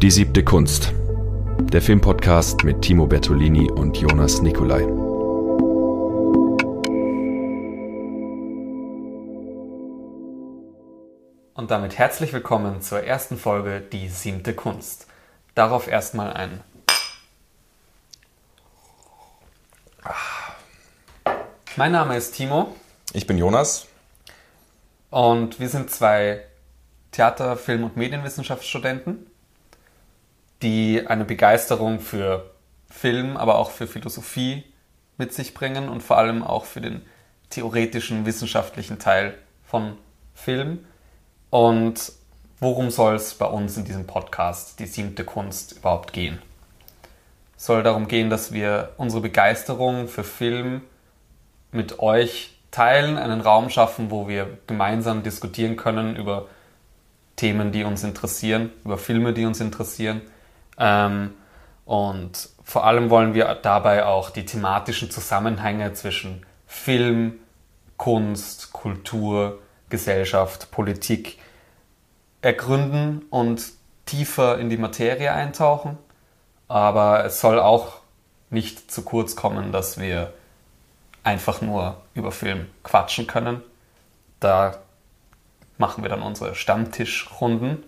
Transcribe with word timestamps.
Die 0.00 0.12
siebte 0.12 0.44
Kunst. 0.44 0.92
Der 1.72 1.82
Filmpodcast 1.82 2.62
mit 2.62 2.82
Timo 2.82 3.08
Bertolini 3.08 3.68
und 3.68 3.96
Jonas 3.96 4.40
Nicolai. 4.42 4.84
Und 11.54 11.72
damit 11.72 11.98
herzlich 11.98 12.32
willkommen 12.32 12.80
zur 12.80 13.02
ersten 13.02 13.36
Folge 13.36 13.80
Die 13.80 14.08
siebte 14.08 14.54
Kunst. 14.54 15.08
Darauf 15.56 15.88
erstmal 15.88 16.32
ein. 16.32 16.60
Mein 21.74 21.90
Name 21.90 22.16
ist 22.16 22.36
Timo 22.36 22.76
Ich 23.12 23.26
bin 23.26 23.36
Jonas. 23.36 23.88
und 25.10 25.58
wir 25.58 25.68
sind 25.68 25.90
zwei 25.90 26.44
Theater-, 27.10 27.56
Film- 27.56 27.82
und 27.82 27.96
Medienwissenschaftsstudenten, 27.96 29.26
die 30.62 31.06
eine 31.06 31.24
Begeisterung 31.24 32.00
für 32.00 32.50
Film, 32.90 33.36
aber 33.36 33.58
auch 33.58 33.70
für 33.70 33.86
Philosophie 33.86 34.64
mit 35.16 35.32
sich 35.32 35.54
bringen 35.54 35.88
und 35.88 36.02
vor 36.02 36.18
allem 36.18 36.42
auch 36.42 36.64
für 36.64 36.80
den 36.80 37.02
theoretischen, 37.50 38.26
wissenschaftlichen 38.26 38.98
Teil 38.98 39.34
von 39.64 39.96
Film. 40.34 40.84
Und 41.50 42.12
worum 42.60 42.90
soll 42.90 43.14
es 43.14 43.34
bei 43.34 43.46
uns 43.46 43.76
in 43.76 43.84
diesem 43.84 44.06
Podcast, 44.06 44.78
die 44.80 44.86
siebte 44.86 45.24
Kunst, 45.24 45.72
überhaupt 45.72 46.12
gehen? 46.12 46.38
Es 47.56 47.66
soll 47.66 47.82
darum 47.82 48.06
gehen, 48.06 48.30
dass 48.30 48.52
wir 48.52 48.92
unsere 48.96 49.20
Begeisterung 49.20 50.08
für 50.08 50.24
Film 50.24 50.82
mit 51.72 51.98
euch 51.98 52.56
teilen, 52.70 53.16
einen 53.16 53.40
Raum 53.40 53.70
schaffen, 53.70 54.10
wo 54.10 54.28
wir 54.28 54.58
gemeinsam 54.66 55.22
diskutieren 55.22 55.76
können 55.76 56.16
über 56.16 56.46
Themen, 57.36 57.72
die 57.72 57.84
uns 57.84 58.04
interessieren, 58.04 58.70
über 58.84 58.98
Filme, 58.98 59.32
die 59.32 59.44
uns 59.44 59.60
interessieren. 59.60 60.20
Ähm, 60.78 61.34
und 61.84 62.50
vor 62.64 62.84
allem 62.84 63.10
wollen 63.10 63.34
wir 63.34 63.54
dabei 63.54 64.04
auch 64.04 64.30
die 64.30 64.44
thematischen 64.44 65.10
Zusammenhänge 65.10 65.94
zwischen 65.94 66.44
Film, 66.66 67.40
Kunst, 67.96 68.72
Kultur, 68.72 69.60
Gesellschaft, 69.88 70.70
Politik 70.70 71.38
ergründen 72.42 73.22
und 73.30 73.62
tiefer 74.06 74.58
in 74.58 74.70
die 74.70 74.76
Materie 74.76 75.32
eintauchen. 75.32 75.98
Aber 76.68 77.24
es 77.24 77.40
soll 77.40 77.58
auch 77.58 77.98
nicht 78.50 78.90
zu 78.90 79.02
kurz 79.02 79.36
kommen, 79.36 79.72
dass 79.72 79.98
wir 79.98 80.32
einfach 81.24 81.60
nur 81.60 82.00
über 82.14 82.32
Film 82.32 82.66
quatschen 82.82 83.26
können. 83.26 83.62
Da 84.40 84.78
machen 85.76 86.02
wir 86.02 86.10
dann 86.10 86.22
unsere 86.22 86.54
Stammtischrunden. 86.54 87.82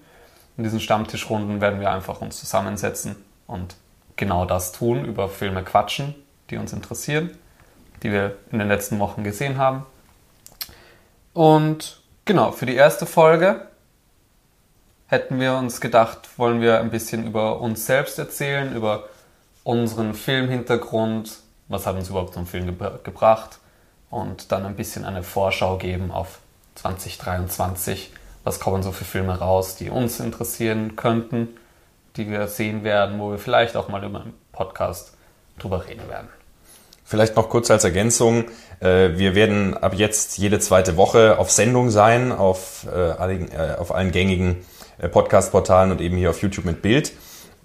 In 0.61 0.65
diesen 0.65 0.81
Stammtischrunden 0.81 1.63
werden 1.63 1.81
wir 1.81 1.91
einfach 1.91 2.21
uns 2.21 2.39
zusammensetzen 2.39 3.17
und 3.47 3.77
genau 4.17 4.45
das 4.45 4.73
tun, 4.73 5.07
über 5.07 5.31
Filme 5.31 5.65
quatschen, 5.65 6.15
die 6.51 6.59
uns 6.59 6.75
interessieren, 6.75 7.31
die 8.03 8.13
wir 8.13 8.37
in 8.53 8.59
den 8.59 8.69
letzten 8.69 8.99
Wochen 8.99 9.25
gesehen 9.25 9.57
haben. 9.57 9.87
Und 11.33 12.03
genau, 12.27 12.53
für 12.53 12.67
die 12.67 12.75
erste 12.75 13.07
Folge 13.07 13.69
hätten 15.07 15.41
wir 15.41 15.55
uns 15.55 15.81
gedacht, 15.81 16.29
wollen 16.37 16.61
wir 16.61 16.79
ein 16.79 16.91
bisschen 16.91 17.27
über 17.27 17.63
uns 17.63 17.87
selbst 17.87 18.19
erzählen, 18.19 18.77
über 18.77 19.05
unseren 19.65 20.13
Filmhintergrund, 20.13 21.39
was 21.69 21.87
hat 21.87 21.97
uns 21.97 22.11
überhaupt 22.11 22.35
zum 22.35 22.47
Film 22.47 22.67
gebra 22.67 22.99
gebracht 23.03 23.61
und 24.11 24.53
dann 24.53 24.67
ein 24.67 24.77
bisschen 24.77 25.07
eine 25.07 25.23
Vorschau 25.23 25.79
geben 25.79 26.11
auf 26.11 26.41
2023. 26.75 28.13
Was 28.45 28.61
kommen 28.61 28.83
so 28.83 28.93
für 28.93 29.05
Filme 29.05 29.39
raus, 29.39 29.77
die 29.77 29.91
uns 29.91 30.21
interessieren 30.21 30.97
könnten, 30.97 31.49
die 32.17 32.31
wir 32.31 32.47
sehen 32.49 32.85
werden, 32.85 33.21
wo 33.21 33.31
wir 33.31 33.39
vielleicht 33.39 33.77
auch 33.77 33.89
mal 33.89 34.03
über 34.05 34.23
einen 34.23 34.35
Podcast 34.53 35.15
drüber 35.59 35.87
reden 35.87 36.09
werden. 36.09 36.29
Vielleicht 37.05 37.37
noch 37.37 37.49
kurz 37.49 37.71
als 37.71 37.85
Ergänzung. 37.85 38.45
äh, 38.81 39.11
Wir 39.17 39.35
werden 39.35 39.77
ab 39.77 39.95
jetzt 39.95 40.39
jede 40.39 40.59
zweite 40.61 40.97
Woche 40.97 41.39
auf 41.39 41.51
Sendung 41.51 41.91
sein, 41.91 42.33
auf, 42.33 42.87
äh, 42.87 42.97
allen, 42.97 43.51
äh, 43.53 43.77
auf 43.79 43.93
allen 43.93 44.13
gängigen 44.13 44.65
äh, 44.99 45.09
Podcast-Portalen 45.09 45.91
und 45.91 46.01
eben 46.01 46.17
hier 46.17 46.31
auf 46.31 46.41
YouTube 46.41 46.65
mit 46.65 46.83
Bild. 46.83 47.13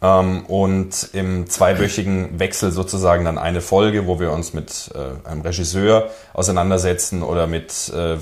Ähm, 0.05 0.45
Und 0.45 1.09
im 1.13 1.49
zweiwöchigen 1.49 2.37
Wechsel 2.39 2.71
sozusagen 2.71 3.25
dann 3.25 3.37
eine 3.39 3.61
Folge, 3.61 4.05
wo 4.05 4.19
wir 4.19 4.31
uns 4.31 4.53
mit 4.53 4.91
äh, 4.93 5.27
einem 5.27 5.41
Regisseur 5.41 6.11
auseinandersetzen 6.33 7.23
oder 7.23 7.47
mit 7.47 7.89
äh, 7.89 8.17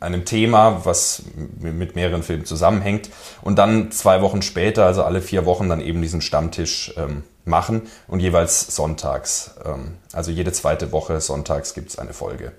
einem 0.00 0.24
Thema, 0.24 0.84
was 0.84 1.22
mit 1.60 1.94
mehreren 1.94 2.22
Filmen 2.24 2.44
zusammenhängt. 2.44 3.10
Und 3.42 3.58
dann 3.58 3.92
zwei 3.92 4.20
Wochen 4.20 4.42
später, 4.42 4.86
also 4.86 5.04
alle 5.04 5.22
vier 5.22 5.46
Wochen, 5.46 5.68
dann 5.68 5.80
eben 5.80 6.02
diesen 6.02 6.22
Stammtisch 6.22 6.92
ähm, 6.96 7.22
machen 7.44 7.82
und 8.08 8.20
jeweils 8.20 8.74
sonntags. 8.74 9.52
ähm, 9.64 9.98
Also 10.12 10.32
jede 10.32 10.52
zweite 10.52 10.90
Woche 10.90 11.20
sonntags 11.20 11.72
gibt 11.72 11.90
es 11.90 11.98
eine 11.98 12.14
Folge. 12.14 12.52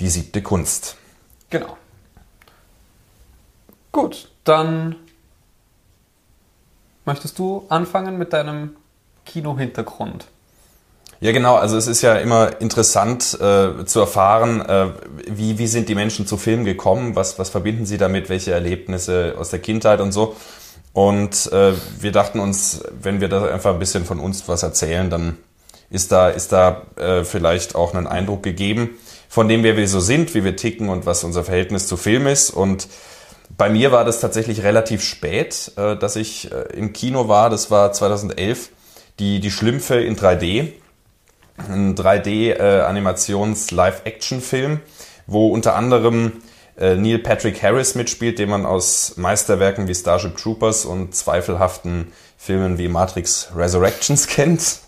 Die 0.00 0.08
siebte 0.08 0.42
Kunst. 0.42 0.96
Genau. 1.50 1.76
Gut, 3.92 4.30
dann 4.44 4.96
möchtest 7.06 7.38
du 7.38 7.64
anfangen 7.68 8.18
mit 8.18 8.32
deinem 8.32 8.76
Kinohintergrund? 9.24 10.26
Ja, 11.20 11.32
genau. 11.32 11.56
Also 11.56 11.78
es 11.78 11.86
ist 11.86 12.02
ja 12.02 12.16
immer 12.16 12.60
interessant 12.60 13.38
äh, 13.40 13.84
zu 13.86 14.00
erfahren, 14.00 14.60
äh, 14.60 14.88
wie, 15.26 15.58
wie 15.58 15.66
sind 15.66 15.88
die 15.88 15.94
Menschen 15.94 16.26
zu 16.26 16.36
Filmen 16.36 16.64
gekommen, 16.64 17.16
was, 17.16 17.38
was 17.38 17.48
verbinden 17.48 17.86
sie 17.86 17.96
damit, 17.96 18.28
welche 18.28 18.52
Erlebnisse 18.52 19.34
aus 19.38 19.48
der 19.48 19.60
Kindheit 19.60 20.00
und 20.00 20.12
so. 20.12 20.36
Und 20.92 21.50
äh, 21.52 21.72
wir 22.00 22.12
dachten 22.12 22.40
uns, 22.40 22.82
wenn 23.00 23.20
wir 23.20 23.28
da 23.28 23.46
einfach 23.46 23.72
ein 23.72 23.78
bisschen 23.78 24.04
von 24.04 24.20
uns 24.20 24.46
was 24.46 24.62
erzählen, 24.62 25.08
dann 25.08 25.38
ist 25.90 26.12
da, 26.12 26.28
ist 26.28 26.52
da 26.52 26.82
äh, 26.96 27.24
vielleicht 27.24 27.74
auch 27.74 27.94
ein 27.94 28.06
Eindruck 28.06 28.42
gegeben, 28.42 28.90
von 29.28 29.48
dem, 29.48 29.62
wer 29.62 29.76
wir 29.76 29.88
so 29.88 30.00
sind, 30.00 30.34
wie 30.34 30.44
wir 30.44 30.56
ticken 30.56 30.88
und 30.88 31.06
was 31.06 31.24
unser 31.24 31.44
Verhältnis 31.44 31.86
zu 31.86 31.96
Film 31.96 32.26
ist. 32.26 32.50
Und 32.50 32.88
bei 33.56 33.68
mir 33.68 33.92
war 33.92 34.04
das 34.04 34.20
tatsächlich 34.20 34.62
relativ 34.62 35.02
spät, 35.02 35.72
äh, 35.76 35.96
dass 35.96 36.16
ich 36.16 36.52
äh, 36.52 36.76
im 36.76 36.92
Kino 36.92 37.28
war. 37.28 37.50
Das 37.50 37.70
war 37.70 37.92
2011, 37.92 38.70
die, 39.18 39.40
die 39.40 39.50
Schlümpfe 39.50 40.00
in 40.00 40.16
3D 40.16 40.72
ein 41.58 41.94
3D-Animations-Live-Action-Film, 41.94 44.80
wo 45.26 45.48
unter 45.48 45.74
anderem 45.74 46.32
äh, 46.78 46.96
Neil 46.96 47.18
Patrick 47.18 47.62
Harris 47.62 47.94
mitspielt, 47.94 48.38
den 48.38 48.50
man 48.50 48.66
aus 48.66 49.14
Meisterwerken 49.16 49.88
wie 49.88 49.94
Starship 49.94 50.36
Troopers 50.36 50.84
und 50.84 51.14
zweifelhaften 51.14 52.12
Filmen 52.36 52.76
wie 52.78 52.88
Matrix 52.88 53.48
Resurrections 53.56 54.26
kennt. 54.28 54.80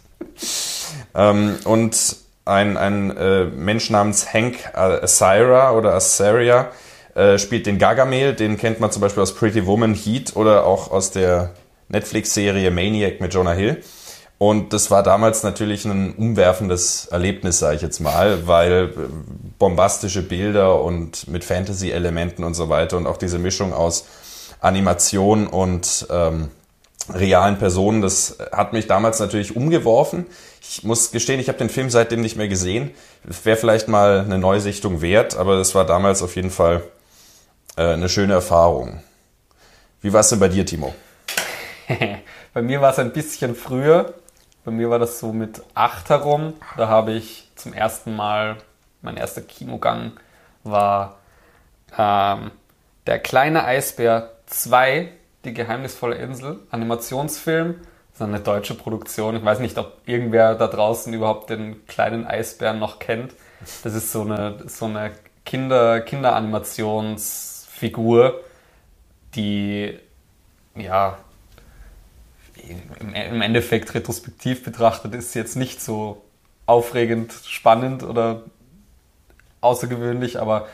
ähm, 1.15 1.57
und 1.65 2.17
ein, 2.45 2.77
ein 2.77 3.17
äh, 3.17 3.45
Mensch 3.45 3.89
namens 3.91 4.33
Hank 4.33 4.75
Asaria 4.75 5.73
oder 5.73 5.95
Asaria 5.95 6.71
äh, 7.19 7.37
spielt 7.37 7.67
den 7.67 7.79
Gargamel, 7.79 8.33
den 8.33 8.57
kennt 8.57 8.79
man 8.79 8.93
zum 8.93 9.03
Beispiel 9.03 9.25
aus 9.25 9.35
Pretty 9.35 9.67
Woman 9.67 9.93
Heat 9.93 10.37
oder 10.37 10.65
auch 10.65 10.93
aus 10.93 11.11
der 11.11 11.51
Netflix-Serie 11.89 12.71
Maniac 12.71 13.21
mit 13.21 13.35
Jonah 13.35 13.55
Hill. 13.55 13.83
Und 14.39 14.73
das 14.73 14.93
war 14.93 15.03
damals 15.03 15.43
natürlich 15.43 15.85
ein 15.85 16.15
umwerfendes 16.15 17.07
Erlebnis, 17.07 17.59
sage 17.59 17.75
ich 17.75 17.83
jetzt 17.83 17.99
mal, 17.99 18.47
weil 18.47 18.73
äh, 18.73 18.89
bombastische 19.59 20.23
Bilder 20.23 20.81
und 20.81 21.27
mit 21.27 21.43
Fantasy-Elementen 21.43 22.45
und 22.45 22.55
so 22.55 22.69
weiter 22.69 22.97
und 22.97 23.09
auch 23.09 23.17
diese 23.17 23.41
Mischung 23.41 23.73
aus 23.73 24.07
Animation 24.61 25.49
und 25.49 26.07
ähm, 26.11 26.51
realen 27.13 27.59
Personen, 27.59 28.01
das 28.01 28.39
hat 28.53 28.73
mich 28.73 28.87
damals 28.87 29.19
natürlich 29.19 29.57
umgeworfen. 29.57 30.27
Ich 30.61 30.85
muss 30.85 31.11
gestehen, 31.11 31.41
ich 31.41 31.49
habe 31.49 31.59
den 31.59 31.71
Film 31.71 31.91
seitdem 31.91 32.21
nicht 32.21 32.37
mehr 32.37 32.49
gesehen. 32.49 32.93
Wäre 33.43 33.57
vielleicht 33.57 33.89
mal 33.89 34.21
eine 34.21 34.39
Neusichtung 34.39 35.01
wert, 35.01 35.37
aber 35.37 35.57
das 35.57 35.75
war 35.75 35.85
damals 35.85 36.23
auf 36.23 36.37
jeden 36.37 36.51
Fall 36.51 36.83
eine 37.83 38.09
schöne 38.09 38.35
Erfahrung. 38.35 39.01
Wie 40.01 40.13
war 40.13 40.21
es 40.21 40.29
denn 40.29 40.41
bei 40.41 40.49
dir, 40.49 40.67
Timo? 40.67 40.95
Bei 42.55 42.63
mir 42.63 42.81
war 42.81 42.91
es 42.91 42.99
ein 42.99 43.13
bisschen 43.13 43.55
früher. 43.55 44.15
Bei 44.65 44.71
mir 44.71 44.91
war 44.91 44.99
das 44.99 45.21
so 45.21 45.33
mit 45.33 45.63
acht 45.75 46.11
herum. 46.11 46.55
Da 46.77 46.89
habe 46.89 47.13
ich 47.13 47.51
zum 47.55 47.73
ersten 47.73 48.17
Mal, 48.17 48.57
mein 49.03 49.17
erster 49.17 49.43
Kinogang 49.43 50.13
war 50.65 51.19
ähm, 51.97 52.51
Der 53.07 53.19
kleine 53.19 53.65
Eisbär 53.65 54.31
2, 54.47 55.11
die 55.45 55.55
geheimnisvolle 55.55 56.17
Insel, 56.17 56.59
Animationsfilm. 56.71 57.77
Das 58.11 58.21
ist 58.21 58.23
eine 58.23 58.41
deutsche 58.41 58.75
Produktion. 58.75 59.37
Ich 59.37 59.45
weiß 59.45 59.61
nicht, 59.61 59.79
ob 59.79 59.99
irgendwer 60.05 60.55
da 60.57 60.67
draußen 60.67 61.13
überhaupt 61.13 61.51
den 61.51 61.87
kleinen 61.87 62.27
Eisbären 62.27 62.79
noch 62.79 62.99
kennt. 62.99 63.35
Das 63.85 63.95
ist 63.95 64.13
so 64.13 64.23
eine, 64.23 64.59
so 64.67 64.87
eine 64.87 65.13
Kinder, 65.45 66.01
Kinderanimationsfigur, 67.79 68.41
die 69.35 69.99
ja 70.75 71.19
im 73.01 73.41
Endeffekt 73.41 73.95
retrospektiv 73.95 74.65
betrachtet 74.65 75.15
ist 75.15 75.35
jetzt 75.35 75.57
nicht 75.57 75.81
so 75.81 76.23
aufregend, 76.67 77.33
spannend 77.45 78.03
oder 78.03 78.43
außergewöhnlich, 79.61 80.39
aber 80.41 80.69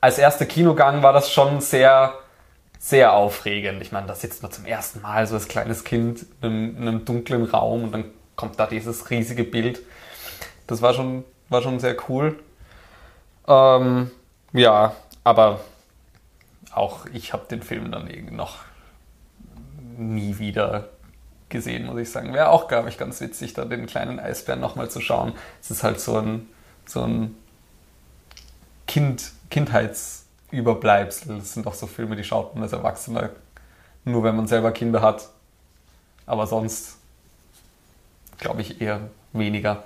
als 0.00 0.18
erster 0.18 0.46
Kinogang 0.46 1.02
war 1.02 1.12
das 1.12 1.30
schon 1.30 1.60
sehr, 1.60 2.14
sehr 2.78 3.12
aufregend. 3.12 3.80
Ich 3.80 3.92
meine, 3.92 4.06
da 4.06 4.14
sitzt 4.14 4.42
man 4.42 4.50
zum 4.50 4.66
ersten 4.66 5.02
Mal 5.02 5.26
so 5.26 5.34
als 5.34 5.46
kleines 5.46 5.84
Kind 5.84 6.26
in 6.42 6.48
einem, 6.48 6.76
in 6.76 6.88
einem 6.88 7.04
dunklen 7.04 7.44
Raum 7.44 7.84
und 7.84 7.92
dann 7.92 8.04
kommt 8.34 8.58
da 8.58 8.66
dieses 8.66 9.10
riesige 9.10 9.44
Bild. 9.44 9.80
Das 10.66 10.82
war 10.82 10.94
schon, 10.94 11.24
war 11.48 11.62
schon 11.62 11.78
sehr 11.80 11.96
cool. 12.08 12.38
Ähm, 13.46 14.10
ja, 14.52 14.94
aber 15.22 15.60
auch 16.74 17.06
ich 17.12 17.32
habe 17.32 17.46
den 17.50 17.62
Film 17.62 17.90
dann 17.92 18.08
irgendwie 18.08 18.34
noch 18.34 18.58
nie 19.96 20.38
wieder 20.38 20.88
gesehen, 21.48 21.86
muss 21.86 21.98
ich 21.98 22.10
sagen. 22.10 22.32
Wäre 22.34 22.48
auch, 22.48 22.68
glaube 22.68 22.88
ich, 22.88 22.98
ganz 22.98 23.20
witzig, 23.20 23.54
da 23.54 23.64
den 23.64 23.86
kleinen 23.86 24.18
Eisbären 24.18 24.60
nochmal 24.60 24.90
zu 24.90 25.00
schauen. 25.00 25.32
Es 25.62 25.70
ist 25.70 25.82
halt 25.82 26.00
so 26.00 26.18
ein, 26.18 26.48
so 26.86 27.02
ein 27.02 27.36
kind, 28.86 29.32
Kindheitsüberbleibsel. 29.50 31.38
Das 31.38 31.54
sind 31.54 31.66
auch 31.66 31.74
so 31.74 31.86
Filme, 31.86 32.16
die 32.16 32.24
schaut 32.24 32.54
man 32.54 32.64
als 32.64 32.72
Erwachsener 32.72 33.30
nur, 34.04 34.22
wenn 34.24 34.36
man 34.36 34.46
selber 34.46 34.72
Kinder 34.72 35.00
hat. 35.00 35.28
Aber 36.26 36.46
sonst 36.46 36.96
glaube 38.38 38.62
ich 38.62 38.80
eher 38.80 39.00
weniger. 39.32 39.84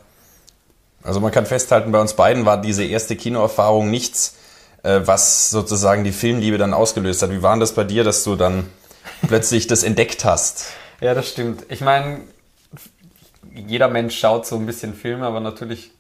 Also 1.03 1.21
man 1.21 1.31
kann 1.31 1.47
festhalten, 1.47 1.93
bei 1.93 2.01
uns 2.01 2.15
beiden 2.15 2.45
war 2.45 2.61
diese 2.61 2.85
erste 2.85 3.15
Kinoerfahrung 3.15 3.91
nichts, 3.91 4.37
was 4.83 5.51
sozusagen 5.51 6.05
die 6.05 6.13
Filmliebe 6.13 6.59
dann 6.59 6.75
ausgelöst 6.75 7.23
hat. 7.23 7.31
Wie 7.31 7.43
war 7.43 7.59
das 7.59 7.75
bei 7.75 7.85
dir, 7.85 8.05
dass 8.05 8.25
du 8.25 8.37
dann 8.37 8.69
plötzlich 9.27 9.67
das 9.67 9.83
entdeckt 9.83 10.25
hast? 10.25 10.67
Ja, 11.01 11.15
das 11.15 11.29
stimmt. 11.29 11.65
Ich 11.69 11.81
meine, 11.81 12.23
jeder 13.55 13.87
Mensch 13.87 14.19
schaut 14.19 14.47
so 14.47 14.57
ein 14.57 14.67
bisschen 14.67 14.95
Filme, 14.95 15.27
aber 15.27 15.39
natürlich 15.39 15.93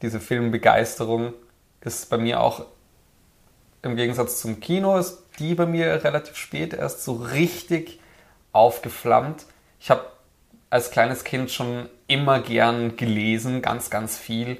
diese 0.00 0.20
Filmbegeisterung 0.20 1.32
ist 1.80 2.08
bei 2.08 2.18
mir 2.18 2.40
auch 2.40 2.66
im 3.82 3.96
Gegensatz 3.96 4.40
zum 4.40 4.60
Kino, 4.60 4.96
ist 4.96 5.24
die 5.40 5.56
bei 5.56 5.66
mir 5.66 6.04
relativ 6.04 6.36
spät 6.36 6.72
erst 6.72 7.02
so 7.02 7.14
richtig 7.14 7.98
aufgeflammt. 8.52 9.46
Ich 9.80 9.90
habe 9.90 10.04
als 10.70 10.90
kleines 10.90 11.24
Kind 11.24 11.50
schon 11.50 11.88
immer 12.06 12.40
gern 12.40 12.96
gelesen, 12.96 13.60
ganz, 13.60 13.90
ganz 13.90 14.16
viel. 14.16 14.58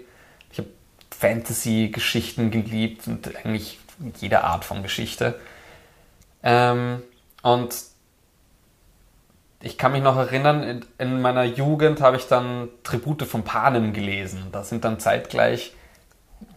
Fantasy-Geschichten 1.23 2.51
geliebt 2.51 3.07
und 3.07 3.35
eigentlich 3.37 3.79
jede 4.21 4.45
Art 4.45 4.65
von 4.65 4.83
Geschichte. 4.83 5.39
Ähm, 6.43 7.03
und 7.43 7.75
ich 9.61 9.79
kann 9.79 9.93
mich 9.93 10.03
noch 10.03 10.17
erinnern, 10.17 10.63
in, 10.63 10.85
in 10.99 11.21
meiner 11.21 11.45
Jugend 11.45 12.01
habe 12.01 12.17
ich 12.17 12.27
dann 12.27 12.69
Tribute 12.83 13.23
von 13.23 13.45
Panem 13.45 13.93
gelesen. 13.93 14.49
Da 14.53 14.65
sind 14.65 14.85
dann 14.85 14.99
zeitgleich 14.99 15.73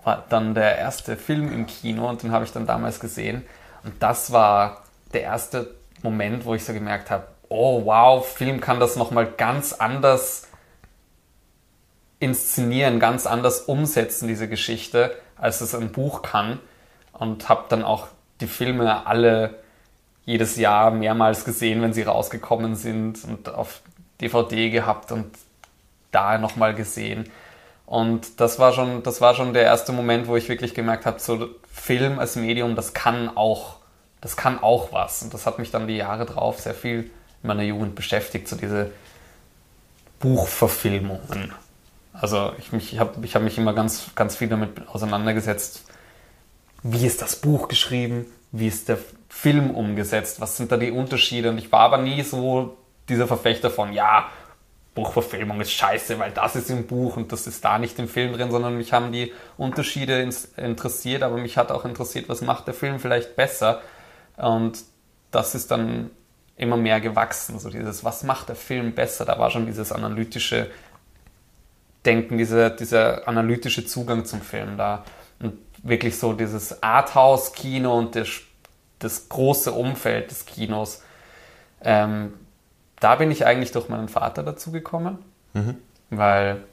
war 0.04 0.24
dann 0.30 0.54
der 0.54 0.78
erste 0.78 1.18
Film 1.18 1.52
im 1.52 1.68
Kino 1.68 2.08
und 2.08 2.24
den 2.24 2.32
habe 2.32 2.46
ich 2.46 2.52
dann 2.52 2.68
damals 2.68 3.00
gesehen. 3.00 3.44
Und 3.84 4.02
das 4.02 4.32
war 4.32 4.84
der 5.14 5.24
erste 5.24 5.76
Moment, 6.04 6.46
wo 6.46 6.54
ich 6.54 6.64
so 6.64 6.74
gemerkt 6.74 7.10
habe, 7.10 7.28
oh 7.50 7.86
wow, 7.86 8.26
Film 8.26 8.62
kann 8.62 8.80
das 8.80 8.96
nochmal 8.96 9.26
ganz 9.26 9.74
anders 9.74 10.48
inszenieren, 12.20 13.00
ganz 13.00 13.26
anders 13.26 13.62
umsetzen, 13.62 14.28
diese 14.28 14.48
Geschichte, 14.48 15.16
als 15.36 15.62
es 15.62 15.76
ein 15.76 15.92
Buch 15.92 16.22
kann. 16.22 16.60
Und 17.14 17.50
habe 17.50 17.66
dann 17.70 17.84
auch 17.84 18.08
die 18.42 18.48
Filme 18.48 19.06
alle 19.08 19.56
jedes 20.26 20.56
Jahr 20.58 20.92
mehrmals 20.92 21.46
gesehen, 21.46 21.82
wenn 21.82 21.94
sie 21.94 22.02
rausgekommen 22.02 22.76
sind 22.76 23.24
und 23.24 23.50
auf 23.50 23.82
DVD 24.22 24.70
gehabt 24.70 25.12
und 25.12 25.32
da 26.12 26.38
nochmal 26.38 26.74
gesehen. 26.74 27.30
Und 27.86 28.40
das 28.40 28.58
war 28.58 28.74
schon, 28.74 29.04
das 29.04 29.22
war 29.22 29.36
schon 29.36 29.54
der 29.54 29.64
erste 29.64 29.92
Moment, 29.92 30.28
wo 30.28 30.36
ich 30.36 30.50
wirklich 30.50 30.74
gemerkt 30.74 31.06
habe, 31.06 31.20
so 31.20 31.50
Film 31.72 32.18
als 32.18 32.36
Medium, 32.36 32.76
das 32.76 32.94
kann 32.94 33.30
auch, 33.36 33.78
das 34.22 34.36
kann 34.36 34.62
auch 34.62 34.92
was. 34.92 35.22
Und 35.22 35.34
das 35.34 35.46
hat 35.46 35.60
mich 35.60 35.70
dann 35.70 35.88
die 35.88 35.98
Jahre 35.98 36.26
drauf 36.26 36.60
sehr 36.60 36.74
viel 36.74 37.12
in 37.44 37.48
meiner 37.48 37.64
Jugend 37.64 37.96
beschäftigt, 37.96 38.48
so 38.48 38.56
diese 38.56 38.92
Buchverfilmungen. 40.20 41.54
Also 42.20 42.54
ich, 42.58 42.72
ich 42.74 43.00
habe 43.00 43.26
ich 43.26 43.36
hab 43.36 43.42
mich 43.42 43.58
immer 43.58 43.74
ganz, 43.74 44.12
ganz 44.16 44.36
viel 44.36 44.48
damit 44.48 44.88
auseinandergesetzt. 44.88 45.84
Wie 46.84 47.06
ist 47.06 47.22
das 47.22 47.36
Buch 47.36 47.68
geschrieben? 47.68 48.26
Wie 48.52 48.68
ist 48.68 48.90
der 48.90 48.98
Film 49.30 49.72
umgesetzt? 49.72 50.40
Was 50.40 50.58
sind 50.58 50.72
da 50.72 50.78
die 50.78 50.92
Unterschiede? 50.92 51.50
Und 51.50 51.58
ich 51.58 51.72
war 51.72 51.82
aber 51.82 51.98
nie 51.98 52.22
so 52.22 52.78
dieser 53.10 53.28
Verfechter 53.28 53.70
von, 53.70 53.92
ja, 53.94 54.30
Buchverfilmung 54.96 55.60
ist 55.60 55.74
scheiße, 55.74 56.18
weil 56.20 56.32
das 56.32 56.56
ist 56.56 56.70
im 56.70 56.88
Buch 56.88 57.18
und 57.18 57.34
das 57.34 57.48
ist 57.48 57.66
da 57.66 57.78
nicht 57.78 58.00
im 58.00 58.08
Film 58.08 58.32
drin, 58.32 58.50
sondern 58.50 58.78
mich 58.78 58.94
haben 58.94 59.12
die 59.12 59.34
Unterschiede 59.58 60.30
interessiert, 60.56 61.22
aber 61.22 61.36
mich 61.36 61.58
hat 61.58 61.70
auch 61.70 61.84
interessiert, 61.84 62.30
was 62.30 62.42
macht 62.42 62.66
der 62.68 62.74
Film 62.74 63.00
vielleicht 63.00 63.36
besser. 63.36 63.82
Und 64.38 64.80
das 65.32 65.54
ist 65.54 65.70
dann 65.70 66.12
immer 66.56 66.78
mehr 66.78 67.02
gewachsen. 67.02 67.60
So 67.60 67.70
dieses, 67.70 68.06
was 68.06 68.24
macht 68.24 68.48
der 68.48 68.56
Film 68.56 68.94
besser? 68.94 69.26
Da 69.26 69.38
war 69.38 69.52
schon 69.52 69.66
dieses 69.66 69.92
analytische 69.92 70.72
Denken, 72.06 72.38
dieser, 72.38 72.70
dieser 72.70 73.28
analytische 73.28 73.86
Zugang 73.86 74.26
zum 74.26 74.42
Film 74.42 74.78
da. 74.78 75.04
Und 75.40 75.54
wirklich 75.84 76.18
so 76.18 76.34
dieses 76.34 76.82
Arthouse-Kino 76.82 77.98
und 77.98 78.16
das, 78.16 78.30
das 79.00 79.30
große 79.30 79.72
Umfeld 79.72 80.32
des 80.32 80.46
Kinos. 80.46 81.04
Ähm, 81.82 82.34
da 83.00 83.16
bin 83.16 83.30
ich 83.32 83.46
eigentlich 83.46 83.72
durch 83.72 83.90
meinen 83.90 84.10
Vater 84.10 84.42
dazu 84.44 84.72
gekommen, 84.72 85.20
mhm. 85.54 85.78
weil 86.10 86.64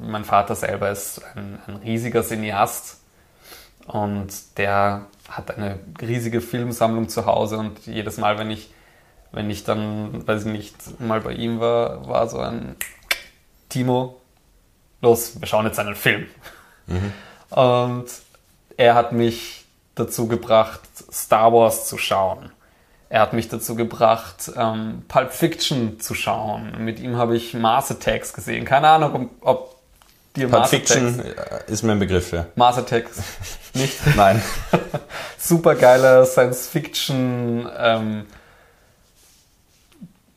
mein 0.00 0.24
Vater 0.24 0.54
selber 0.54 0.90
ist 0.90 1.22
ein, 1.36 1.58
ein 1.66 1.76
riesiger 1.76 2.22
Cineast 2.22 3.00
und 3.86 4.58
der 4.58 5.06
hat 5.28 5.56
eine 5.56 5.78
riesige 6.00 6.40
Filmsammlung 6.40 7.08
zu 7.08 7.26
Hause 7.26 7.58
und 7.58 7.86
jedes 7.86 8.18
Mal, 8.18 8.38
wenn 8.38 8.50
ich, 8.50 8.72
wenn 9.32 9.48
ich 9.48 9.64
dann, 9.64 10.26
weiß 10.26 10.46
ich 10.46 10.52
nicht, 10.52 11.00
mal 11.00 11.20
bei 11.20 11.32
ihm 11.32 11.60
war, 11.60 12.06
war 12.08 12.28
so 12.28 12.38
ein 12.38 12.76
Timo, 13.68 14.20
los, 15.00 15.40
wir 15.40 15.46
schauen 15.46 15.66
jetzt 15.66 15.78
einen 15.78 15.94
Film. 15.94 16.26
Mhm. 16.86 17.12
Und 17.50 18.06
er 18.76 18.94
hat 18.94 19.12
mich 19.12 19.64
dazu 19.94 20.28
gebracht, 20.28 20.80
Star 21.12 21.52
Wars 21.52 21.86
zu 21.88 21.98
schauen. 21.98 22.50
Er 23.08 23.20
hat 23.20 23.32
mich 23.32 23.48
dazu 23.48 23.76
gebracht, 23.76 24.50
ähm, 24.56 25.04
Pulp 25.06 25.32
Fiction 25.32 26.00
zu 26.00 26.14
schauen. 26.14 26.84
Mit 26.84 26.98
ihm 26.98 27.16
habe 27.16 27.36
ich 27.36 27.54
Mars 27.54 27.90
Attacks 27.90 28.32
gesehen. 28.32 28.64
Keine 28.64 28.88
Ahnung, 28.88 29.30
ob, 29.40 29.46
ob 29.46 29.76
dir 30.34 30.48
Pulp 30.48 30.60
Mars 30.60 30.70
Fiction 30.70 31.20
Attacks, 31.20 31.70
ist 31.70 31.82
mir 31.82 31.92
ein 31.92 32.00
Begriff, 32.00 32.32
ja. 32.32 32.46
Mars 32.56 32.78
Attacks 32.78 33.22
nicht? 33.74 33.94
Nein. 34.16 34.42
Super 35.38 35.76
geiler 35.76 36.26
Science 36.26 36.66
Fiction 36.66 37.68
ähm, 37.78 38.26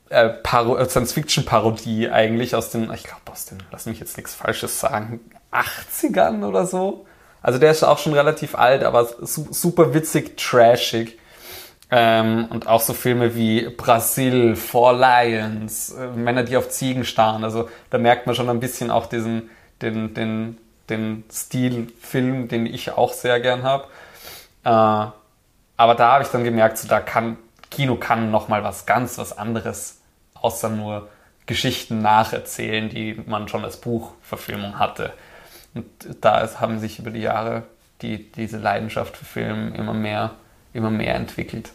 äh, 0.09 0.29
äh, 0.29 0.89
Science 0.89 1.13
Fiction 1.13 1.45
Parodie 1.45 2.09
eigentlich 2.09 2.55
aus 2.55 2.69
den, 2.69 2.91
ich 2.93 3.03
glaube 3.03 3.21
aus 3.31 3.45
den, 3.45 3.59
lass 3.71 3.85
mich 3.85 3.99
jetzt 3.99 4.17
nichts 4.17 4.33
Falsches 4.33 4.79
sagen, 4.79 5.19
80ern 5.51 6.45
oder 6.45 6.65
so. 6.65 7.05
Also 7.41 7.59
der 7.59 7.71
ist 7.71 7.83
auch 7.83 7.97
schon 7.97 8.13
relativ 8.13 8.55
alt, 8.55 8.83
aber 8.83 9.05
su 9.21 9.47
super 9.51 9.93
witzig, 9.93 10.37
trashig. 10.37 11.17
Ähm, 11.91 12.47
und 12.51 12.67
auch 12.67 12.81
so 12.81 12.93
Filme 12.93 13.33
wie 13.33 13.67
Brasil, 13.69 14.55
Four 14.55 14.93
Lions, 14.93 15.91
äh, 15.91 16.07
Männer, 16.07 16.43
die 16.43 16.55
auf 16.55 16.69
Ziegen 16.69 17.03
starren. 17.03 17.43
Also 17.43 17.67
da 17.89 17.97
merkt 17.97 18.27
man 18.27 18.35
schon 18.35 18.49
ein 18.49 18.59
bisschen 18.59 18.91
auch 18.91 19.07
diesen, 19.07 19.49
den, 19.81 20.13
den, 20.13 20.57
den 20.89 21.23
Stilfilm, 21.31 22.47
den 22.47 22.67
ich 22.67 22.91
auch 22.91 23.13
sehr 23.13 23.39
gern 23.39 23.63
habe. 23.63 23.85
Äh, 24.63 24.69
aber 24.69 25.95
da 25.95 26.13
habe 26.13 26.23
ich 26.23 26.29
dann 26.29 26.43
gemerkt, 26.43 26.77
so, 26.77 26.87
da 26.87 26.99
kann 26.99 27.37
Kino 27.71 27.95
kann 27.95 28.31
noch 28.31 28.47
mal 28.47 28.63
was 28.63 28.85
ganz 28.85 29.17
was 29.17 29.37
anderes, 29.37 29.98
außer 30.41 30.69
nur 30.69 31.09
Geschichten 31.45 32.01
nacherzählen, 32.01 32.89
die 32.89 33.21
man 33.25 33.47
schon 33.47 33.63
als 33.63 33.77
Buchverfilmung 33.77 34.77
hatte. 34.77 35.13
Und 35.73 35.85
da 36.21 36.47
haben 36.59 36.79
sich 36.79 36.99
über 36.99 37.11
die 37.11 37.21
Jahre 37.21 37.63
die, 38.01 38.31
diese 38.31 38.57
Leidenschaft 38.57 39.17
für 39.17 39.25
Film 39.25 39.73
immer 39.73 39.93
mehr, 39.93 40.31
immer 40.73 40.91
mehr 40.91 41.15
entwickelt. 41.15 41.71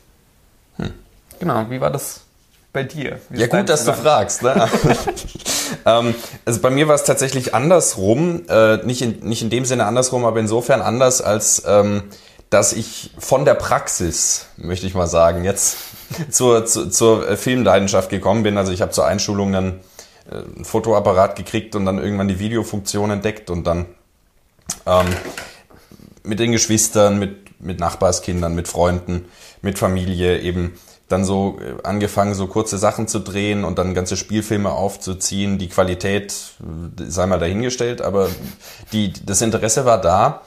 Hm. 0.76 0.92
Genau, 1.38 1.66
wie 1.70 1.80
war 1.80 1.90
das 1.90 2.22
bei 2.72 2.82
dir? 2.82 3.20
Wie 3.28 3.40
ja, 3.40 3.46
gut, 3.46 3.68
dass 3.68 3.84
du 3.84 3.92
fragst. 3.92 4.42
Ne? 4.42 4.68
ähm, 5.86 6.14
also 6.44 6.60
bei 6.60 6.70
mir 6.70 6.88
war 6.88 6.94
es 6.94 7.04
tatsächlich 7.04 7.54
andersrum. 7.54 8.42
Äh, 8.48 8.78
nicht, 8.84 9.02
in, 9.02 9.20
nicht 9.20 9.42
in 9.42 9.50
dem 9.50 9.64
Sinne 9.64 9.86
andersrum, 9.86 10.24
aber 10.24 10.40
insofern 10.40 10.82
anders, 10.82 11.20
als 11.20 11.62
ähm, 11.66 12.04
dass 12.54 12.72
ich 12.72 13.10
von 13.18 13.44
der 13.44 13.54
Praxis, 13.54 14.46
möchte 14.56 14.86
ich 14.86 14.94
mal 14.94 15.08
sagen, 15.08 15.42
jetzt 15.42 15.76
zur, 16.30 16.64
zur, 16.66 16.88
zur 16.88 17.36
Filmleidenschaft 17.36 18.10
gekommen 18.10 18.44
bin. 18.44 18.56
Also 18.56 18.70
ich 18.70 18.80
habe 18.80 18.92
zur 18.92 19.06
Einschulung 19.06 19.52
dann 19.52 19.80
äh, 20.30 20.36
ein 20.56 20.64
Fotoapparat 20.64 21.34
gekriegt 21.34 21.74
und 21.74 21.84
dann 21.84 21.98
irgendwann 21.98 22.28
die 22.28 22.38
Videofunktion 22.38 23.10
entdeckt 23.10 23.50
und 23.50 23.66
dann 23.66 23.86
ähm, 24.86 25.06
mit 26.22 26.38
den 26.38 26.52
Geschwistern, 26.52 27.18
mit, 27.18 27.60
mit 27.60 27.80
Nachbarskindern, 27.80 28.54
mit 28.54 28.68
Freunden, 28.68 29.24
mit 29.60 29.80
Familie 29.80 30.38
eben 30.38 30.78
dann 31.08 31.24
so 31.24 31.58
äh, 31.60 31.82
angefangen, 31.82 32.34
so 32.34 32.46
kurze 32.46 32.78
Sachen 32.78 33.08
zu 33.08 33.18
drehen 33.18 33.64
und 33.64 33.80
dann 33.80 33.94
ganze 33.94 34.16
Spielfilme 34.16 34.70
aufzuziehen. 34.70 35.58
Die 35.58 35.68
Qualität 35.68 36.32
äh, 36.60 37.02
sei 37.10 37.26
mal 37.26 37.40
dahingestellt, 37.40 38.00
aber 38.00 38.28
die, 38.92 39.12
das 39.26 39.42
Interesse 39.42 39.84
war 39.84 40.00
da. 40.00 40.42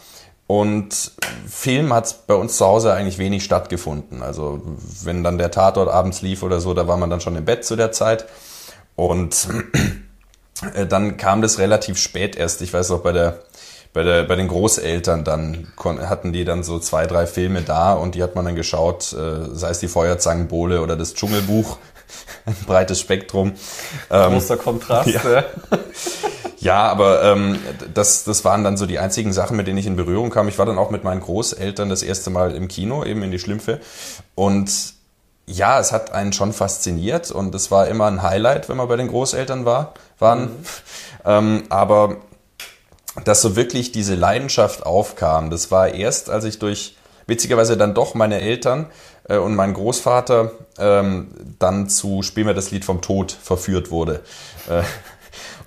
Und 0.48 1.12
Film 1.48 1.94
hat 1.94 2.26
bei 2.26 2.34
uns 2.34 2.58
zu 2.58 2.66
Hause 2.66 2.94
eigentlich 2.94 3.18
wenig 3.18 3.44
stattgefunden. 3.44 4.24
Also 4.24 4.62
wenn 5.04 5.24
dann 5.24 5.38
der 5.38 5.52
Tatort 5.52 5.90
abends 5.90 6.22
lief 6.22 6.42
oder 6.42 6.62
so, 6.62 6.74
da 6.74 6.88
war 6.88 6.96
man 6.98 7.10
dann 7.10 7.20
schon 7.20 7.36
im 7.36 7.44
Bett 7.46 7.66
zu 7.66 7.76
der 7.76 7.92
Zeit. 7.92 8.26
Und 8.96 9.48
äh, 10.74 10.88
dann 10.88 11.18
kam 11.18 11.42
das 11.42 11.60
relativ 11.60 11.98
spät 11.98 12.38
erst. 12.38 12.62
Ich 12.62 12.74
weiß 12.74 12.92
auch 12.92 13.02
bei 13.02 13.12
der 13.12 13.40
bei, 13.98 14.04
der, 14.04 14.24
bei 14.24 14.36
den 14.36 14.48
Großeltern 14.48 15.24
dann 15.24 15.68
hatten 15.84 16.32
die 16.32 16.46
dann 16.46 16.64
so 16.64 16.78
zwei, 16.78 17.08
drei 17.08 17.26
Filme 17.26 17.64
da 17.64 17.94
und 17.94 18.14
die 18.14 18.22
hat 18.22 18.36
man 18.36 18.46
dann 18.46 18.56
geschaut, 18.56 19.12
äh, 19.14 19.56
sei 19.56 19.70
es 19.72 19.80
die 19.80 19.88
Feuerzangenbowle 19.88 20.82
oder 20.82 20.96
das 20.96 21.16
Dschungelbuch, 21.16 21.78
ein 22.46 22.56
breites 22.68 23.00
Spektrum. 23.00 23.54
Ähm, 24.12 24.34
Großer 24.34 24.58
Kontrast. 24.58 25.10
Ja. 25.24 25.44
Ja, 26.60 26.88
aber 26.88 27.24
ähm, 27.24 27.60
das, 27.94 28.24
das 28.24 28.44
waren 28.44 28.64
dann 28.64 28.78
so 28.78 28.86
die 28.86 29.00
einzigen 29.00 29.32
Sachen, 29.32 29.58
mit 29.58 29.68
denen 29.68 29.78
ich 29.78 29.86
in 29.86 29.96
Berührung 29.96 30.30
kam. 30.30 30.48
Ich 30.48 30.58
war 30.58 30.66
dann 30.66 30.78
auch 30.78 30.90
mit 30.90 31.04
meinen 31.04 31.22
Großeltern 31.22 31.90
das 31.90 32.02
erste 32.04 32.30
Mal 32.30 32.56
im 32.56 32.68
Kino, 32.68 33.04
eben 33.04 33.22
in 33.24 33.32
die 33.32 33.40
Schlümpfe. 33.40 33.80
Und 34.34 34.72
ja, 35.46 35.80
es 35.80 35.92
hat 35.92 36.12
einen 36.12 36.34
schon 36.34 36.54
fasziniert 36.54 37.32
und 37.32 37.56
es 37.56 37.72
war 37.72 37.88
immer 37.88 38.08
ein 38.08 38.22
Highlight, 38.22 38.70
wenn 38.70 38.78
man 38.78 38.88
bei 38.88 38.98
den 38.98 39.08
Großeltern 39.08 39.66
war, 39.66 39.94
waren. 40.20 40.42
Mhm. 40.42 40.50
Ähm, 41.26 41.64
aber 41.68 42.18
dass 43.26 43.42
so 43.42 43.58
wirklich 43.58 43.92
diese 43.92 44.16
Leidenschaft 44.16 44.86
aufkam, 44.86 45.50
das 45.50 45.72
war 45.72 45.90
erst, 45.94 46.30
als 46.30 46.46
ich 46.46 46.58
durch 46.58 46.96
witzigerweise 47.26 47.76
dann 47.76 47.94
doch 47.94 48.14
meine 48.14 48.40
Eltern 48.40 48.86
äh, 49.28 49.38
und 49.38 49.56
mein 49.56 49.74
Großvater 49.74 50.52
ähm, 50.80 51.28
dann 51.60 51.90
zu 51.90 52.24
Spiel 52.24 52.46
mir 52.46 52.54
das 52.54 52.72
Lied 52.72 52.86
vom 52.86 53.02
Tod 53.02 53.32
verführt 53.32 53.92
wurde. 53.92 54.22
Äh, 54.70 54.84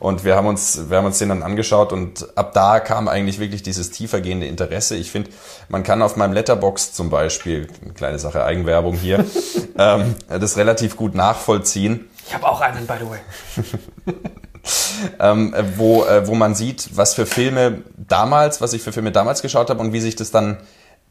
und 0.00 0.24
wir 0.24 0.34
haben 0.34 0.46
uns, 0.46 0.88
wir 0.88 0.96
haben 0.96 1.04
uns 1.04 1.18
den 1.18 1.28
dann 1.28 1.42
angeschaut 1.42 1.92
und 1.92 2.36
ab 2.36 2.52
da 2.54 2.80
kam 2.80 3.06
eigentlich 3.06 3.38
wirklich 3.38 3.62
dieses 3.62 3.90
tiefergehende 3.90 4.46
Interesse. 4.46 4.96
Ich 4.96 5.10
finde, 5.10 5.30
man 5.68 5.82
kann 5.82 6.00
auf 6.02 6.16
meinem 6.16 6.32
Letterbox 6.32 6.94
zum 6.94 7.10
Beispiel, 7.10 7.68
eine 7.82 7.92
kleine 7.92 8.18
Sache 8.18 8.44
Eigenwerbung 8.44 8.96
hier, 8.96 9.24
ähm, 9.78 10.14
das 10.28 10.56
relativ 10.56 10.96
gut 10.96 11.14
nachvollziehen. 11.14 12.08
Ich 12.26 12.34
habe 12.34 12.48
auch 12.48 12.60
einen, 12.62 12.86
by 12.86 12.94
the 12.98 13.10
way. 13.10 14.14
ähm, 15.20 15.54
wo, 15.76 16.04
äh, 16.04 16.26
wo 16.26 16.34
man 16.34 16.54
sieht, 16.54 16.96
was 16.96 17.14
für 17.14 17.26
Filme 17.26 17.82
damals, 17.96 18.60
was 18.60 18.72
ich 18.72 18.82
für 18.82 18.92
Filme 18.92 19.12
damals 19.12 19.42
geschaut 19.42 19.68
habe 19.68 19.80
und 19.80 19.92
wie 19.92 20.00
sich 20.00 20.16
das 20.16 20.30
dann 20.30 20.58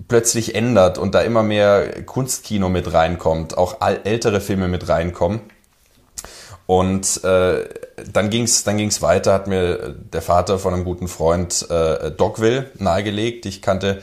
plötzlich 0.08 0.56
ändert 0.56 0.98
und 0.98 1.14
da 1.14 1.22
immer 1.22 1.44
mehr 1.44 2.04
Kunstkino 2.04 2.70
mit 2.70 2.92
reinkommt, 2.94 3.58
auch 3.58 3.78
ältere 3.82 4.42
Filme 4.42 4.68
mit 4.68 4.90
reinkommen. 4.90 5.42
Und 6.66 7.24
äh, 7.24 7.64
dann 8.12 8.30
ging's 8.30 8.64
dann 8.64 8.78
ging's 8.78 9.02
weiter, 9.02 9.34
hat 9.34 9.48
mir 9.48 9.96
der 10.14 10.22
Vater 10.22 10.60
von 10.60 10.74
einem 10.74 10.84
guten 10.84 11.08
Freund 11.08 11.70
äh, 11.70 12.12
Dogville 12.12 12.72
nahegelegt. 12.78 13.46
Ich 13.46 13.62
kannte 13.62 14.02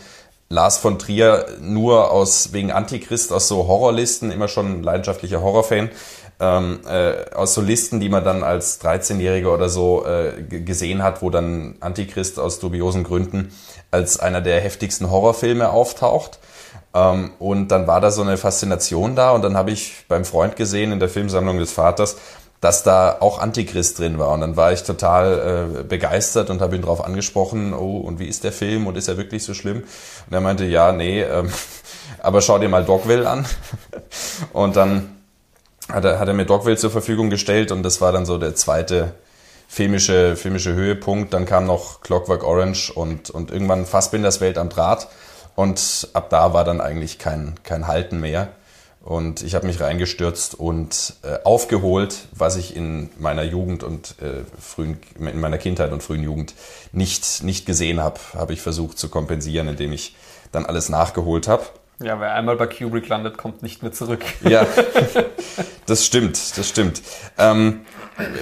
Lars 0.48 0.78
von 0.78 0.98
Trier 0.98 1.46
nur 1.60 2.10
aus 2.10 2.52
wegen 2.52 2.70
Antichrist 2.70 3.32
aus 3.32 3.48
so 3.48 3.66
Horrorlisten, 3.66 4.30
immer 4.30 4.48
schon 4.48 4.80
ein 4.80 4.82
leidenschaftlicher 4.82 5.42
Horrorfan. 5.42 5.90
Ähm, 6.38 6.80
äh, 6.86 7.34
aus 7.34 7.54
so 7.54 7.62
Listen, 7.62 7.98
die 7.98 8.10
man 8.10 8.22
dann 8.22 8.44
als 8.44 8.80
13-Jähriger 8.82 9.48
oder 9.48 9.70
so 9.70 10.04
äh, 10.04 10.42
gesehen 10.42 11.02
hat, 11.02 11.22
wo 11.22 11.30
dann 11.30 11.76
Antichrist 11.80 12.38
aus 12.38 12.58
dubiosen 12.58 13.04
Gründen 13.04 13.52
als 13.90 14.20
einer 14.20 14.42
der 14.42 14.60
heftigsten 14.60 15.10
Horrorfilme 15.10 15.70
auftaucht. 15.70 16.38
Ähm, 16.94 17.32
und 17.38 17.68
dann 17.68 17.86
war 17.86 18.00
da 18.00 18.10
so 18.10 18.22
eine 18.22 18.36
Faszination 18.36 19.16
da 19.16 19.30
und 19.30 19.42
dann 19.42 19.56
habe 19.56 19.70
ich 19.70 20.04
beim 20.08 20.24
Freund 20.24 20.56
gesehen 20.56 20.92
in 20.92 21.00
der 21.00 21.08
Filmsammlung 21.08 21.58
des 21.58 21.72
Vaters, 21.72 22.16
dass 22.66 22.82
da 22.82 23.18
auch 23.20 23.38
Antichrist 23.38 24.00
drin 24.00 24.18
war. 24.18 24.30
Und 24.30 24.40
dann 24.40 24.56
war 24.56 24.72
ich 24.72 24.82
total 24.82 25.78
äh, 25.78 25.82
begeistert 25.84 26.50
und 26.50 26.60
habe 26.60 26.74
ihn 26.74 26.82
darauf 26.82 27.04
angesprochen, 27.04 27.72
oh, 27.72 27.98
und 27.98 28.18
wie 28.18 28.26
ist 28.26 28.42
der 28.42 28.50
Film 28.50 28.88
und 28.88 28.96
ist 28.96 29.06
er 29.06 29.16
wirklich 29.16 29.44
so 29.44 29.54
schlimm? 29.54 29.84
Und 30.26 30.32
er 30.32 30.40
meinte, 30.40 30.64
ja, 30.64 30.90
nee, 30.90 31.22
ähm, 31.22 31.48
aber 32.18 32.40
schau 32.40 32.58
dir 32.58 32.68
mal 32.68 32.84
Dogville 32.84 33.30
an. 33.30 33.46
und 34.52 34.74
dann 34.74 35.16
hat 35.88 36.04
er, 36.04 36.18
hat 36.18 36.26
er 36.26 36.34
mir 36.34 36.44
Dogville 36.44 36.76
zur 36.76 36.90
Verfügung 36.90 37.30
gestellt 37.30 37.70
und 37.70 37.84
das 37.84 38.00
war 38.00 38.10
dann 38.10 38.26
so 38.26 38.36
der 38.36 38.56
zweite 38.56 39.14
filmische, 39.68 40.34
filmische 40.34 40.74
Höhepunkt. 40.74 41.34
Dann 41.34 41.46
kam 41.46 41.66
noch 41.66 42.00
Clockwork 42.00 42.42
Orange 42.42 42.90
und, 42.90 43.30
und 43.30 43.52
irgendwann 43.52 43.86
Fassbinders 43.86 44.40
Welt 44.40 44.58
am 44.58 44.70
Draht. 44.70 45.06
Und 45.54 46.08
ab 46.14 46.30
da 46.30 46.52
war 46.52 46.64
dann 46.64 46.80
eigentlich 46.80 47.20
kein, 47.20 47.54
kein 47.62 47.86
Halten 47.86 48.18
mehr. 48.18 48.48
Und 49.06 49.42
ich 49.42 49.54
habe 49.54 49.68
mich 49.68 49.80
reingestürzt 49.80 50.56
und 50.56 51.14
äh, 51.22 51.38
aufgeholt, 51.44 52.26
was 52.32 52.56
ich 52.56 52.74
in 52.74 53.08
meiner 53.20 53.44
Jugend 53.44 53.84
und 53.84 54.16
äh, 54.20 54.42
frühen, 54.60 54.98
in 55.16 55.38
meiner 55.38 55.58
Kindheit 55.58 55.92
und 55.92 56.02
frühen 56.02 56.24
Jugend 56.24 56.54
nicht, 56.90 57.44
nicht 57.44 57.66
gesehen 57.66 58.00
habe, 58.00 58.18
habe 58.34 58.52
ich 58.52 58.60
versucht 58.60 58.98
zu 58.98 59.08
kompensieren, 59.08 59.68
indem 59.68 59.92
ich 59.92 60.16
dann 60.50 60.66
alles 60.66 60.88
nachgeholt 60.88 61.46
habe. 61.46 61.62
Ja, 62.02 62.18
wer 62.18 62.34
einmal 62.34 62.56
bei 62.56 62.66
Kubrick 62.66 63.06
landet, 63.06 63.38
kommt 63.38 63.62
nicht 63.62 63.80
mehr 63.80 63.92
zurück. 63.92 64.24
Ja, 64.42 64.66
das 65.86 66.04
stimmt, 66.04 66.58
das 66.58 66.68
stimmt. 66.68 67.00
Ähm, 67.38 67.82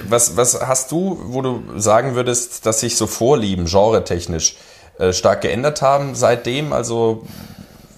was, 0.09 0.35
was 0.35 0.59
hast 0.61 0.91
du, 0.91 1.19
wo 1.25 1.43
du 1.43 1.63
sagen 1.77 2.15
würdest, 2.15 2.65
dass 2.65 2.79
sich 2.79 2.97
so 2.97 3.05
Vorlieben 3.05 3.65
genre-technisch 3.65 4.55
äh, 4.97 5.13
stark 5.13 5.41
geändert 5.41 5.83
haben 5.83 6.15
seitdem? 6.15 6.73
Also 6.73 7.23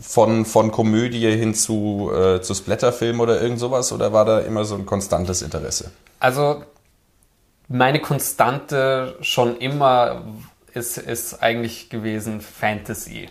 von, 0.07 0.45
von 0.45 0.71
Komödie 0.71 1.29
hin 1.35 1.53
zu, 1.53 2.09
äh, 2.13 2.41
zu 2.41 2.53
Splatterfilm 2.53 3.19
oder 3.19 3.41
irgend 3.41 3.59
sowas? 3.59 3.91
Oder 3.91 4.13
war 4.13 4.23
da 4.23 4.39
immer 4.39 4.63
so 4.63 4.75
ein 4.75 4.85
konstantes 4.85 5.41
Interesse? 5.41 5.91
Also 6.21 6.63
meine 7.67 7.99
Konstante 7.99 9.17
schon 9.19 9.57
immer 9.57 10.23
ist, 10.73 10.97
ist 10.97 11.43
eigentlich 11.43 11.89
gewesen 11.89 12.39
Fantasy. 12.39 13.27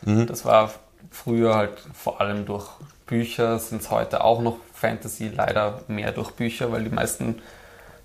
Mhm. 0.00 0.26
Das 0.26 0.46
war 0.46 0.72
früher 1.10 1.54
halt 1.54 1.78
vor 1.92 2.22
allem 2.22 2.46
durch 2.46 2.66
Bücher, 3.06 3.58
sind 3.58 3.82
es 3.82 3.90
heute 3.90 4.24
auch 4.24 4.40
noch 4.40 4.56
Fantasy, 4.72 5.28
leider 5.28 5.82
mehr 5.88 6.12
durch 6.12 6.30
Bücher, 6.30 6.72
weil 6.72 6.84
die 6.84 6.90
meisten 6.90 7.42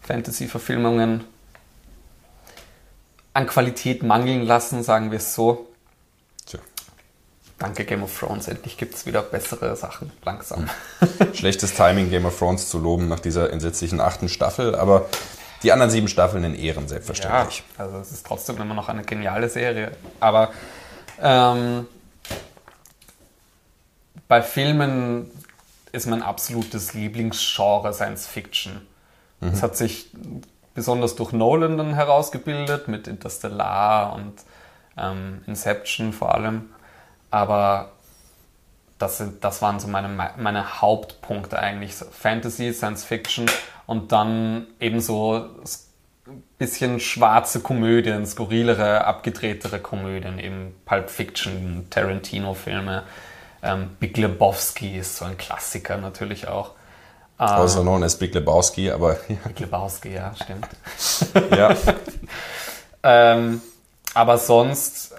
Fantasy-Verfilmungen 0.01 1.23
an 3.33 3.47
Qualität 3.47 4.03
mangeln 4.03 4.45
lassen, 4.45 4.83
sagen 4.83 5.11
wir 5.11 5.19
es 5.19 5.33
so. 5.33 5.67
Danke 7.59 7.85
Game 7.85 8.03
of 8.03 8.17
Thrones, 8.17 8.47
endlich 8.47 8.77
gibt 8.77 8.95
es 8.95 9.05
wieder 9.05 9.21
bessere 9.21 9.75
Sachen, 9.75 10.11
langsam. 10.25 10.69
Schlechtes 11.33 11.73
Timing, 11.73 12.09
Game 12.09 12.25
of 12.25 12.37
Thrones 12.37 12.67
zu 12.69 12.79
loben 12.79 13.07
nach 13.07 13.19
dieser 13.19 13.51
entsetzlichen 13.51 14.01
achten 14.01 14.27
Staffel, 14.27 14.75
aber 14.75 15.05
die 15.63 15.71
anderen 15.71 15.89
sieben 15.89 16.09
Staffeln 16.09 16.43
in 16.43 16.55
Ehren, 16.55 16.87
selbstverständlich. 16.87 17.63
Ja, 17.77 17.85
also 17.85 17.97
es 17.99 18.11
ist 18.11 18.25
trotzdem 18.25 18.57
immer 18.57 18.73
noch 18.73 18.89
eine 18.89 19.03
geniale 19.03 19.47
Serie. 19.47 19.91
Aber 20.19 20.51
ähm, 21.21 21.87
bei 24.27 24.41
Filmen 24.41 25.31
ist 25.93 26.07
mein 26.07 26.21
absolutes 26.21 26.93
Lieblingsgenre 26.93 27.93
Science 27.93 28.27
Fiction. 28.27 28.81
Mhm. 29.39 29.49
Es 29.49 29.63
hat 29.63 29.77
sich 29.77 30.09
besonders 30.73 31.15
durch 31.15 31.31
Nolan 31.31 31.77
dann 31.77 31.93
herausgebildet, 31.93 32.87
mit 32.89 33.07
Interstellar 33.07 34.13
und 34.15 34.33
ähm, 34.97 35.43
Inception 35.47 36.11
vor 36.11 36.35
allem. 36.35 36.69
Aber 37.33 37.93
das, 38.99 39.17
sind, 39.17 39.43
das 39.43 39.63
waren 39.63 39.79
so 39.79 39.87
meine, 39.87 40.07
meine 40.37 40.81
Hauptpunkte 40.81 41.57
eigentlich. 41.57 41.95
Fantasy, 41.95 42.71
Science 42.71 43.03
Fiction 43.03 43.47
und 43.87 44.11
dann 44.11 44.67
eben 44.79 45.01
so 45.01 45.49
ein 46.27 46.43
bisschen 46.59 46.99
schwarze 46.99 47.61
Komödien, 47.61 48.27
skurrilere, 48.27 49.05
abgedrehtere 49.05 49.79
Komödien, 49.79 50.37
eben 50.37 50.75
Pulp 50.85 51.09
Fiction, 51.09 51.87
Tarantino-Filme. 51.89 53.01
Ähm, 53.63 53.97
Big 53.99 54.15
Lebowski 54.17 54.99
ist 54.99 55.17
so 55.17 55.25
ein 55.25 55.35
Klassiker 55.35 55.97
natürlich 55.97 56.47
auch. 56.47 56.73
Also 57.39 57.81
known 57.81 58.03
as 58.03 58.15
Big 58.15 58.35
Lebowski, 58.35 58.91
aber. 58.91 59.17
Ja. 59.27 59.37
Big 59.47 59.59
Lebowski, 59.59 60.13
ja, 60.13 60.33
stimmt. 60.35 60.67
ja. 61.49 61.75
ähm, 63.03 63.59
aber 64.13 64.37
sonst 64.37 65.12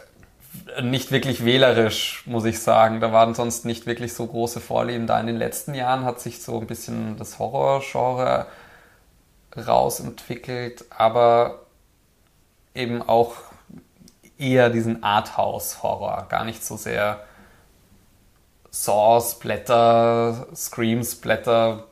nicht 0.82 1.12
wirklich 1.12 1.44
wählerisch, 1.44 2.22
muss 2.26 2.44
ich 2.44 2.60
sagen. 2.60 3.00
Da 3.00 3.12
waren 3.12 3.34
sonst 3.34 3.64
nicht 3.64 3.86
wirklich 3.86 4.14
so 4.14 4.26
große 4.26 4.60
Vorlieben 4.60 5.06
da. 5.06 5.20
In 5.20 5.26
den 5.26 5.36
letzten 5.36 5.74
Jahren 5.74 6.04
hat 6.04 6.20
sich 6.20 6.42
so 6.42 6.60
ein 6.60 6.66
bisschen 6.66 7.16
das 7.16 7.38
Horrorgenre 7.38 8.46
rausentwickelt, 9.56 10.84
aber 10.90 11.60
eben 12.74 13.02
auch 13.02 13.36
eher 14.38 14.70
diesen 14.70 15.02
Arthouse-Horror, 15.02 16.26
gar 16.28 16.44
nicht 16.44 16.64
so 16.64 16.76
sehr 16.76 17.24
Saws, 18.70 19.38
Blätter, 19.38 20.48
Screams, 20.54 21.14
Blätter, 21.14 21.84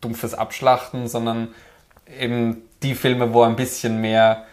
dumpfes 0.00 0.32
Abschlachten, 0.32 1.08
sondern 1.08 1.54
eben 2.18 2.62
die 2.82 2.94
Filme, 2.94 3.34
wo 3.34 3.42
ein 3.42 3.56
bisschen 3.56 4.00
mehr 4.00 4.44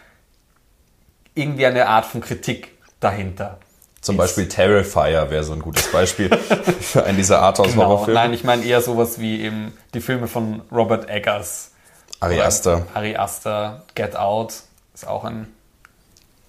irgendwie 1.34 1.64
eine 1.64 1.88
Art 1.88 2.04
von 2.04 2.20
Kritik 2.20 2.72
dahinter. 3.02 3.58
Zum 4.00 4.16
Beispiel 4.16 4.48
Terrifier 4.48 5.30
wäre 5.30 5.44
so 5.44 5.52
ein 5.52 5.60
gutes 5.60 5.90
Beispiel 5.92 6.36
für 6.80 7.04
einen 7.04 7.16
dieser 7.16 7.40
Arthouse-Horrorfilme. 7.40 8.14
Genau. 8.14 8.20
Nein, 8.20 8.32
ich 8.34 8.42
meine 8.42 8.64
eher 8.64 8.80
sowas 8.80 9.20
wie 9.20 9.42
eben 9.42 9.72
die 9.94 10.00
Filme 10.00 10.26
von 10.26 10.62
Robert 10.72 11.08
Eggers. 11.08 11.70
Ari 12.18 12.40
Aster. 12.40 12.86
Ari 12.94 13.16
Aster, 13.16 13.84
Get 13.94 14.16
Out 14.16 14.54
ist 14.94 15.06
auch 15.06 15.24
ein 15.24 15.52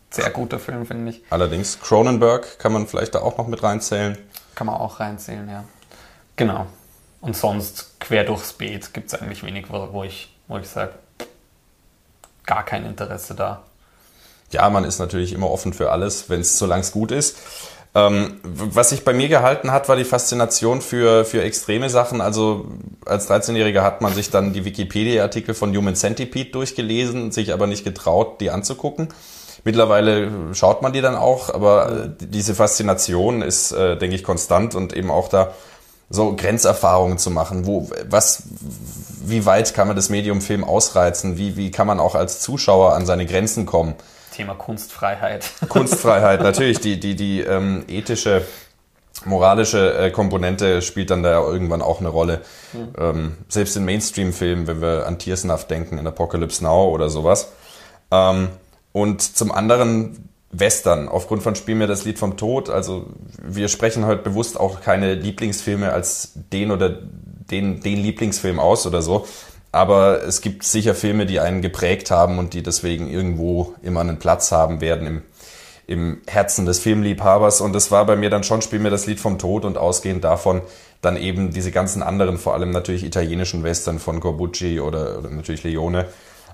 sehr 0.10 0.29
guter 0.29 0.60
Film, 0.60 0.86
finde 0.86 1.12
ich. 1.12 1.22
Allerdings, 1.29 1.79
Cronenberg 1.79 2.60
kann 2.60 2.74
man 2.74 2.88
vielleicht 2.88 3.15
da 3.15 3.22
auch 3.22 3.38
noch 3.38 3.48
mit 3.48 3.63
reinzählen. 3.63 4.17
Kann 4.55 4.67
man 4.67 4.75
auch 4.75 5.00
reinzählen, 5.00 5.50
ja. 5.50 5.63
Genau. 6.36 6.67
Und 7.22 7.36
sonst, 7.36 8.00
quer 8.00 8.24
durchs 8.24 8.53
Beet, 8.53 8.93
gibt 8.93 9.13
es 9.13 9.19
eigentlich 9.19 9.43
wenig, 9.43 9.67
wo, 9.69 9.89
wo 9.91 10.03
ich, 10.03 10.36
wo 10.48 10.57
ich 10.57 10.67
sage, 10.67 10.93
gar 12.45 12.65
kein 12.65 12.86
Interesse 12.86 13.33
da. 13.33 13.63
Ja, 14.53 14.69
man 14.69 14.83
ist 14.83 15.00
natürlich 15.00 15.33
immer 15.33 15.51
offen 15.51 15.74
für 15.74 15.91
alles, 15.91 16.29
wenn 16.29 16.41
es 16.41 16.57
solange 16.57 16.81
es 16.81 16.91
gut 16.91 17.12
ist. 17.12 17.38
Ähm, 17.95 18.39
was 18.43 18.89
sich 18.89 19.03
bei 19.03 19.13
mir 19.13 19.27
gehalten 19.27 19.72
hat, 19.72 19.88
war 19.88 19.95
die 19.95 20.03
Faszination 20.03 20.81
für, 20.81 21.25
für 21.25 21.43
extreme 21.43 21.89
Sachen. 21.89 22.22
Also 22.22 22.65
als 23.05 23.29
13-Jähriger 23.29 23.83
hat 23.83 24.01
man 24.01 24.13
sich 24.13 24.31
dann 24.31 24.51
die 24.51 24.65
Wikipedia-Artikel 24.65 25.53
von 25.53 25.75
Human 25.75 25.95
Centipede 25.95 26.50
durchgelesen, 26.51 27.31
sich 27.31 27.53
aber 27.53 27.67
nicht 27.67 27.83
getraut, 27.83 28.41
die 28.41 28.50
anzugucken. 28.50 29.10
Mittlerweile 29.63 30.31
schaut 30.53 30.81
man 30.81 30.91
die 30.91 31.01
dann 31.01 31.15
auch, 31.15 31.53
aber 31.53 31.91
äh, 31.91 32.10
diese 32.19 32.55
Faszination 32.55 33.43
ist, 33.43 33.72
äh, 33.72 33.95
denke 33.95 34.15
ich, 34.15 34.24
konstant 34.24 34.74
und 34.74 34.93
eben 34.93 35.12
auch 35.12 35.29
da 35.29 35.53
so 36.10 36.36
Grenzerfahrungen 36.36 37.17
zu 37.17 37.31
machen. 37.31 37.65
Wo, 37.65 37.89
was, 38.10 38.43
wie 39.24 39.45
weit 39.45 39.74
kann 39.74 39.88
man 39.88 39.95
das 39.95 40.10
Medium 40.10 40.41
Film 40.41 40.63
ausreizen? 40.63 41.38
Wie, 41.38 41.57
wie 41.57 41.72
kann 41.72 41.88
man 41.88 42.00
auch 42.00 42.15
als 42.15 42.39
Zuschauer 42.39 42.93
an 42.93 43.05
seine 43.05 43.25
Grenzen 43.25 43.65
kommen? 43.65 43.95
Thema 44.33 44.55
Kunstfreiheit. 44.55 45.49
Kunstfreiheit, 45.69 46.41
natürlich. 46.41 46.79
Die, 46.79 46.99
die, 46.99 47.15
die 47.15 47.41
ähm, 47.41 47.85
ethische, 47.87 48.45
moralische 49.25 49.97
äh, 49.97 50.11
Komponente 50.11 50.81
spielt 50.81 51.09
dann 51.09 51.23
da 51.23 51.31
ja 51.31 51.41
irgendwann 51.41 51.81
auch 51.81 51.99
eine 51.99 52.09
Rolle. 52.09 52.41
Mhm. 52.73 52.93
Ähm, 52.97 53.37
selbst 53.47 53.77
in 53.77 53.85
Mainstream-Filmen, 53.85 54.67
wenn 54.67 54.81
wir 54.81 55.07
an 55.07 55.19
Tiersnuff 55.19 55.67
denken, 55.67 55.97
in 55.97 56.07
Apocalypse 56.07 56.63
Now 56.63 56.89
oder 56.89 57.09
sowas. 57.09 57.51
Ähm, 58.11 58.49
und 58.91 59.21
zum 59.21 59.51
anderen 59.51 60.29
Western, 60.51 61.09
aufgrund 61.09 61.41
von 61.41 61.55
Spiel 61.55 61.75
mir 61.75 61.87
das 61.87 62.05
Lied 62.05 62.19
vom 62.19 62.37
Tod. 62.37 62.69
Also 62.69 63.07
wir 63.41 63.67
sprechen 63.67 64.05
heute 64.05 64.21
bewusst 64.21 64.59
auch 64.59 64.81
keine 64.81 65.15
Lieblingsfilme 65.15 65.91
als 65.91 66.33
den 66.35 66.71
oder 66.71 66.89
den, 66.89 67.81
den 67.81 67.97
Lieblingsfilm 67.97 68.59
aus 68.59 68.85
oder 68.85 69.01
so. 69.01 69.25
Aber 69.74 70.24
es 70.24 70.42
gibt 70.42 70.63
sicher 70.63 70.94
Filme, 70.94 71.25
die 71.25 71.39
einen 71.39 71.63
geprägt 71.63 72.12
haben 72.12 72.38
und 72.38 72.53
die 72.53 72.62
deswegen 72.62 73.10
irgendwo 73.10 73.74
immer 73.82 74.01
einen 74.01 74.20
Platz 74.20 74.51
haben 74.51 74.82
werden 74.82 75.08
im, 75.08 75.22
im 75.88 76.22
Herzen 76.27 76.68
des 76.68 76.80
Filmliebhabers. 76.80 77.60
Und 77.60 77.74
das 77.74 77.89
war 77.89 78.06
bei 78.06 78.15
mir 78.15 78.30
dann 78.30 78.44
schon 78.44 78.62
Spiel 78.62 78.77
mir 78.77 78.92
das 78.92 79.08
Lied 79.08 79.20
vom 79.20 79.39
Tod 79.39 79.65
und 79.65 79.80
ausgehend 79.80 80.24
davon 80.24 80.62
dann 81.01 81.18
eben 81.18 81.51
diese 81.51 81.72
ganzen 81.72 82.03
anderen, 82.03 82.38
vor 82.38 82.53
allem 82.53 82.70
natürlich 82.70 83.03
italienischen 83.03 83.63
Western 83.63 83.98
von 83.98 84.20
Corbucci 84.20 84.80
oder, 84.80 85.18
oder 85.18 85.32
natürlich 85.32 85.63
Leone. 85.63 86.06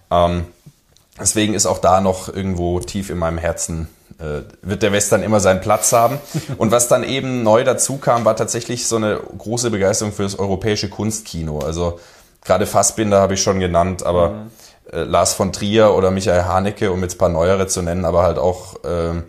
Ähm, 0.09 0.45
deswegen 1.19 1.53
ist 1.53 1.65
auch 1.65 1.79
da 1.79 1.99
noch 1.99 2.33
irgendwo 2.33 2.79
tief 2.79 3.09
in 3.09 3.17
meinem 3.17 3.37
Herzen 3.37 3.89
äh, 4.17 4.41
wird 4.61 4.81
der 4.81 4.91
Western 4.91 5.23
immer 5.23 5.39
seinen 5.39 5.61
Platz 5.61 5.91
haben. 5.91 6.19
Und 6.57 6.71
was 6.71 6.87
dann 6.87 7.03
eben 7.03 7.43
neu 7.43 7.65
dazu 7.65 7.97
kam, 7.97 8.23
war 8.23 8.35
tatsächlich 8.35 8.87
so 8.87 8.95
eine 8.95 9.19
große 9.37 9.71
Begeisterung 9.71 10.13
für 10.13 10.23
das 10.23 10.39
europäische 10.39 10.89
Kunstkino. 10.89 11.59
Also 11.59 11.99
Gerade 12.43 12.65
Fassbinder 12.65 13.19
habe 13.21 13.33
ich 13.33 13.43
schon 13.43 13.59
genannt, 13.59 14.03
aber 14.03 14.29
mhm. 14.29 14.51
äh, 14.91 15.03
Lars 15.03 15.33
von 15.33 15.51
Trier 15.51 15.93
oder 15.93 16.11
Michael 16.11 16.43
Haneke, 16.43 16.91
um 16.91 17.01
jetzt 17.01 17.15
ein 17.15 17.17
paar 17.17 17.29
neuere 17.29 17.67
zu 17.67 17.81
nennen, 17.81 18.05
aber 18.05 18.23
halt 18.23 18.37
auch 18.37 18.83
äh, 18.83 19.21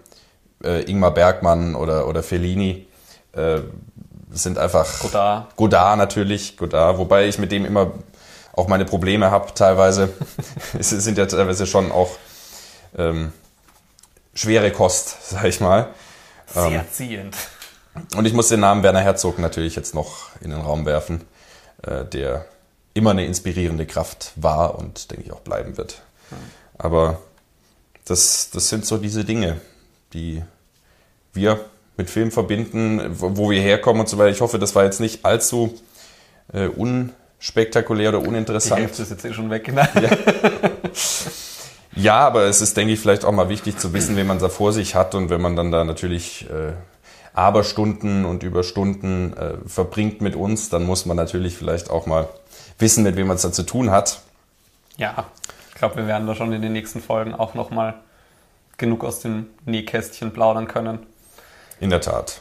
äh, 0.65 0.91
Ingmar 0.91 1.13
Bergmann 1.13 1.75
oder, 1.75 2.07
oder 2.07 2.23
Fellini 2.23 2.87
äh, 3.33 3.61
sind 4.31 4.59
einfach... 4.59 5.01
Godard. 5.01 5.57
Godard 5.57 5.99
natürlich, 5.99 6.57
Godard, 6.57 6.99
wobei 6.99 7.27
ich 7.27 7.39
mit 7.39 7.51
dem 7.53 7.65
immer 7.65 7.93
auch 8.53 8.69
meine 8.69 8.85
Probleme 8.85 9.31
habe 9.31 9.53
teilweise. 9.55 10.11
es 10.79 10.91
sind 10.91 11.19
ja 11.19 11.27
teilweise 11.27 11.67
schon 11.67 11.91
auch 11.93 12.11
ähm, 12.97 13.33
schwere 14.35 14.71
Kost, 14.71 15.31
sag 15.31 15.45
ich 15.45 15.61
mal. 15.61 15.89
Sehr 16.47 16.81
ähm, 16.81 16.81
ziehend. 16.91 17.37
Und 18.17 18.25
ich 18.27 18.33
muss 18.33 18.49
den 18.49 18.61
Namen 18.61 18.83
Werner 18.83 19.01
Herzog 19.01 19.39
natürlich 19.39 19.77
jetzt 19.77 19.95
noch 19.95 20.31
in 20.41 20.51
den 20.51 20.61
Raum 20.61 20.87
werfen, 20.87 21.25
äh, 21.83 22.05
der 22.05 22.47
immer 22.95 23.11
eine 23.11 23.25
inspirierende 23.25 23.87
Kraft 23.87 24.33
war 24.37 24.79
und 24.79 25.11
denke 25.11 25.25
ich 25.25 25.33
auch 25.33 25.41
bleiben 25.41 25.77
wird. 25.77 26.03
Aber 26.77 27.21
das, 28.05 28.51
das 28.51 28.69
sind 28.69 28.87
so 28.87 28.97
diese 28.97 29.25
Dinge, 29.25 29.61
die 30.13 30.43
wir 31.33 31.65
mit 31.97 32.11
Film 32.11 32.31
verbinden, 32.31 33.01
wo 33.21 33.51
wir 33.51 33.61
herkommen 33.61 34.01
und 34.01 34.09
so 34.09 34.19
weiter. 34.19 34.31
Ich 34.31 34.41
hoffe, 34.41 34.59
das 34.59 34.75
war 34.75 34.85
jetzt 34.85 35.01
nicht 35.01 35.25
allzu 35.25 35.79
äh, 36.53 36.67
unspektakulär 36.67 38.09
oder 38.11 38.27
uninteressant. 38.27 38.79
Die 38.79 38.85
Hälfte 38.85 39.03
ist 39.03 39.11
jetzt 39.11 39.25
eh 39.25 39.33
schon 39.33 39.51
weg. 39.51 39.73
Ne? 39.73 39.89
Ja. 40.03 40.11
ja, 41.95 42.19
aber 42.21 42.45
es 42.45 42.63
ist, 42.63 42.77
denke 42.77 42.95
ich, 42.95 43.01
vielleicht 43.01 43.25
auch 43.25 43.33
mal 43.33 43.49
wichtig 43.49 43.79
zu 43.79 43.93
wissen, 43.93 44.17
wen 44.17 44.27
man 44.27 44.39
da 44.39 44.49
vor 44.49 44.73
sich 44.73 44.95
hat 44.95 45.15
und 45.15 45.31
wenn 45.31 45.41
man 45.41 45.57
dann 45.57 45.71
da 45.71 45.85
natürlich 45.85 46.49
äh, 46.51 46.73
Aberstunden 47.35 48.25
und 48.25 48.43
Überstunden 48.43 49.37
äh, 49.37 49.53
verbringt 49.67 50.21
mit 50.21 50.35
uns, 50.35 50.69
dann 50.69 50.85
muss 50.85 51.07
man 51.07 51.17
natürlich 51.17 51.57
vielleicht 51.57 51.91
auch 51.91 52.07
mal 52.07 52.29
wissen, 52.81 53.05
mit 53.05 53.17
wem 53.17 53.27
man 53.27 53.37
es 53.37 53.43
da 53.43 53.53
zu 53.53 53.63
tun 53.63 53.91
hat. 53.91 54.21
Ja, 54.97 55.27
ich 55.71 55.75
glaube, 55.77 55.97
wir 55.97 56.07
werden 56.07 56.27
da 56.27 56.35
schon 56.35 56.53
in 56.53 56.63
den 56.63 56.73
nächsten 56.73 57.01
Folgen 57.01 57.35
auch 57.35 57.55
nochmal 57.55 57.95
genug 58.77 59.05
aus 59.05 59.21
dem 59.21 59.47
Nähkästchen 59.65 60.33
plaudern 60.33 60.69
können. 60.69 61.07
In 61.81 61.91
der 61.91 62.01
Tat. 62.01 62.41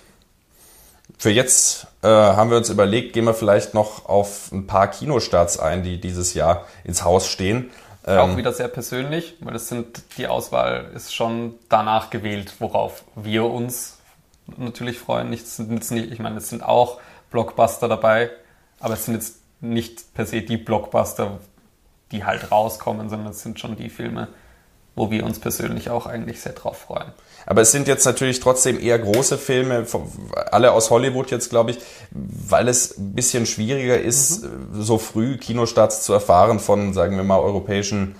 Für 1.18 1.30
jetzt 1.30 1.88
äh, 2.02 2.08
haben 2.08 2.50
wir 2.50 2.58
uns 2.58 2.70
überlegt, 2.70 3.14
gehen 3.14 3.26
wir 3.26 3.34
vielleicht 3.34 3.74
noch 3.74 4.06
auf 4.08 4.52
ein 4.52 4.68
paar 4.68 4.88
Kinostarts 4.88 5.60
ein, 5.60 5.84
die 5.84 6.00
dieses 6.00 6.34
Jahr 6.34 6.66
ins 6.84 7.04
Haus 7.04 7.28
stehen. 7.28 7.72
Ähm, 8.06 8.20
auch 8.20 8.38
wieder 8.38 8.54
sehr 8.54 8.70
persönlich, 8.70 9.36
weil 9.42 9.54
das 9.54 9.68
sind, 9.68 10.02
die 10.18 10.28
Auswahl 10.28 10.92
ist 10.96 11.14
schon 11.14 11.56
danach 11.68 12.10
gewählt, 12.10 12.54
worauf 12.60 13.04
wir 13.16 13.46
uns 13.46 13.98
natürlich 14.58 14.98
freuen. 14.98 15.30
Nicht, 15.30 15.46
nicht, 15.60 16.12
ich 16.12 16.20
meine, 16.20 16.38
es 16.38 16.50
sind 16.50 16.64
auch 16.64 17.00
Blockbuster 17.32 17.88
dabei, 17.88 18.30
aber 18.80 18.94
es 18.94 19.06
sind 19.06 19.16
jetzt 19.16 19.39
nicht 19.62 20.14
per 20.14 20.26
se 20.26 20.42
die 20.42 20.58
Blockbuster, 20.58 21.40
die 22.12 22.24
halt 22.24 22.52
rauskommen, 22.52 23.10
sondern 23.10 23.32
es 23.32 23.42
sind 23.42 23.60
schon 23.60 23.76
die 23.76 23.90
Filme, 23.90 24.30
wo 24.96 25.12
wir 25.12 25.26
uns 25.26 25.40
persönlich 25.40 25.90
auch 25.90 26.06
eigentlich 26.06 26.42
sehr 26.42 26.54
drauf 26.54 26.78
freuen. 26.78 27.12
Aber 27.46 27.62
es 27.62 27.72
sind 27.72 27.88
jetzt 27.88 28.06
natürlich 28.06 28.40
trotzdem 28.40 28.80
eher 28.80 29.00
große 29.00 29.38
Filme, 29.38 29.86
alle 30.52 30.72
aus 30.72 30.90
Hollywood 30.90 31.32
jetzt, 31.32 31.50
glaube 31.50 31.72
ich, 31.72 31.80
weil 32.12 32.68
es 32.68 32.98
ein 32.98 33.14
bisschen 33.14 33.46
schwieriger 33.46 34.00
ist, 34.00 34.44
mhm. 34.44 34.82
so 34.82 34.98
früh 34.98 35.38
Kinostarts 35.38 36.04
zu 36.04 36.14
erfahren 36.14 36.60
von, 36.60 36.94
sagen 36.94 37.16
wir 37.16 37.24
mal, 37.24 37.40
europäischen 37.40 38.16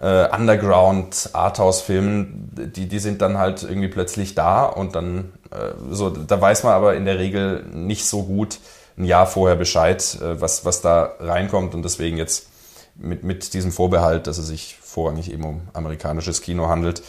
äh, 0.00 0.28
Underground 0.34 1.30
Arthouse-Filmen. 1.32 2.72
Die, 2.74 2.88
die 2.88 2.98
sind 2.98 3.22
dann 3.22 3.38
halt 3.38 3.62
irgendwie 3.62 3.88
plötzlich 3.88 4.34
da 4.34 4.64
und 4.64 4.94
dann, 4.94 5.32
äh, 5.50 5.72
so, 5.90 6.10
da 6.10 6.40
weiß 6.40 6.64
man 6.64 6.72
aber 6.72 6.94
in 6.94 7.04
der 7.04 7.18
Regel 7.18 7.64
nicht 7.72 8.06
so 8.06 8.22
gut, 8.22 8.58
ein 8.96 9.04
Jahr 9.04 9.26
vorher 9.26 9.56
Bescheid, 9.56 10.18
äh, 10.20 10.40
was, 10.40 10.64
was 10.64 10.80
da 10.80 11.14
reinkommt 11.18 11.74
und 11.74 11.82
deswegen 11.82 12.16
jetzt 12.16 12.48
mit, 12.94 13.24
mit 13.24 13.54
diesem 13.54 13.72
Vorbehalt, 13.72 14.26
dass 14.26 14.38
es 14.38 14.46
sich 14.46 14.78
vorrangig 14.80 15.32
eben 15.32 15.44
um 15.44 15.62
amerikanisches 15.72 16.42
Kino 16.42 16.68
handelt, 16.68 17.02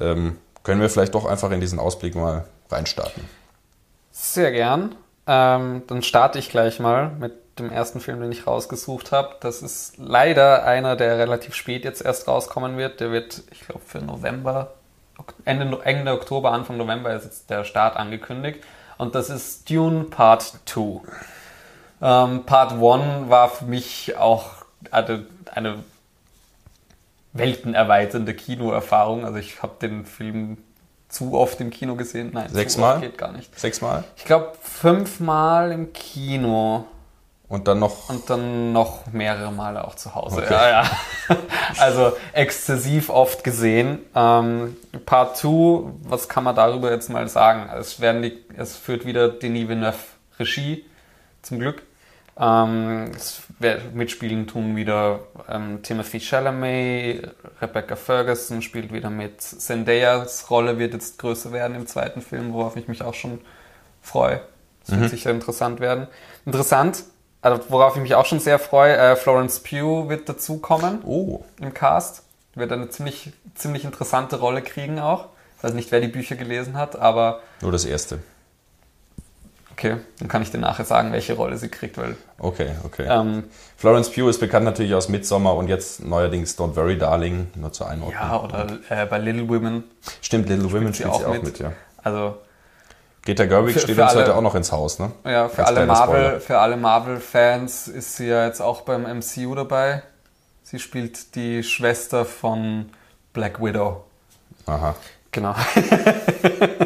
ähm, 0.00 0.38
können 0.62 0.80
wir 0.80 0.88
vielleicht 0.88 1.14
doch 1.14 1.24
einfach 1.24 1.50
in 1.50 1.60
diesen 1.60 1.78
Ausblick 1.78 2.14
mal 2.14 2.46
reinstarten. 2.70 3.24
Sehr 4.10 4.52
gern. 4.52 4.94
Ähm, 5.26 5.82
dann 5.86 6.02
starte 6.02 6.38
ich 6.38 6.50
gleich 6.50 6.78
mal 6.78 7.10
mit 7.10 7.32
dem 7.58 7.70
ersten 7.70 8.00
Film, 8.00 8.20
den 8.20 8.32
ich 8.32 8.46
rausgesucht 8.46 9.12
habe. 9.12 9.36
Das 9.40 9.62
ist 9.62 9.94
leider 9.98 10.64
einer, 10.64 10.96
der 10.96 11.18
relativ 11.18 11.54
spät 11.54 11.84
jetzt 11.84 12.04
erst 12.04 12.26
rauskommen 12.26 12.76
wird. 12.76 13.00
Der 13.00 13.10
wird, 13.10 13.42
ich 13.50 13.60
glaube, 13.60 13.82
für 13.86 13.98
November, 13.98 14.74
Ende, 15.44 15.78
Ende 15.84 16.12
Oktober, 16.12 16.52
Anfang 16.52 16.76
November 16.76 17.14
ist 17.14 17.24
jetzt 17.24 17.50
der 17.50 17.64
Start 17.64 17.96
angekündigt 17.96 18.60
und 18.98 19.14
das 19.14 19.30
ist 19.30 19.68
Dune 19.70 20.04
Part 20.04 20.60
2. 20.66 21.00
Ähm, 22.02 22.44
Part 22.44 22.72
1 22.72 23.30
war 23.30 23.48
für 23.48 23.64
mich 23.64 24.16
auch 24.16 24.50
eine, 24.90 25.26
eine 25.52 25.84
weltenerweiternde 27.32 28.34
Kinoerfahrung. 28.34 29.24
Also 29.24 29.38
ich 29.38 29.62
habe 29.62 29.74
den 29.80 30.06
Film 30.06 30.58
zu 31.08 31.34
oft 31.34 31.60
im 31.60 31.70
Kino 31.70 31.94
gesehen. 31.94 32.30
Nein, 32.32 32.50
sechsmal 32.50 33.00
geht 33.00 33.18
gar 33.18 33.32
nicht. 33.32 33.58
Sechsmal? 33.58 34.04
Ich 34.16 34.24
glaube 34.24 34.52
fünfmal 34.60 35.72
im 35.72 35.92
Kino. 35.92 36.86
Und 37.48 37.68
dann 37.68 37.78
noch? 37.78 38.08
Und 38.08 38.28
dann 38.30 38.72
noch 38.72 39.06
mehrere 39.12 39.52
Male 39.52 39.84
auch 39.84 39.94
zu 39.94 40.14
Hause. 40.14 40.38
Okay. 40.38 40.52
Ja, 40.52 40.70
ja. 40.70 40.90
Also 41.78 42.12
exzessiv 42.32 43.10
oft 43.10 43.42
gesehen. 43.42 43.98
Ähm, 44.14 44.76
Part 45.06 45.36
2, 45.38 45.92
was 46.04 46.28
kann 46.28 46.44
man 46.44 46.54
darüber 46.54 46.90
jetzt 46.90 47.10
mal 47.10 47.28
sagen? 47.28 47.68
Es, 47.78 48.00
werden 48.00 48.22
die, 48.22 48.38
es 48.56 48.76
führt 48.76 49.06
wieder 49.06 49.28
Denis 49.28 49.68
Villeneuve 49.68 49.96
Regie, 50.38 50.84
zum 51.42 51.58
Glück. 51.58 51.82
Ähm, 52.38 53.12
es 53.14 53.42
mitspielen 53.92 54.46
tun 54.46 54.74
wieder 54.74 55.20
ähm, 55.48 55.82
Timothy 55.82 56.20
Chalamet, 56.20 57.30
Rebecca 57.60 57.94
Ferguson 57.94 58.60
spielt 58.62 58.92
wieder 58.92 59.10
mit. 59.10 59.40
Zendayas 59.40 60.50
Rolle 60.50 60.78
wird 60.78 60.94
jetzt 60.94 61.18
größer 61.18 61.52
werden 61.52 61.76
im 61.76 61.86
zweiten 61.86 62.22
Film, 62.22 62.52
worauf 62.52 62.76
ich 62.76 62.88
mich 62.88 63.02
auch 63.02 63.14
schon 63.14 63.40
freue. 64.02 64.40
Das 64.84 64.96
mhm. 64.96 65.02
wird 65.02 65.10
sicher 65.10 65.30
interessant 65.30 65.80
werden. 65.80 66.08
Interessant, 66.44 67.04
also 67.44 67.62
worauf 67.68 67.94
ich 67.94 68.02
mich 68.02 68.14
auch 68.14 68.24
schon 68.24 68.40
sehr 68.40 68.58
freue, 68.58 68.96
äh, 68.96 69.16
Florence 69.16 69.60
Pugh 69.60 70.08
wird 70.08 70.28
dazukommen 70.28 71.00
oh. 71.04 71.44
im 71.60 71.74
Cast. 71.74 72.22
Wird 72.54 72.72
eine 72.72 72.88
ziemlich, 72.88 73.32
ziemlich 73.54 73.84
interessante 73.84 74.36
Rolle 74.40 74.62
kriegen 74.62 74.98
auch. 74.98 75.26
weiß 75.60 75.74
nicht, 75.74 75.92
wer 75.92 76.00
die 76.00 76.08
Bücher 76.08 76.36
gelesen 76.36 76.78
hat, 76.78 76.96
aber 76.96 77.40
Nur 77.60 77.70
das 77.70 77.84
erste. 77.84 78.20
okay, 79.72 79.96
dann 80.20 80.28
kann 80.28 80.40
ich 80.40 80.52
dir 80.52 80.58
nachher 80.58 80.86
sagen, 80.86 81.12
welche 81.12 81.34
Rolle 81.34 81.58
sie 81.58 81.68
kriegt, 81.68 81.98
weil 81.98 82.16
Okay, 82.38 82.70
okay. 82.84 83.06
ähm, 83.10 83.44
Florence 83.76 84.08
Pugh 84.10 84.30
ist 84.30 84.40
bekannt 84.40 84.64
natürlich 84.64 84.94
aus 84.94 85.10
Midsommar 85.10 85.54
und 85.56 85.68
jetzt 85.68 86.02
neuerdings 86.02 86.56
Don't 86.58 86.76
Worry 86.76 86.96
Darling, 86.96 87.48
nur 87.56 87.72
zur 87.72 87.88
Einordnung. 87.88 88.22
ja, 88.22 88.40
oder 88.40 88.78
äh, 88.88 89.04
bei 89.04 89.18
Little 89.18 89.48
Women, 89.50 89.84
Stimmt, 90.22 90.48
Little 90.48 90.72
Women 90.72 90.94
spielt 90.94 91.14
sie 91.14 91.24
auch 91.24 91.26
auch 91.26 91.34
mit. 91.34 91.44
mit, 91.44 91.58
ja. 91.58 91.72
also 92.02 92.38
Greta 93.24 93.46
Gerwig 93.46 93.72
Für- 93.74 93.80
steht 93.80 93.96
für 93.96 94.02
uns 94.02 94.12
alle- 94.12 94.20
heute 94.22 94.36
auch 94.36 94.42
noch 94.42 94.54
ins 94.54 94.70
Haus, 94.70 94.98
ne? 94.98 95.10
ja, 95.24 95.48
für 95.48 95.66
Als 95.66 95.76
alle 95.76 95.86
Marvel, 95.86 96.40
für 96.40 96.58
alle 96.58 96.76
Marvel-Fans 96.76 97.88
ist 97.88 98.16
sie 98.16 98.26
ja 98.28 98.46
jetzt 98.46 98.60
auch 98.60 98.82
beim 98.82 99.06
MCU 99.06 99.54
dabei. 99.54 100.02
Sie 100.62 100.78
spielt 100.78 101.34
die 101.34 101.62
Schwester 101.62 102.24
von 102.26 102.90
Black 103.32 103.62
Widow. 103.62 104.04
Aha. 104.66 104.94
Genau. 105.30 105.54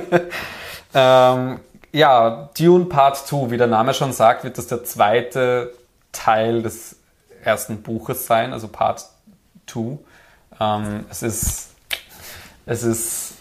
ähm, 0.95 1.61
ja, 1.93 2.51
Dune 2.57 2.85
Part 2.87 3.17
2, 3.27 3.51
wie 3.51 3.57
der 3.57 3.67
Name 3.67 3.95
schon 3.95 4.13
sagt, 4.13 4.45
wird 4.45 4.59
das 4.59 4.67
der 4.67 4.85
zweite 4.85 5.73
Teil 6.13 6.63
des 6.63 6.97
ersten 7.43 7.83
Buches 7.83 8.27
sein, 8.27 8.53
also 8.53 8.69
Part 8.69 9.07
2. 9.67 9.99
Ähm, 10.61 11.07
es 11.11 11.23
ist, 11.23 11.69
es 12.67 12.83
ist 12.83 13.33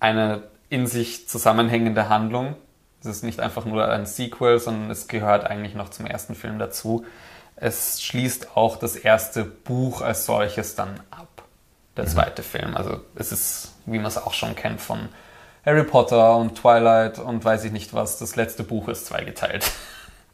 eine 0.00 0.42
in 0.68 0.86
sich 0.86 1.28
zusammenhängende 1.28 2.08
Handlung. 2.08 2.56
Es 3.00 3.06
ist 3.06 3.24
nicht 3.24 3.40
einfach 3.40 3.64
nur 3.64 3.88
ein 3.88 4.06
Sequel, 4.06 4.58
sondern 4.58 4.90
es 4.90 5.08
gehört 5.08 5.44
eigentlich 5.44 5.74
noch 5.74 5.90
zum 5.90 6.06
ersten 6.06 6.34
Film 6.34 6.58
dazu. 6.58 7.04
Es 7.56 8.02
schließt 8.02 8.56
auch 8.56 8.76
das 8.76 8.96
erste 8.96 9.44
Buch 9.44 10.00
als 10.00 10.26
solches 10.26 10.74
dann 10.74 11.00
ab, 11.10 11.44
der 11.96 12.06
zweite 12.06 12.42
Film. 12.42 12.76
Also 12.76 13.00
es 13.14 13.30
ist, 13.30 13.74
wie 13.86 13.98
man 13.98 14.06
es 14.06 14.18
auch 14.18 14.32
schon 14.32 14.56
kennt 14.56 14.80
von 14.80 15.08
Harry 15.64 15.84
Potter 15.84 16.36
und 16.36 16.56
Twilight 16.56 17.18
und 17.18 17.44
weiß 17.44 17.64
ich 17.64 17.72
nicht 17.72 17.94
was, 17.94 18.18
das 18.18 18.36
letzte 18.36 18.64
Buch 18.64 18.88
ist 18.88 19.06
zweigeteilt. 19.06 19.70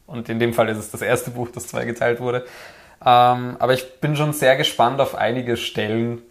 Und 0.07 0.27
in 0.27 0.39
dem 0.39 0.53
Fall 0.53 0.67
ist 0.67 0.77
es 0.77 0.91
das 0.91 1.01
erste 1.01 1.31
Buch, 1.31 1.47
das 1.53 1.69
zweigeteilt 1.69 2.19
wurde. 2.19 2.43
Ähm, 2.99 3.55
aber 3.59 3.73
ich 3.73 4.01
bin 4.01 4.17
schon 4.17 4.33
sehr 4.33 4.57
gespannt 4.57 4.99
auf 4.99 5.15
einige 5.15 5.55
Stellen 5.55 6.21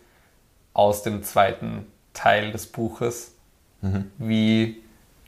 aus 0.75 1.03
dem 1.03 1.23
zweiten 1.23 1.87
Teil 2.13 2.53
des 2.53 2.67
Buches, 2.67 3.35
wie 4.19 4.83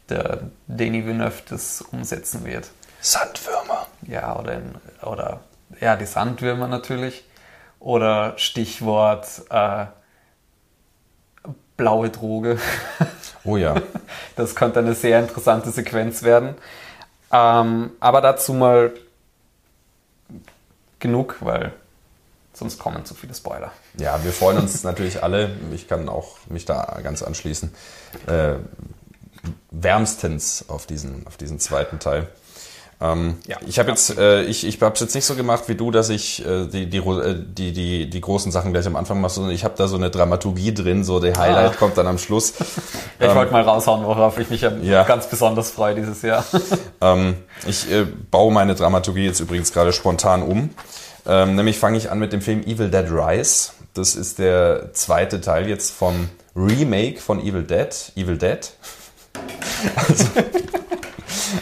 der 0.09 0.51
Denis 0.67 1.07
Villeneuve 1.07 1.43
das 1.49 1.83
umsetzen 1.83 2.45
wird. 2.45 2.71
Sandwürmer. 3.01 3.87
Ja, 4.03 4.39
oder, 4.39 4.55
in, 4.55 4.75
oder 5.03 5.41
ja, 5.81 5.97
die 5.97 6.07
Sandwürmer 6.07 6.69
natürlich. 6.69 7.25
Oder 7.81 8.35
Stichwort 8.37 9.27
äh, 9.51 9.87
blaue 11.77 12.11
Droge. 12.11 12.59
Oh 13.45 13.57
ja. 13.57 13.75
Das 14.37 14.55
könnte 14.55 14.79
eine 14.79 14.95
sehr 14.95 15.19
interessante 15.19 15.73
Sequenz 15.73 16.23
werden. 16.23 16.55
Ähm, 17.33 17.91
aber 17.99 18.21
dazu 18.21 18.53
mal 18.55 18.93
genug, 21.01 21.39
weil 21.41 21.73
sonst 22.55 22.79
kommen 22.79 23.05
zu 23.05 23.15
viele 23.15 23.35
Spoiler. 23.35 23.73
Ja, 23.99 24.23
wir 24.25 24.33
freuen 24.33 24.59
uns 24.59 24.83
natürlich 24.85 25.23
alle. 25.23 25.51
Ich 25.75 25.89
kann 25.89 26.09
auch 26.09 26.37
mich 26.49 26.65
da 26.65 26.99
ganz 27.03 27.23
anschließen. 27.23 27.73
Äh, 28.27 28.55
wärmstens 29.71 30.67
auf 30.69 30.87
diesen, 30.87 31.27
auf 31.27 31.37
diesen 31.37 31.59
zweiten 31.59 31.99
Teil. 31.99 32.29
Ähm, 33.01 33.39
Ja, 33.49 33.57
ich 33.67 33.79
habe 33.81 33.91
jetzt, 33.91 34.17
äh, 34.17 34.43
ich, 34.45 34.65
ich 34.65 34.81
habe 34.81 34.95
es 34.95 35.01
jetzt 35.01 35.15
nicht 35.17 35.25
so 35.25 35.35
gemacht 35.35 35.65
wie 35.67 35.75
du, 35.75 35.91
dass 35.91 36.09
ich 36.09 36.47
äh, 36.47 36.67
die, 36.67 36.89
die, 36.89 36.99
äh, 36.99 37.35
die, 37.45 37.73
die, 37.73 38.09
die 38.09 38.21
großen 38.21 38.53
Sachen 38.53 38.73
gleich 38.73 38.87
am 38.87 38.95
Anfang 38.95 39.21
mache, 39.21 39.33
sondern 39.33 39.53
ich 39.53 39.65
habe 39.65 39.75
da 39.77 39.89
so 39.89 39.97
eine 39.97 40.11
Dramaturgie 40.11 40.73
drin, 40.73 41.03
so 41.03 41.19
der 41.19 41.37
Highlight 41.37 41.73
Ah. 41.73 41.77
kommt 41.77 41.99
dann 41.99 42.07
am 42.07 42.19
Schluss. 42.19 42.53
Ich 43.19 43.29
Ähm, 43.29 43.37
wollte 43.37 43.53
mal 43.53 43.63
raushauen, 43.63 44.05
worauf 44.05 44.37
ich 44.39 44.51
mich 44.51 44.63
Ja. 44.83 45.05
ganz 45.05 45.29
besonders 45.29 45.71
freue 45.71 45.95
dieses 45.95 46.23
Jahr. 46.23 46.45
Ähm, 47.01 47.37
ich 47.67 47.91
äh, 47.91 48.05
baue 48.31 48.53
meine 48.53 48.75
Dramaturgie 48.77 49.27
jetzt 49.27 49.41
übrigens 49.41 49.73
gerade 49.73 49.93
spontan 49.93 50.43
um. 50.45 50.71
Ähm, 51.27 51.55
nämlich 51.55 51.79
fange 51.79 51.99
ich 51.99 52.11
an 52.11 52.19
mit 52.19 52.33
dem 52.33 52.41
Film 52.41 52.63
Evil 52.63 52.91
Dead 52.91 53.07
Rise. 53.11 53.71
Das 53.95 54.15
ist 54.15 54.39
der 54.39 54.93
zweite 54.93 55.41
Teil 55.41 55.69
jetzt 55.69 55.93
vom 55.93 56.29
Remake 56.57 57.21
von 57.21 57.41
Evil 57.41 57.63
Dead. 57.63 57.89
Evil 58.17 58.39
Dead. 58.39 58.73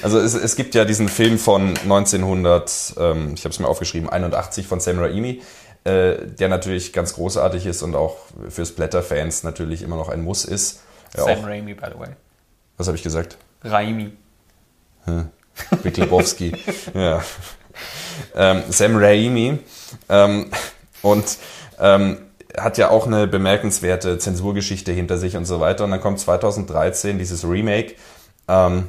Also, 0.02 0.18
also 0.18 0.18
es, 0.20 0.34
es 0.34 0.56
gibt 0.56 0.74
ja 0.74 0.84
diesen 0.84 1.08
Film 1.08 1.38
von 1.38 1.70
1900, 1.76 2.94
ähm, 2.98 3.32
ich 3.34 3.44
habe 3.44 3.50
es 3.50 3.58
mir 3.58 3.66
aufgeschrieben, 3.66 4.08
81 4.08 4.66
von 4.66 4.78
Sam 4.78 4.98
Raimi, 4.98 5.42
äh, 5.84 6.16
der 6.26 6.48
natürlich 6.48 6.92
ganz 6.92 7.14
großartig 7.14 7.66
ist 7.66 7.82
und 7.82 7.94
auch 7.94 8.18
für 8.48 8.64
Splatter-Fans 8.64 9.42
natürlich 9.42 9.82
immer 9.82 9.96
noch 9.96 10.08
ein 10.08 10.22
Muss 10.22 10.44
ist. 10.44 10.80
Ja, 11.16 11.24
Sam 11.24 11.40
auch, 11.40 11.46
Raimi, 11.46 11.74
by 11.74 11.86
the 11.92 11.98
way. 11.98 12.08
was 12.76 12.86
habe 12.86 12.96
ich 12.96 13.02
gesagt? 13.02 13.36
Raimi. 13.64 14.12
Big 15.82 15.96
Lebowski. 15.96 16.54
ja. 16.94 17.22
Ähm, 18.34 18.62
Sam 18.68 18.96
Raimi. 18.96 19.58
Ähm, 20.08 20.50
und 21.02 21.38
ähm, 21.78 22.18
hat 22.58 22.78
ja 22.78 22.90
auch 22.90 23.06
eine 23.06 23.26
bemerkenswerte 23.26 24.18
Zensurgeschichte 24.18 24.92
hinter 24.92 25.18
sich 25.18 25.36
und 25.36 25.44
so 25.44 25.60
weiter. 25.60 25.84
Und 25.84 25.90
dann 25.90 26.00
kommt 26.00 26.20
2013 26.20 27.18
dieses 27.18 27.44
Remake, 27.44 27.94
ähm, 28.48 28.88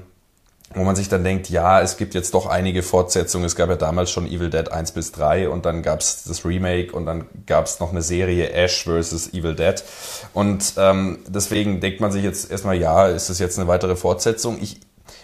wo 0.74 0.84
man 0.84 0.96
sich 0.96 1.10
dann 1.10 1.24
denkt, 1.24 1.50
ja, 1.50 1.82
es 1.82 1.98
gibt 1.98 2.14
jetzt 2.14 2.34
doch 2.34 2.48
einige 2.48 2.82
Fortsetzungen. 2.82 3.46
Es 3.46 3.56
gab 3.56 3.70
ja 3.70 3.76
damals 3.76 4.10
schon 4.10 4.26
Evil 4.26 4.50
Dead 4.50 4.72
1 4.72 4.94
bis 4.94 5.12
3 5.12 5.50
und 5.50 5.66
dann 5.66 5.84
gab 5.84 6.00
es 6.00 6.24
das 6.24 6.46
Remake 6.46 6.94
und 6.94 7.06
dann 7.06 7.26
gab 7.46 7.66
es 7.66 7.80
noch 7.80 7.92
eine 7.92 8.02
Serie 8.02 8.52
Ash 8.52 8.86
vs. 8.86 9.34
Evil 9.34 9.56
Dead. 9.56 9.84
Und 10.34 10.74
ähm, 10.78 11.20
deswegen 11.28 11.82
denkt 11.82 12.00
man 12.00 12.12
sich 12.12 12.24
jetzt 12.24 12.50
erstmal, 12.50 12.78
ja, 12.78 13.08
ist 13.08 13.30
das 13.30 13.40
jetzt 13.40 13.60
eine 13.60 13.68
weitere 13.68 13.96
Fortsetzung? 13.96 14.60
Ich 14.62 14.80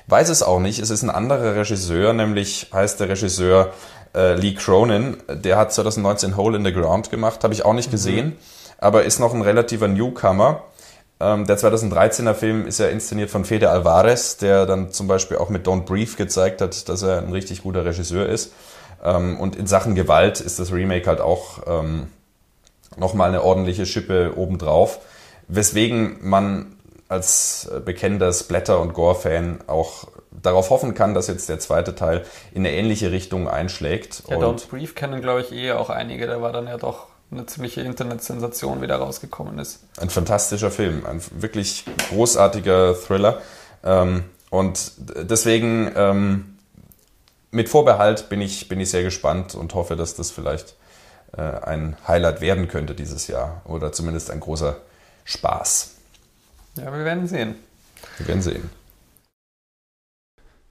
weiß 0.07 0.29
es 0.29 0.43
auch 0.43 0.59
nicht. 0.59 0.79
Es 0.79 0.89
ist 0.89 1.03
ein 1.03 1.09
anderer 1.09 1.55
Regisseur, 1.55 2.13
nämlich 2.13 2.69
heißt 2.73 2.99
der 2.99 3.09
Regisseur 3.09 3.73
äh, 4.15 4.35
Lee 4.35 4.53
Cronin. 4.53 5.17
Der 5.29 5.57
hat 5.57 5.73
2019 5.73 6.37
Hole 6.37 6.57
in 6.57 6.65
the 6.65 6.73
Ground 6.73 7.09
gemacht, 7.09 7.43
habe 7.43 7.53
ich 7.53 7.65
auch 7.65 7.73
nicht 7.73 7.91
gesehen, 7.91 8.37
aber 8.77 9.03
ist 9.03 9.19
noch 9.19 9.33
ein 9.33 9.41
relativer 9.41 9.87
Newcomer. 9.87 10.63
Ähm, 11.19 11.47
der 11.47 11.57
2013er 11.57 12.33
Film 12.33 12.67
ist 12.67 12.79
ja 12.79 12.87
inszeniert 12.87 13.29
von 13.29 13.43
Fede 13.43 13.69
Alvarez, 13.69 14.37
der 14.37 14.65
dann 14.65 14.91
zum 14.91 15.07
Beispiel 15.07 15.37
auch 15.37 15.49
mit 15.49 15.67
Don't 15.67 15.85
Breathe 15.85 16.15
gezeigt 16.15 16.61
hat, 16.61 16.87
dass 16.89 17.01
er 17.01 17.19
ein 17.19 17.31
richtig 17.31 17.63
guter 17.63 17.85
Regisseur 17.85 18.27
ist. 18.27 18.53
Ähm, 19.03 19.39
und 19.39 19.55
in 19.55 19.67
Sachen 19.67 19.95
Gewalt 19.95 20.39
ist 20.39 20.59
das 20.59 20.71
Remake 20.71 21.07
halt 21.07 21.21
auch 21.21 21.59
ähm, 21.65 22.07
nochmal 22.97 23.29
eine 23.29 23.43
ordentliche 23.43 23.85
Schippe 23.85 24.33
obendrauf. 24.35 24.99
Weswegen 25.47 26.17
man 26.21 26.77
als 27.09 27.71
bekennender 27.85 28.33
Splatter- 28.33 28.81
und 28.81 28.93
Gore-Fan 28.93 29.59
auch 29.67 30.07
darauf 30.41 30.69
hoffen 30.69 30.93
kann, 30.93 31.13
dass 31.13 31.27
jetzt 31.27 31.49
der 31.49 31.59
zweite 31.59 31.95
Teil 31.95 32.25
in 32.53 32.65
eine 32.65 32.75
ähnliche 32.75 33.11
Richtung 33.11 33.47
einschlägt. 33.47 34.23
Ja, 34.29 34.37
und 34.37 34.43
Don't 34.43 34.69
Brief 34.69 34.95
kennen, 34.95 35.21
glaube 35.21 35.41
ich, 35.41 35.51
eh 35.51 35.71
auch 35.71 35.89
einige. 35.89 36.27
Der 36.27 36.41
war 36.41 36.51
dann 36.51 36.67
ja 36.67 36.77
doch 36.77 37.07
eine 37.31 37.45
ziemliche 37.45 37.81
Internetsensation, 37.81 38.81
wie 38.81 38.87
der 38.87 38.97
rausgekommen 38.97 39.59
ist. 39.59 39.79
ein 39.99 40.09
fantastischer 40.09 40.71
Film, 40.71 41.05
ein 41.05 41.21
wirklich 41.31 41.83
großartiger 42.09 42.95
Thriller. 42.95 43.41
Ähm, 43.83 44.23
und 44.49 44.91
deswegen 44.97 45.91
ähm, 45.95 46.57
mit 47.51 47.69
Vorbehalt 47.69 48.29
bin 48.29 48.41
ich, 48.41 48.69
bin 48.69 48.79
ich 48.79 48.89
sehr 48.89 49.03
gespannt 49.03 49.55
und 49.55 49.73
hoffe, 49.73 49.95
dass 49.95 50.15
das 50.15 50.31
vielleicht 50.31 50.75
äh, 51.35 51.41
ein 51.41 51.97
Highlight 52.07 52.39
werden 52.39 52.67
könnte 52.67 52.95
dieses 52.95 53.27
Jahr 53.27 53.61
oder 53.65 53.91
zumindest 53.91 54.31
ein 54.31 54.39
großer 54.39 54.77
Spaß. 55.25 55.91
Ja, 56.75 56.93
wir 56.93 57.03
werden 57.03 57.27
sehen. 57.27 57.55
Wir 58.17 58.27
werden 58.27 58.41
sehen. 58.41 58.69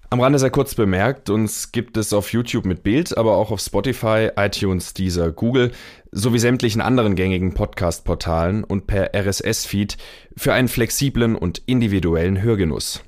Am 0.08 0.20
Rande 0.20 0.38
sei 0.38 0.50
kurz 0.50 0.76
bemerkt, 0.76 1.30
uns 1.30 1.72
gibt 1.72 1.96
es 1.96 2.12
auf 2.12 2.32
YouTube 2.32 2.64
mit 2.64 2.84
Bild, 2.84 3.18
aber 3.18 3.36
auch 3.36 3.50
auf 3.50 3.60
Spotify, 3.60 4.30
iTunes, 4.36 4.94
Deezer, 4.94 5.32
Google 5.32 5.72
sowie 6.12 6.38
sämtlichen 6.38 6.80
anderen 6.80 7.16
gängigen 7.16 7.54
Podcast-Portalen 7.54 8.62
und 8.62 8.86
per 8.86 9.16
RSS-Feed 9.16 9.96
für 10.36 10.52
einen 10.52 10.68
flexiblen 10.68 11.34
und 11.34 11.60
individuellen 11.66 12.40
Hörgenuss. 12.40 13.02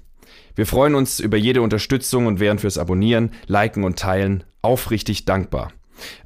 Wir 0.57 0.67
freuen 0.67 0.97
uns 0.97 1.21
über 1.21 1.37
jede 1.37 1.63
Unterstützung 1.63 2.27
und 2.27 2.41
wären 2.41 2.59
fürs 2.59 2.79
Abonnieren, 2.79 3.31
Liken 3.47 3.85
und 3.85 3.97
Teilen 3.97 4.43
aufrichtig 4.61 5.25
dankbar. 5.25 5.71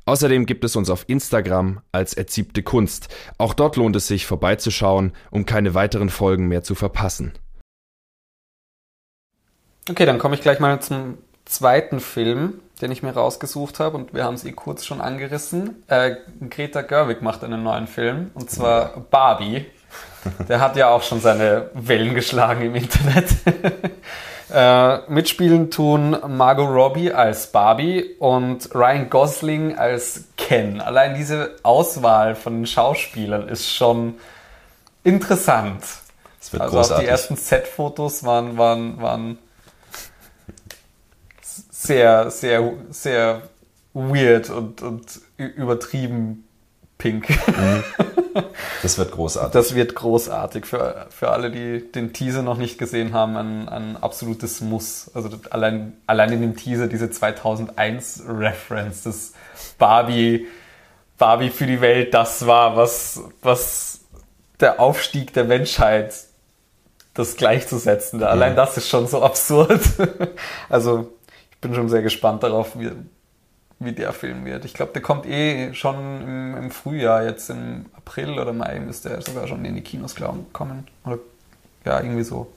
Außerdem 0.07 0.47
gibt 0.47 0.65
es 0.65 0.75
uns 0.75 0.89
auf 0.89 1.05
Instagram 1.07 1.83
als 1.93 2.15
Erziebte 2.15 2.63
Kunst. 2.63 3.15
Auch 3.37 3.53
dort 3.53 3.77
lohnt 3.77 3.95
es 3.95 4.07
sich 4.07 4.25
vorbeizuschauen, 4.25 5.13
um 5.31 5.45
keine 5.45 5.75
weiteren 5.75 6.09
Folgen 6.09 6.49
mehr 6.49 6.63
zu 6.63 6.75
verpassen. 6.75 7.33
Okay, 9.91 10.07
dann 10.07 10.19
komme 10.19 10.37
ich 10.37 10.43
gleich 10.43 10.61
mal 10.61 10.81
zum 10.81 11.19
zweiten 11.45 11.99
Film, 11.99 12.61
den 12.81 12.93
ich 12.93 13.03
mir 13.03 13.13
rausgesucht 13.13 13.81
habe. 13.81 13.97
Und 13.97 14.15
wir 14.15 14.25
haben 14.25 14.35
es 14.35 14.45
eh 14.45 14.53
kurz 14.53 14.85
schon 14.85 15.01
angerissen. 15.01 15.83
Äh, 15.89 16.17
Greta 16.49 16.83
Gerwig 16.83 17.21
macht 17.21 17.43
einen 17.43 17.65
neuen 17.65 17.89
Film. 17.89 18.31
Und 18.35 18.51
zwar 18.51 19.01
Barbie. 19.11 19.67
Der 20.49 20.61
hat 20.61 20.77
ja 20.77 20.89
auch 20.89 21.03
schon 21.03 21.21
seine 21.21 21.71
Wellen 21.75 22.15
geschlagen 22.15 22.63
im 22.63 22.77
Internet. 22.77 23.27
äh, 24.55 24.99
mitspielen 25.11 25.73
tun 25.73 26.17
Margot 26.29 26.69
Robbie 26.69 27.13
als 27.13 27.51
Barbie 27.51 28.15
und 28.21 28.73
Ryan 28.75 29.11
Gosling 29.11 29.77
als 29.77 30.25
Ken. 30.37 30.81
Allein 30.81 31.15
diese 31.17 31.57
Auswahl 31.65 32.37
von 32.37 32.67
Schauspielern 32.67 33.49
ist 33.49 33.69
schon 33.69 34.15
interessant. 35.03 35.83
Es 36.41 36.53
wird 36.53 36.63
also 36.63 36.77
großartig. 36.77 36.97
auch 36.97 37.01
die 37.01 37.11
ersten 37.11 37.37
Set-Fotos 37.37 38.25
waren, 38.25 38.57
waren, 38.57 39.03
waren 39.03 39.39
sehr, 41.83 42.31
sehr, 42.31 42.73
sehr 42.91 43.43
weird 43.93 44.51
und, 44.51 44.83
und 44.83 45.21
übertrieben 45.37 46.45
pink. 46.97 47.27
Das 48.83 48.97
wird 48.99 49.13
großartig. 49.13 49.53
Das 49.53 49.75
wird 49.75 49.95
großartig 49.95 50.65
für, 50.65 51.07
für 51.11 51.31
alle, 51.31 51.51
die 51.51 51.91
den 51.93 52.13
Teaser 52.13 52.43
noch 52.43 52.57
nicht 52.57 52.79
gesehen 52.79 53.13
haben, 53.13 53.37
ein, 53.37 53.69
ein 53.69 53.97
absolutes 53.97 54.61
Muss. 54.61 55.11
Also 55.15 55.29
allein, 55.51 55.95
allein 56.07 56.33
in 56.33 56.41
dem 56.41 56.57
Teaser 56.57 56.87
diese 56.87 57.11
2001 57.11 58.23
Reference, 58.29 59.03
das 59.03 59.33
Barbie, 59.79 60.47
Barbie 61.19 61.51
für 61.51 61.67
die 61.67 61.81
Welt, 61.81 62.15
das 62.15 62.47
war, 62.47 62.77
was, 62.77 63.21
was 63.43 64.01
der 64.61 64.81
Aufstieg 64.81 65.33
der 65.33 65.45
Menschheit, 65.45 66.15
das 67.15 67.37
gleichzusetzen. 67.37 68.23
Allein 68.23 68.57
das 68.57 68.77
ist 68.77 68.89
schon 68.89 69.07
so 69.07 69.23
absurd. 69.23 69.81
Also 70.69 71.13
bin 71.63 71.75
schon 71.75 71.89
sehr 71.89 72.03
gespannt 72.03 72.43
darauf, 72.43 72.79
wie, 72.79 72.91
wie 73.79 73.93
der 73.93 74.13
Film 74.13 74.45
wird. 74.45 74.67
Ich 74.67 74.75
glaube, 74.75 74.93
der 74.93 75.01
kommt 75.01 75.25
eh 75.25 75.73
schon 75.73 75.97
im, 75.97 76.57
im 76.57 76.71
Frühjahr, 76.71 77.25
jetzt 77.25 77.49
im 77.49 77.87
April 77.97 78.39
oder 78.39 78.53
Mai 78.53 78.79
müsste 78.81 79.09
er 79.09 79.23
sogar 79.23 79.49
schon 79.49 79.65
in 79.65 79.75
die 79.75 79.81
Kinos 79.81 80.15
glauben, 80.15 80.47
kommen. 80.53 80.87
Oder 81.07 81.19
ja, 81.87 82.01
irgendwie 82.01 82.25
so. 82.25 82.53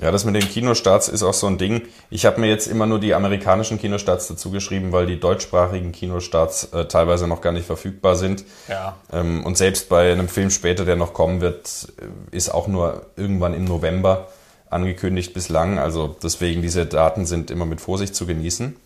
Ja, 0.00 0.10
das 0.10 0.24
mit 0.24 0.34
den 0.34 0.48
Kinostarts 0.48 1.08
ist 1.08 1.22
auch 1.22 1.34
so 1.34 1.46
ein 1.46 1.58
Ding. 1.58 1.82
Ich 2.08 2.24
habe 2.24 2.40
mir 2.40 2.48
jetzt 2.48 2.66
immer 2.66 2.86
nur 2.86 2.98
die 2.98 3.12
amerikanischen 3.12 3.78
Kinostarts 3.78 4.26
dazu 4.26 4.50
geschrieben, 4.50 4.90
weil 4.90 5.04
die 5.04 5.20
deutschsprachigen 5.20 5.92
Kinostarts 5.92 6.72
äh, 6.72 6.86
teilweise 6.86 7.26
noch 7.26 7.42
gar 7.42 7.52
nicht 7.52 7.66
verfügbar 7.66 8.16
sind. 8.16 8.44
Ja. 8.68 8.96
Ähm, 9.12 9.44
und 9.44 9.58
selbst 9.58 9.90
bei 9.90 10.10
einem 10.12 10.28
Film 10.28 10.48
später, 10.48 10.86
der 10.86 10.96
noch 10.96 11.12
kommen 11.12 11.42
wird, 11.42 11.92
äh, 11.98 12.34
ist 12.34 12.48
auch 12.48 12.68
nur 12.68 13.06
irgendwann 13.16 13.52
im 13.52 13.64
November 13.64 14.28
angekündigt 14.72 15.34
bislang. 15.34 15.78
Also 15.78 16.16
deswegen, 16.22 16.62
diese 16.62 16.86
Daten 16.86 17.26
sind 17.26 17.50
immer 17.50 17.66
mit 17.66 17.80
Vorsicht 17.80 18.14
zu 18.14 18.26
genießen. 18.26 18.76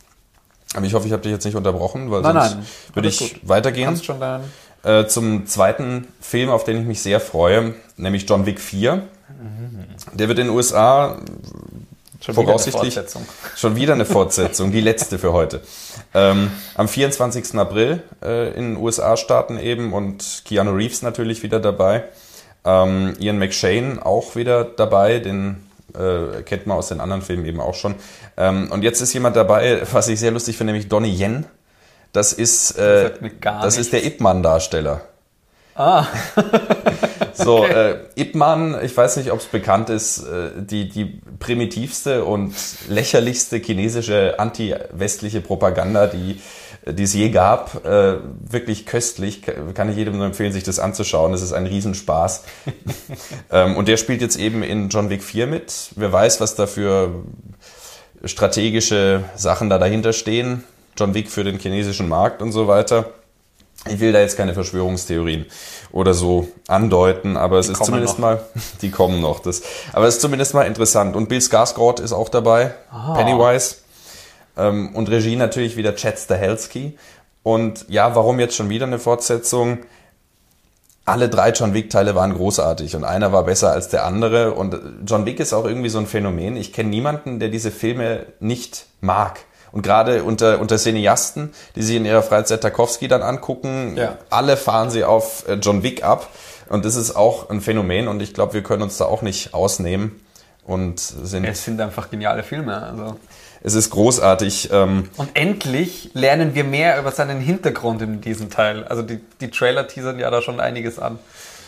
Aber 0.74 0.84
ich 0.84 0.94
hoffe, 0.94 1.06
ich 1.06 1.12
habe 1.12 1.22
dich 1.22 1.32
jetzt 1.32 1.44
nicht 1.44 1.56
unterbrochen, 1.56 2.10
weil 2.10 2.22
Nein, 2.22 2.34
sonst 2.34 2.54
nein, 2.54 2.66
würde 2.94 3.08
ich 3.08 3.18
gut. 3.18 3.48
weitergehen. 3.48 3.86
Kannst 3.86 4.04
schon 4.04 4.20
dein, 4.20 4.42
Äh, 4.82 5.06
zum 5.06 5.46
zweiten 5.46 6.06
Film, 6.20 6.48
auf 6.50 6.64
den 6.64 6.80
ich 6.80 6.86
mich 6.86 7.00
sehr 7.02 7.18
freue, 7.20 7.74
nämlich 7.96 8.28
John 8.28 8.46
Wick 8.46 8.60
4. 8.60 9.02
Der 10.12 10.28
wird 10.28 10.38
in 10.38 10.46
den 10.46 10.54
USA 10.54 11.18
schon 12.20 12.34
Voraussichtlich- 12.34 12.92
wieder 12.92 13.00
eine 13.00 13.08
Fortsetzung. 13.08 13.26
Schon 13.56 13.76
wieder 13.76 13.92
eine 13.94 14.04
Fortsetzung, 14.04 14.72
die 14.72 14.80
letzte 14.80 15.18
für 15.18 15.32
heute. 15.32 15.60
Ähm, 16.14 16.50
am 16.74 16.88
24. 16.88 17.54
April 17.56 18.02
äh, 18.22 18.48
in 18.56 18.74
den 18.74 18.76
USA 18.76 19.16
starten 19.16 19.58
eben 19.58 19.92
und 19.92 20.42
Keanu 20.44 20.72
Reeves 20.72 21.02
natürlich 21.02 21.42
wieder 21.42 21.60
dabei. 21.60 22.04
Ähm, 22.64 23.14
Ian 23.18 23.38
McShane 23.38 24.04
auch 24.04 24.34
wieder 24.36 24.64
dabei, 24.64 25.18
den 25.20 25.65
äh, 25.98 26.42
kennt 26.42 26.66
man 26.66 26.76
aus 26.76 26.88
den 26.88 27.00
anderen 27.00 27.22
Filmen 27.22 27.44
eben 27.44 27.60
auch 27.60 27.74
schon. 27.74 27.94
Ähm, 28.36 28.70
und 28.70 28.82
jetzt 28.82 29.00
ist 29.00 29.12
jemand 29.12 29.36
dabei, 29.36 29.82
was 29.92 30.08
ich 30.08 30.20
sehr 30.20 30.30
lustig 30.30 30.56
finde, 30.56 30.72
nämlich 30.72 30.88
Donnie 30.88 31.14
Yen. 31.14 31.46
Das 32.12 32.32
ist, 32.32 32.78
äh, 32.78 33.12
gar 33.40 33.62
das 33.62 33.76
ist 33.76 33.92
der 33.92 34.00
nichts. 34.00 34.16
Ip 34.16 34.20
Man-Darsteller. 34.20 35.02
Ah, 35.74 36.06
So, 37.36 37.66
äh, 37.66 37.98
Ip 38.14 38.34
Man, 38.34 38.82
ich 38.82 38.96
weiß 38.96 39.18
nicht, 39.18 39.30
ob 39.30 39.40
es 39.40 39.46
bekannt 39.46 39.90
ist, 39.90 40.20
äh, 40.20 40.50
die, 40.56 40.88
die 40.88 41.20
primitivste 41.38 42.24
und 42.24 42.54
lächerlichste 42.88 43.58
chinesische 43.58 44.38
anti-westliche 44.38 45.42
Propaganda, 45.42 46.06
die 46.06 46.40
die 46.88 47.02
es 47.02 47.14
je 47.14 47.30
gab, 47.30 47.84
äh, 47.84 48.18
wirklich 48.48 48.86
köstlich, 48.86 49.42
kann 49.74 49.90
ich 49.90 49.96
jedem 49.96 50.16
nur 50.16 50.26
empfehlen, 50.26 50.52
sich 50.52 50.62
das 50.62 50.78
anzuschauen. 50.78 51.34
Es 51.34 51.42
ist 51.42 51.52
ein 51.52 51.66
Riesenspaß. 51.66 52.44
ähm, 53.50 53.76
und 53.76 53.88
der 53.88 53.96
spielt 53.96 54.20
jetzt 54.22 54.36
eben 54.38 54.62
in 54.62 54.88
John 54.88 55.10
Wick 55.10 55.24
4 55.24 55.46
mit. 55.48 55.90
Wer 55.96 56.12
weiß, 56.12 56.40
was 56.40 56.54
da 56.54 56.66
für 56.66 57.24
strategische 58.24 59.24
Sachen 59.34 59.68
da 59.70 59.78
dahinter 59.78 60.12
stehen. 60.12 60.64
John 60.96 61.14
Wick 61.14 61.30
für 61.30 61.44
den 61.44 61.58
chinesischen 61.58 62.08
Markt 62.08 62.40
und 62.40 62.52
so 62.52 62.68
weiter. 62.68 63.10
Ich 63.88 64.00
will 64.00 64.12
da 64.12 64.20
jetzt 64.20 64.36
keine 64.36 64.54
Verschwörungstheorien 64.54 65.46
oder 65.92 66.14
so 66.14 66.48
andeuten, 66.66 67.36
aber 67.36 67.58
es 67.58 67.68
ist 67.68 67.78
kommen 67.78 67.86
zumindest 67.86 68.14
noch. 68.14 68.20
mal, 68.20 68.40
die 68.82 68.90
kommen 68.90 69.20
noch. 69.20 69.40
Das, 69.40 69.62
aber 69.92 70.06
es 70.06 70.16
ist 70.16 70.20
zumindest 70.22 70.54
mal 70.54 70.62
interessant. 70.62 71.14
Und 71.14 71.28
Bill 71.28 71.38
Skarsgård 71.40 72.00
ist 72.00 72.12
auch 72.12 72.28
dabei, 72.28 72.74
Ah. 72.90 73.14
Pennywise. 73.14 73.76
Ähm, 74.56 74.94
und 74.94 75.10
Regie 75.10 75.36
natürlich 75.36 75.76
wieder 75.76 75.94
Chad 75.96 76.18
Stahelski. 76.18 76.96
Und 77.42 77.84
ja, 77.88 78.14
warum 78.14 78.40
jetzt 78.40 78.56
schon 78.56 78.68
wieder 78.68 78.86
eine 78.86 78.98
Fortsetzung? 78.98 79.78
Alle 81.04 81.28
drei 81.28 81.50
John 81.50 81.72
Wick-Teile 81.72 82.16
waren 82.16 82.34
großartig 82.34 82.96
und 82.96 83.04
einer 83.04 83.32
war 83.32 83.44
besser 83.44 83.70
als 83.70 83.88
der 83.88 84.04
andere. 84.04 84.54
Und 84.54 84.76
John 85.06 85.24
Wick 85.24 85.38
ist 85.38 85.52
auch 85.52 85.64
irgendwie 85.64 85.88
so 85.88 85.98
ein 85.98 86.06
Phänomen. 86.08 86.56
Ich 86.56 86.72
kenne 86.72 86.88
niemanden, 86.90 87.38
der 87.38 87.48
diese 87.48 87.70
Filme 87.70 88.26
nicht 88.40 88.86
mag. 89.00 89.38
Und 89.70 89.82
gerade 89.82 90.24
unter, 90.24 90.58
unter 90.58 90.78
Cineasten, 90.78 91.52
die 91.76 91.82
sich 91.82 91.96
in 91.96 92.06
ihrer 92.06 92.22
Freizeit 92.24 92.60
Tarkovsky 92.62 93.06
dann 93.06 93.22
angucken, 93.22 93.94
Ja. 93.96 94.16
alle 94.30 94.56
fahren 94.56 94.90
sie 94.90 95.04
auf 95.04 95.46
äh, 95.48 95.54
John 95.54 95.84
Wick 95.84 96.02
ab. 96.02 96.28
Und 96.68 96.84
das 96.84 96.96
ist 96.96 97.14
auch 97.14 97.50
ein 97.50 97.60
Phänomen 97.60 98.08
und 98.08 98.20
ich 98.20 98.34
glaube, 98.34 98.54
wir 98.54 98.62
können 98.64 98.82
uns 98.82 98.96
da 98.96 99.04
auch 99.04 99.22
nicht 99.22 99.54
ausnehmen. 99.54 100.20
Und 100.66 100.98
sind, 100.98 101.44
es 101.44 101.64
sind 101.64 101.80
einfach 101.80 102.10
geniale 102.10 102.42
Filme. 102.42 102.82
Also. 102.82 103.16
es 103.62 103.74
ist 103.74 103.90
großartig. 103.90 104.70
Ähm, 104.72 105.08
Und 105.16 105.30
endlich 105.34 106.10
lernen 106.12 106.54
wir 106.54 106.64
mehr 106.64 106.98
über 106.98 107.12
seinen 107.12 107.40
Hintergrund 107.40 108.02
in 108.02 108.20
diesem 108.20 108.50
Teil. 108.50 108.84
Also 108.84 109.02
die, 109.02 109.20
die 109.40 109.50
Trailer 109.50 109.86
teasern 109.86 110.18
ja 110.18 110.28
da 110.30 110.42
schon 110.42 110.58
einiges 110.58 110.98
an. 110.98 111.18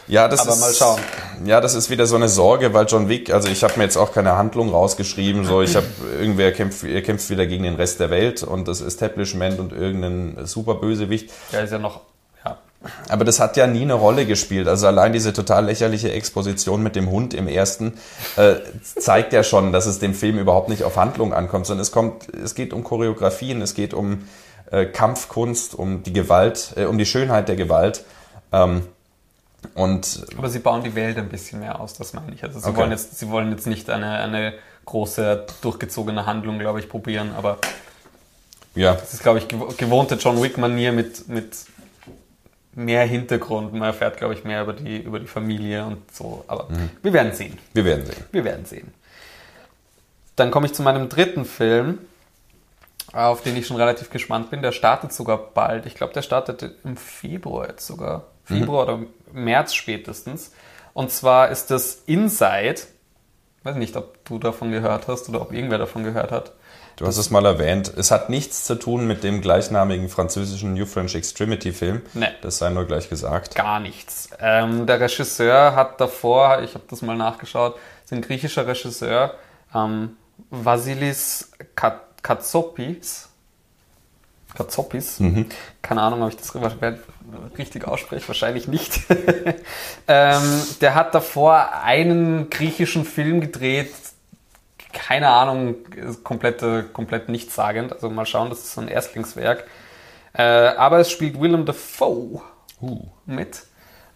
Ja, 0.09 0.27
das 0.27 0.41
Aber 0.41 0.53
ist, 0.53 0.61
mal 0.61 0.73
schauen. 0.73 1.01
Ja, 1.45 1.61
das 1.61 1.75
ist 1.75 1.91
wieder 1.91 2.07
so 2.07 2.17
eine 2.17 2.29
Sorge, 2.29 2.73
weil 2.73 2.87
John 2.87 3.09
Wick, 3.09 3.33
also 3.33 3.49
ich 3.49 3.63
habe 3.63 3.75
mir 3.77 3.85
jetzt 3.85 3.99
auch 3.99 4.13
keine 4.13 4.37
Handlung 4.37 4.71
rausgeschrieben, 4.71 5.45
so 5.45 5.61
ich 5.63 5.77
habe 5.77 5.87
irgendwer 6.19 6.51
kämpft, 6.53 6.83
er 6.83 7.03
kämpft 7.03 7.29
wieder 7.31 7.47
gegen 7.47 7.65
den 7.65 7.75
Rest 7.75 8.01
der 8.01 8.11
Welt 8.11 8.43
und 8.43 8.69
das 8.69 8.81
Establishment 8.81 9.61
und 9.61 9.73
irgendeinen 9.73 10.47
Superbösewicht. 10.47 11.31
Der 11.53 11.65
ist 11.65 11.73
ja 11.73 11.79
noch, 11.79 12.01
Aber 13.09 13.25
das 13.25 13.41
hat 13.41 13.57
ja 13.57 13.67
nie 13.67 13.83
eine 13.83 13.95
Rolle 13.95 14.27
gespielt. 14.27 14.69
Also 14.69 14.87
allein 14.87 15.13
diese 15.13 15.33
total 15.33 15.65
lächerliche 15.67 16.13
Exposition 16.13 16.83
mit 16.83 16.97
dem 16.97 17.11
Hund 17.11 17.35
im 17.35 17.49
ersten 17.49 17.95
äh, 18.37 18.57
zeigt 18.83 19.33
ja 19.33 19.43
schon, 19.43 19.73
dass 19.73 19.87
es 19.87 19.99
dem 19.99 20.15
Film 20.15 20.39
überhaupt 20.39 20.69
nicht 20.69 20.83
auf 20.85 20.97
Handlung 20.97 21.33
ankommt, 21.33 21.67
sondern 21.67 21.83
es 21.83 21.93
kommt, 21.93 22.29
es 22.35 22.55
geht 22.55 22.73
um 22.73 22.85
Choreografien, 22.85 23.63
es 23.63 23.75
geht 23.75 23.95
um 23.95 24.29
äh, 24.71 24.85
Kampfkunst, 24.87 25.75
um 25.75 26.03
die 26.03 26.13
Gewalt, 26.13 26.73
äh, 26.77 26.85
um 26.85 26.99
die 26.99 27.07
Schönheit 27.07 27.49
der 27.49 27.57
Gewalt. 27.57 28.05
Ähm, 28.53 28.83
und 29.75 30.25
aber 30.37 30.49
sie 30.49 30.61
bauen 30.61 30.85
die 30.85 30.95
Welt 30.95 31.19
ein 31.19 31.29
bisschen 31.29 31.61
mehr 31.61 31.81
aus, 31.81 31.95
das 31.95 32.13
meine 32.13 32.33
ich. 32.35 32.45
Also 32.45 32.61
sie, 32.61 32.69
Okay. 32.69 32.77
wollen, 32.79 32.91
jetzt, 32.91 33.19
sie 33.19 33.29
wollen 33.29 33.51
jetzt 33.51 33.67
nicht 33.67 33.91
eine, 33.91 34.13
eine 34.19 34.55
große, 34.85 35.47
durchgezogene 35.63 36.27
Handlung, 36.27 36.59
glaube 36.59 36.79
ich, 36.81 36.89
probieren, 36.89 37.33
aber 37.37 37.59
ja, 38.75 38.95
das 38.95 39.15
ist, 39.15 39.23
glaube 39.23 39.39
ich, 39.41 39.47
gew- 39.47 39.77
gewohnte 39.77 40.15
John 40.15 40.41
Wick-Manier 40.41 40.93
mit, 40.93 41.29
mit 41.29 41.57
mehr 42.79 43.05
Hintergrund. 43.05 43.73
Man 43.73 43.83
erfährt, 43.83 44.17
glaube 44.17 44.35
ich, 44.35 44.45
mehr 44.45 44.63
über 44.63 44.73
die, 44.73 44.99
über 44.99 45.19
die 45.19 45.27
Familie 45.27 45.85
und 45.85 46.15
so. 46.15 46.45
Aber 46.47 46.69
wir 47.03 47.13
werden 47.13 47.33
sehen. 47.33 47.59
wir 47.75 47.85
werden 47.85 48.07
sehen. 48.07 48.25
Wir 48.31 48.45
werden 48.45 48.65
sehen. 48.65 48.95
Dann 50.37 50.53
komme 50.53 50.67
ich 50.67 50.75
zu 50.75 50.83
meinem 50.83 51.09
dritten 51.09 51.45
Film, 51.45 51.99
auf 53.13 53.43
den 53.43 53.57
ich 53.57 53.67
schon 53.67 53.77
relativ 53.77 54.11
gespannt 54.11 54.51
bin. 54.51 54.63
Der 54.63 54.71
startet 54.71 55.13
sogar 55.13 55.39
bald. 55.39 55.87
Ich 55.87 55.97
glaube, 55.97 56.13
der 56.13 56.23
startet 56.23 56.77
im 56.85 56.97
Februar 56.97 57.69
jetzt 57.69 57.87
sogar. 57.87 58.27
Februar 58.45 58.85
oder 58.85 59.01
März 59.33 59.75
spätestens. 59.75 60.53
Und 60.95 61.11
zwar 61.11 61.49
ist 61.49 61.71
das 61.73 62.03
Inside. 62.07 62.81
Weiß 63.65 63.75
nicht, 63.75 63.97
ob 63.97 64.25
du 64.25 64.39
davon 64.39 64.71
gehört 64.71 65.09
hast 65.09 65.29
oder 65.29 65.43
ob 65.43 65.53
irgendwer 65.53 65.79
davon 65.79 66.05
gehört 66.05 66.31
hat. 66.31 66.53
Du 66.99 67.07
hast 67.07 67.17
es 67.17 67.31
mal 67.31 67.47
erwähnt. 67.47 67.93
Es 67.97 68.11
hat 68.11 68.29
nichts 68.29 68.65
zu 68.65 68.75
tun 68.75 69.07
mit 69.07 69.23
dem 69.23 69.41
gleichnamigen 69.41 70.09
französischen 70.09 70.75
New 70.75 70.85
French 70.85 71.15
Extremity 71.15 71.73
Film. 71.73 72.03
Nee. 72.13 72.27
Das 72.43 72.59
sei 72.59 72.71
nur 72.71 72.87
gleich 72.87 73.09
gesagt. 73.09 73.55
Gar 73.55 73.79
nichts. 73.79 74.31
Ähm, 74.41 74.85
der 74.85 74.99
Regisseur 74.99 75.77
hat 75.77 76.01
davor, 76.01 76.61
ich 76.63 76.75
habe 76.75 76.83
das 76.91 77.01
mal 77.03 77.17
nachgeschaut, 77.17 77.77
ist 78.05 78.13
ein 78.13 78.21
griechischer 78.21 78.67
Regisseur, 78.67 79.35
ähm, 79.73 80.17
Vasilis 80.51 81.53
Ka- 81.77 82.01
Katsopis. 82.21 83.29
Katsopis. 84.57 85.21
Keine 85.83 86.03
Ahnung, 86.03 86.23
ob 86.25 86.31
ich 86.31 86.37
das 86.37 86.53
richtig 87.57 87.87
ausspreche, 87.87 88.27
wahrscheinlich 88.27 88.67
nicht. 88.67 89.03
ähm, 90.09 90.63
der 90.81 90.95
hat 90.97 91.15
davor 91.15 91.75
einen 91.85 92.51
griechischen 92.51 93.05
Film 93.05 93.41
gedreht, 93.41 93.95
keine 95.09 95.31
Ahnung, 95.31 95.87
ist 95.97 96.23
komplett, 96.23 97.31
nichtssagend. 97.31 97.95
Also 97.95 98.11
mal 98.11 98.27
schauen, 98.27 98.51
das 98.51 98.59
ist 98.59 98.75
so 98.75 98.83
ein 98.83 98.89
Erstlingswerk. 98.89 99.67
Äh, 100.35 100.43
aber 100.43 100.99
es 100.99 101.11
spielt 101.11 101.41
Willem 101.41 101.65
Dafoe 101.65 102.43
mit. 103.25 103.63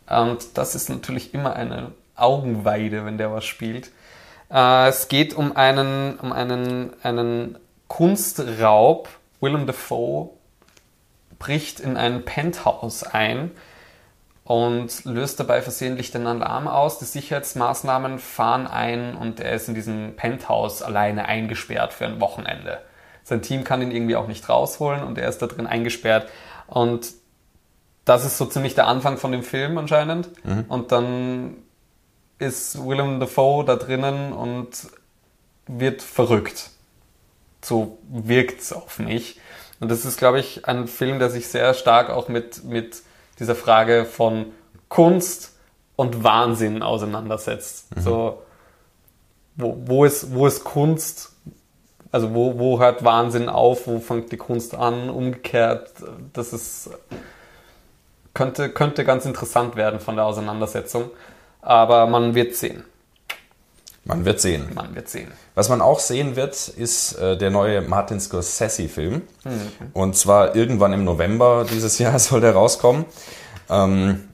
Und 0.07 0.59
das 0.59 0.75
ist 0.75 0.91
natürlich 0.91 1.33
immer 1.33 1.57
eine 1.57 1.93
Augenweide, 2.15 3.07
wenn 3.07 3.17
der 3.17 3.33
was 3.33 3.47
spielt. 3.47 3.91
Äh, 4.51 4.89
es 4.89 5.09
geht 5.09 5.33
um 5.33 5.57
einen, 5.57 6.19
um 6.21 6.31
einen, 6.31 6.93
einen 7.03 7.57
Kunstraub. 7.89 9.09
Willem 9.41 9.67
Dafoe 9.67 10.29
bricht 11.39 11.81
in 11.81 11.97
ein 11.97 12.27
Penthouse 12.27 13.03
ein 13.03 13.53
und 14.45 15.05
löst 15.05 15.39
dabei 15.39 15.63
versehentlich 15.63 16.11
den 16.11 16.27
Alarm 16.27 16.67
aus. 16.67 16.99
Die 16.99 17.05
Sicherheitsmaßnahmen 17.05 18.19
fahren 18.19 18.67
ein 18.67 19.17
und 19.17 19.41
er 19.41 19.53
ist 19.53 19.69
in 19.69 19.75
diesem 19.75 20.17
Penthouse 20.17 20.83
alleine 20.83 21.27
eingesperrt 21.27 21.93
für 21.93 22.07
ein 22.07 22.21
Wochenende. 22.21 22.81
Sein 23.23 23.43
Team 23.43 23.63
kann 23.63 23.83
ihn 23.83 23.93
irgendwie 23.93 24.17
auch 24.17 24.27
nicht 24.27 24.49
rausholen 24.49 25.05
und 25.05 25.17
er 25.17 25.29
ist 25.29 25.39
da 25.39 25.47
drin 25.47 25.67
eingesperrt. 25.67 26.29
Und 26.67 27.13
das 28.05 28.25
ist 28.25 28.37
so 28.37 28.47
ziemlich 28.47 28.75
der 28.75 28.89
Anfang 28.89 29.17
von 29.17 29.31
dem 29.31 29.45
Film 29.45 29.79
anscheinend. 29.79 30.31
Mhm. 30.45 30.65
Und 30.69 30.91
dann 30.91 31.57
ist 32.39 32.85
Willem 32.85 33.21
Dafoe 33.21 33.65
da 33.65 33.77
drinnen 33.77 34.33
und 34.33 34.89
wird 35.69 36.03
verrückt. 36.03 36.71
So 37.63 37.99
wirkt 38.11 38.61
es 38.61 38.73
auf 38.73 38.99
mich. 38.99 39.41
Und 39.79 39.91
das 39.91 40.05
ist, 40.05 40.19
glaube 40.19 40.41
ich, 40.41 40.67
ein 40.67 40.89
Film, 40.89 41.21
der 41.21 41.31
sich 41.31 41.47
sehr 41.47 41.75
stark 41.75 42.11
auch 42.11 42.29
mit, 42.29 42.65
mit 42.65 43.03
dieser 43.39 43.55
Frage 43.55 44.05
von 44.05 44.47
Kunst 44.89 45.57
und 45.97 46.25
Wahnsinn 46.25 46.83
auseinandersetzt. 46.83 47.97
Mhm. 47.97 48.01
So, 48.01 48.43
wo, 49.57 49.77
wo, 49.85 50.05
ist, 50.05 50.35
wo 50.35 50.47
ist 50.47 50.65
Kunst? 50.65 51.33
Also 52.11 52.35
wo, 52.35 52.59
wo 52.59 52.79
hört 52.79 53.05
Wahnsinn 53.05 53.49
auf? 53.49 53.87
Wo 53.87 53.99
fängt 53.99 54.33
die 54.33 54.37
Kunst 54.37 54.75
an? 54.75 55.09
Umgekehrt, 55.11 55.91
das 56.33 56.53
ist, 56.53 56.91
könnte, 58.35 58.71
könnte 58.71 59.05
ganz 59.05 59.25
interessant 59.25 59.77
werden 59.77 60.01
von 60.01 60.17
der 60.17 60.27
Auseinandersetzung. 60.27 61.11
Aber 61.63 62.07
man 62.07 62.35
wird 62.35 62.55
sehen. 62.55 62.85
Man 64.05 64.25
wird 64.25 64.41
sehen. 64.41 64.69
Man 64.75 64.95
wird 64.97 65.09
sehen. 65.09 65.31
Was 65.55 65.69
man 65.69 65.81
auch 65.81 66.01
sehen 66.01 66.35
wird, 66.35 66.69
ist 66.69 67.13
äh, 67.19 67.37
der 67.37 67.51
neue 67.51 67.83
Martin 67.83 68.19
Scorsese-Film. 68.19 69.23
Mhm. 69.45 69.61
Und 69.93 70.17
zwar 70.17 70.57
irgendwann 70.57 70.93
im 70.93 71.05
November 71.05 71.65
dieses 71.71 71.99
Jahr 72.01 72.19
soll 72.19 72.41
der 72.41 72.53
rauskommen. 72.53 73.05
Ähm, 73.71 74.29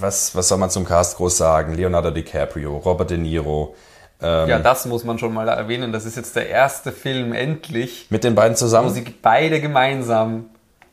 was, 0.00 0.34
was 0.34 0.48
soll 0.48 0.58
man 0.58 0.70
zum 0.70 0.84
Cast 0.84 1.18
groß 1.18 1.36
sagen? 1.36 1.74
Leonardo 1.74 2.10
DiCaprio, 2.10 2.78
Robert 2.78 3.10
De 3.10 3.18
Niro. 3.18 3.76
Ähm, 4.20 4.48
ja, 4.48 4.58
das 4.58 4.86
muss 4.86 5.04
man 5.04 5.18
schon 5.18 5.32
mal 5.32 5.48
erwähnen. 5.48 5.92
Das 5.92 6.04
ist 6.04 6.16
jetzt 6.16 6.34
der 6.34 6.48
erste 6.48 6.90
Film 6.90 7.32
endlich. 7.32 8.06
Mit 8.10 8.24
den 8.24 8.34
beiden 8.34 8.56
zusammen? 8.56 8.88
Wo 8.88 8.92
sie 8.92 9.04
beide 9.22 9.60
gemeinsam, 9.60 10.50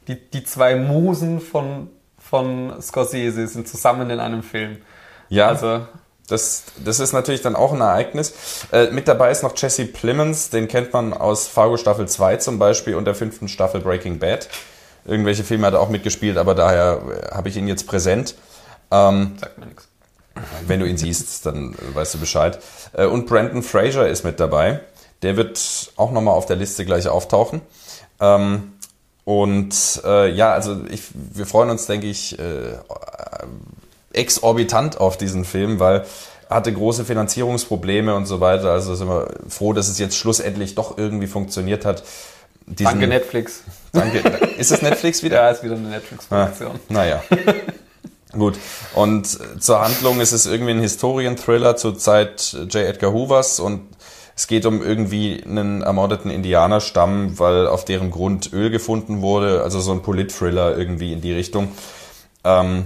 die, 0.08 0.16
die 0.16 0.44
zwei 0.44 0.76
Musen 0.76 1.40
von, 1.40 1.90
von 2.20 2.80
Scorsese 2.82 3.48
sind 3.48 3.68
zusammen 3.68 4.10
in 4.10 4.20
einem 4.20 4.44
Film. 4.44 4.78
Ja. 5.30 5.48
Also 5.48 5.82
das, 6.28 6.64
das 6.84 7.00
ist 7.00 7.14
natürlich 7.14 7.42
dann 7.42 7.56
auch 7.56 7.74
ein 7.74 7.82
Ereignis. 7.82 8.34
Äh, 8.72 8.92
mit 8.92 9.08
dabei 9.08 9.32
ist 9.32 9.44
noch 9.44 9.54
Jesse 9.56 9.86
Plemons, 9.86 10.50
den 10.50 10.68
kennt 10.68 10.92
man 10.94 11.14
aus 11.14 11.48
Fargo 11.48 11.78
Staffel 11.78 12.08
2 12.08 12.38
zum 12.38 12.60
Beispiel 12.60 12.96
und 12.96 13.06
der 13.06 13.16
fünften 13.16 13.48
Staffel 13.48 13.82
Breaking 13.82 14.20
Bad. 14.20 14.50
Irgendwelche 15.06 15.46
Filme 15.46 15.68
hat 15.68 15.74
er 15.74 15.80
auch 15.80 15.90
mitgespielt, 15.90 16.38
aber 16.38 16.54
daher 16.54 17.02
äh, 17.32 17.36
habe 17.36 17.48
ich 17.48 17.56
ihn 17.56 17.68
jetzt 17.68 17.88
präsent. 17.88 18.36
Ähm, 18.92 19.38
Sagt 19.40 19.58
mir 19.58 19.68
nichts. 19.68 19.88
Wenn 20.68 20.80
du 20.80 20.86
ihn 20.86 20.98
siehst, 20.98 21.46
dann 21.46 21.76
weißt 21.94 22.16
du 22.16 22.20
Bescheid. 22.20 22.60
Äh, 22.94 23.06
und 23.06 23.26
Brandon 23.26 23.64
Fraser 23.64 24.08
ist 24.08 24.24
mit 24.24 24.40
dabei. 24.40 24.82
Der 25.22 25.38
wird 25.38 25.92
auch 25.96 26.12
nochmal 26.12 26.36
auf 26.36 26.46
der 26.46 26.58
Liste 26.58 26.86
gleich 26.86 27.08
auftauchen. 27.08 27.62
Ähm, 28.20 28.74
und 29.24 30.02
äh, 30.06 30.30
ja, 30.32 30.54
also 30.54 30.82
ich, 30.90 31.04
wir 31.14 31.46
freuen 31.46 31.70
uns, 31.70 31.86
denke 31.86 32.08
ich, 32.08 32.38
äh, 32.38 32.74
exorbitant 34.18 35.00
auf 35.00 35.18
diesen 35.18 35.46
Film, 35.46 35.80
weil 35.80 36.06
er 36.50 36.56
hatte 36.56 36.74
große 36.74 37.06
Finanzierungsprobleme 37.06 38.16
und 38.16 38.26
so 38.26 38.40
weiter. 38.40 38.72
Also 38.72 38.96
sind 38.96 39.08
wir 39.08 39.28
froh, 39.50 39.74
dass 39.74 39.88
es 39.90 40.00
jetzt 40.00 40.18
schlussendlich 40.18 40.76
doch 40.76 40.98
irgendwie 40.98 41.28
funktioniert 41.28 41.86
hat. 41.86 42.04
Diesen, 42.66 42.86
danke 42.86 43.08
Netflix. 43.08 43.64
Danke. 43.94 44.20
Ist 44.58 44.72
es 44.72 44.82
Netflix 44.82 45.24
wieder? 45.24 45.38
Ja, 45.44 45.50
ist 45.50 45.64
wieder 45.64 45.76
eine 45.76 45.90
Netflix-Produktion. 45.90 46.72
Ah, 46.72 46.94
naja. 46.94 47.24
Gut. 48.34 48.58
Und 48.94 49.26
zur 49.62 49.82
Handlung 49.82 50.20
ist 50.20 50.32
es 50.32 50.46
irgendwie 50.46 50.72
ein 50.72 50.82
Historienthriller 50.82 51.76
zur 51.78 51.98
Zeit 51.98 52.54
J. 52.54 52.76
Edgar 52.76 53.14
Hoovers 53.14 53.60
und 53.60 53.82
es 54.36 54.48
geht 54.48 54.66
um 54.66 54.84
irgendwie 54.84 55.44
einen 55.44 55.82
ermordeten 55.82 56.30
Indianerstamm, 56.30 57.40
weil 57.40 57.68
auf 57.68 57.86
deren 57.86 58.12
Grund 58.12 58.54
Öl 58.54 58.70
gefunden 58.70 59.22
wurde. 59.22 59.64
Also 59.64 59.80
so 59.80 59.92
ein 59.92 60.02
Polit-Thriller 60.02 60.78
irgendwie 60.78 61.14
in 61.14 61.22
die 61.22 61.34
Richtung. 61.34 61.70
Ähm, 62.44 62.86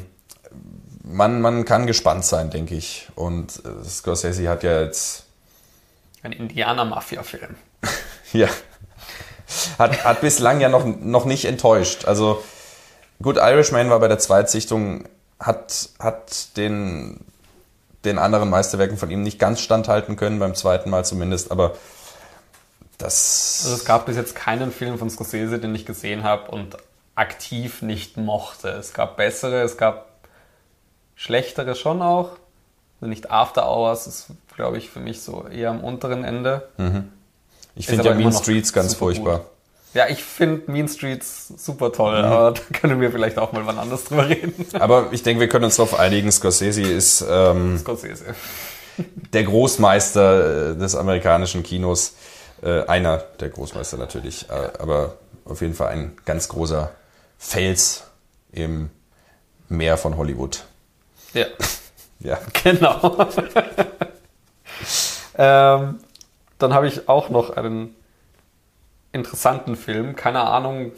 man, 1.12 1.42
man 1.42 1.66
kann 1.66 1.88
gespannt 1.88 2.26
sein, 2.26 2.50
denke 2.50 2.76
ich. 2.76 3.08
Und 3.16 3.62
äh, 3.66 3.84
Scorsese 3.88 4.50
hat 4.50 4.64
ja 4.64 4.82
jetzt. 4.82 5.26
Ein 6.24 6.32
Indianer-Mafia-Film. 6.32 7.56
ja. 8.34 8.48
Hat, 9.78 10.04
hat 10.04 10.22
bislang 10.22 10.62
ja 10.62 10.70
noch, 10.70 10.86
noch 10.86 11.26
nicht 11.26 11.46
enttäuscht. 11.46 12.06
Also, 12.06 12.44
gut, 13.22 13.38
Irishman 13.38 13.90
war 13.90 14.00
bei 14.00 14.08
der 14.08 14.20
Zweitsichtung, 14.20 15.06
hat, 15.40 15.90
hat 16.00 16.56
den, 16.58 17.20
den 18.06 18.18
anderen 18.18 18.50
Meisterwerken 18.50 18.98
von 18.98 19.12
ihm 19.12 19.24
nicht 19.24 19.40
ganz 19.40 19.60
standhalten 19.60 20.16
können, 20.16 20.40
beim 20.40 20.56
zweiten 20.56 20.90
Mal 20.90 21.04
zumindest, 21.04 21.52
aber 21.52 21.76
das. 22.98 23.62
Also, 23.64 23.76
es 23.76 23.86
gab 23.86 24.06
bis 24.06 24.16
jetzt 24.16 24.36
keinen 24.36 24.72
Film 24.72 24.98
von 24.98 25.10
Scorsese, 25.10 25.60
den 25.60 25.76
ich 25.76 25.86
gesehen 25.86 26.24
habe 26.24 26.52
und 26.52 26.78
aktiv 27.16 27.82
nicht 27.82 28.18
mochte. 28.18 28.70
Es 28.70 28.94
gab 28.94 29.18
bessere, 29.18 29.62
es 29.64 29.78
gab 29.78 30.11
schlechtere 31.16 31.76
schon 31.76 32.02
auch. 32.02 32.32
Also 33.00 33.10
nicht 33.10 33.32
After 33.32 33.68
Hours 33.70 34.08
ist, 34.08 34.28
glaube 34.56 34.78
ich, 34.78 34.90
für 34.90 35.00
mich 35.00 35.22
so 35.22 35.48
eher 35.48 35.72
am 35.72 35.84
unteren 35.84 36.24
Ende. 36.24 36.68
Mhm. 36.78 37.12
Ich 37.76 37.88
finde 37.88 38.06
ja 38.06 38.14
Mean 38.14 38.34
Streets 38.34 38.74
ganz 38.74 38.94
furchtbar. 38.94 39.40
Gut. 39.40 39.48
Ja, 39.94 40.08
ich 40.08 40.24
finde 40.24 40.72
Mean 40.72 40.88
Streets 40.88 41.54
super 41.58 41.92
toll, 41.92 42.20
mhm. 42.20 42.26
aber 42.26 42.52
da 42.72 42.80
können 42.80 43.02
wir 43.02 43.12
vielleicht 43.12 43.38
auch 43.38 43.52
mal 43.52 43.66
wann 43.66 43.78
anders 43.78 44.06
drüber 44.06 44.30
reden. 44.30 44.54
Aber 44.74 45.10
ich 45.12 45.24
denke, 45.24 45.42
wir 45.42 45.50
können 45.50 45.66
uns 45.66 45.76
darauf 45.76 46.00
einigen, 46.00 46.32
Scorsese 46.32 46.82
ist 46.82 47.26
ähm, 47.30 47.78
Scorsese. 47.78 48.36
der 49.34 49.44
Großmeister 49.44 50.72
äh, 50.72 50.78
des 50.78 50.96
amerikanischen 50.96 51.64
Kinos. 51.64 52.14
Äh, 52.62 52.86
einer 52.86 53.18
der 53.18 53.50
Großmeister 53.50 53.98
natürlich, 53.98 54.48
äh, 54.50 54.54
aber 54.80 55.16
auf 55.46 55.62
jeden 55.62 55.74
Fall 55.74 55.88
ein 55.88 56.16
ganz 56.26 56.48
großer 56.48 56.92
Fels 57.40 58.04
im 58.52 58.92
Meer 59.68 59.98
von 59.98 60.16
Hollywood. 60.16 60.64
Ja. 61.34 61.46
ja. 62.20 62.38
Genau. 62.64 63.18
ähm, 65.38 66.00
dann 66.58 66.74
habe 66.74 66.88
ich 66.88 67.10
auch 67.10 67.30
noch 67.30 67.56
einen 67.56 67.96
interessanten 69.12 69.76
Film. 69.76 70.16
Keine 70.16 70.42
Ahnung, 70.42 70.92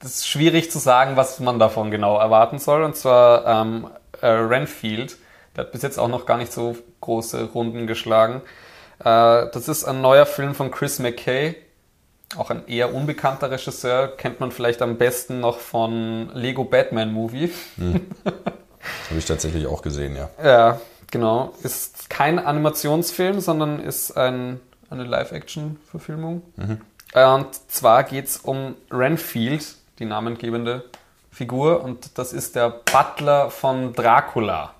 es 0.00 0.06
ist 0.06 0.28
schwierig 0.28 0.70
zu 0.70 0.78
sagen, 0.78 1.16
was 1.16 1.40
man 1.40 1.58
davon 1.58 1.90
genau 1.90 2.18
erwarten 2.18 2.58
soll. 2.58 2.82
Und 2.82 2.96
zwar 2.96 3.46
ähm, 3.46 3.88
äh, 4.20 4.26
Renfield. 4.26 5.18
Der 5.56 5.64
hat 5.64 5.72
bis 5.72 5.82
jetzt 5.82 5.98
auch 5.98 6.08
noch 6.08 6.26
gar 6.26 6.38
nicht 6.38 6.52
so 6.52 6.76
große 7.00 7.50
Runden 7.52 7.86
geschlagen. 7.86 8.42
Äh, 9.00 9.04
das 9.52 9.68
ist 9.68 9.84
ein 9.84 10.00
neuer 10.00 10.26
Film 10.26 10.54
von 10.54 10.70
Chris 10.70 10.98
McKay. 10.98 11.56
Auch 12.36 12.50
ein 12.50 12.66
eher 12.66 12.94
unbekannter 12.94 13.50
Regisseur. 13.50 14.08
Kennt 14.16 14.40
man 14.40 14.52
vielleicht 14.52 14.82
am 14.82 14.96
besten 14.96 15.40
noch 15.40 15.58
von 15.58 16.30
Lego 16.34 16.64
Batman 16.64 17.12
Movie. 17.12 17.52
Hm. 17.76 18.06
Habe 19.08 19.18
ich 19.18 19.24
tatsächlich 19.24 19.66
auch 19.66 19.82
gesehen, 19.82 20.16
ja. 20.16 20.30
Ja, 20.42 20.80
genau. 21.10 21.54
Ist 21.62 22.10
kein 22.10 22.38
Animationsfilm, 22.38 23.40
sondern 23.40 23.80
ist 23.80 24.16
ein, 24.16 24.60
eine 24.90 25.04
Live-Action-Verfilmung. 25.04 26.42
Mhm. 26.56 26.80
Und 27.14 27.48
zwar 27.68 28.04
geht 28.04 28.26
es 28.26 28.36
um 28.36 28.74
Renfield, 28.90 29.64
die 29.98 30.04
namengebende 30.04 30.84
Figur, 31.30 31.82
und 31.82 32.18
das 32.18 32.32
ist 32.32 32.56
der 32.56 32.68
Butler 32.70 33.50
von 33.50 33.94
Dracula. 33.94 34.74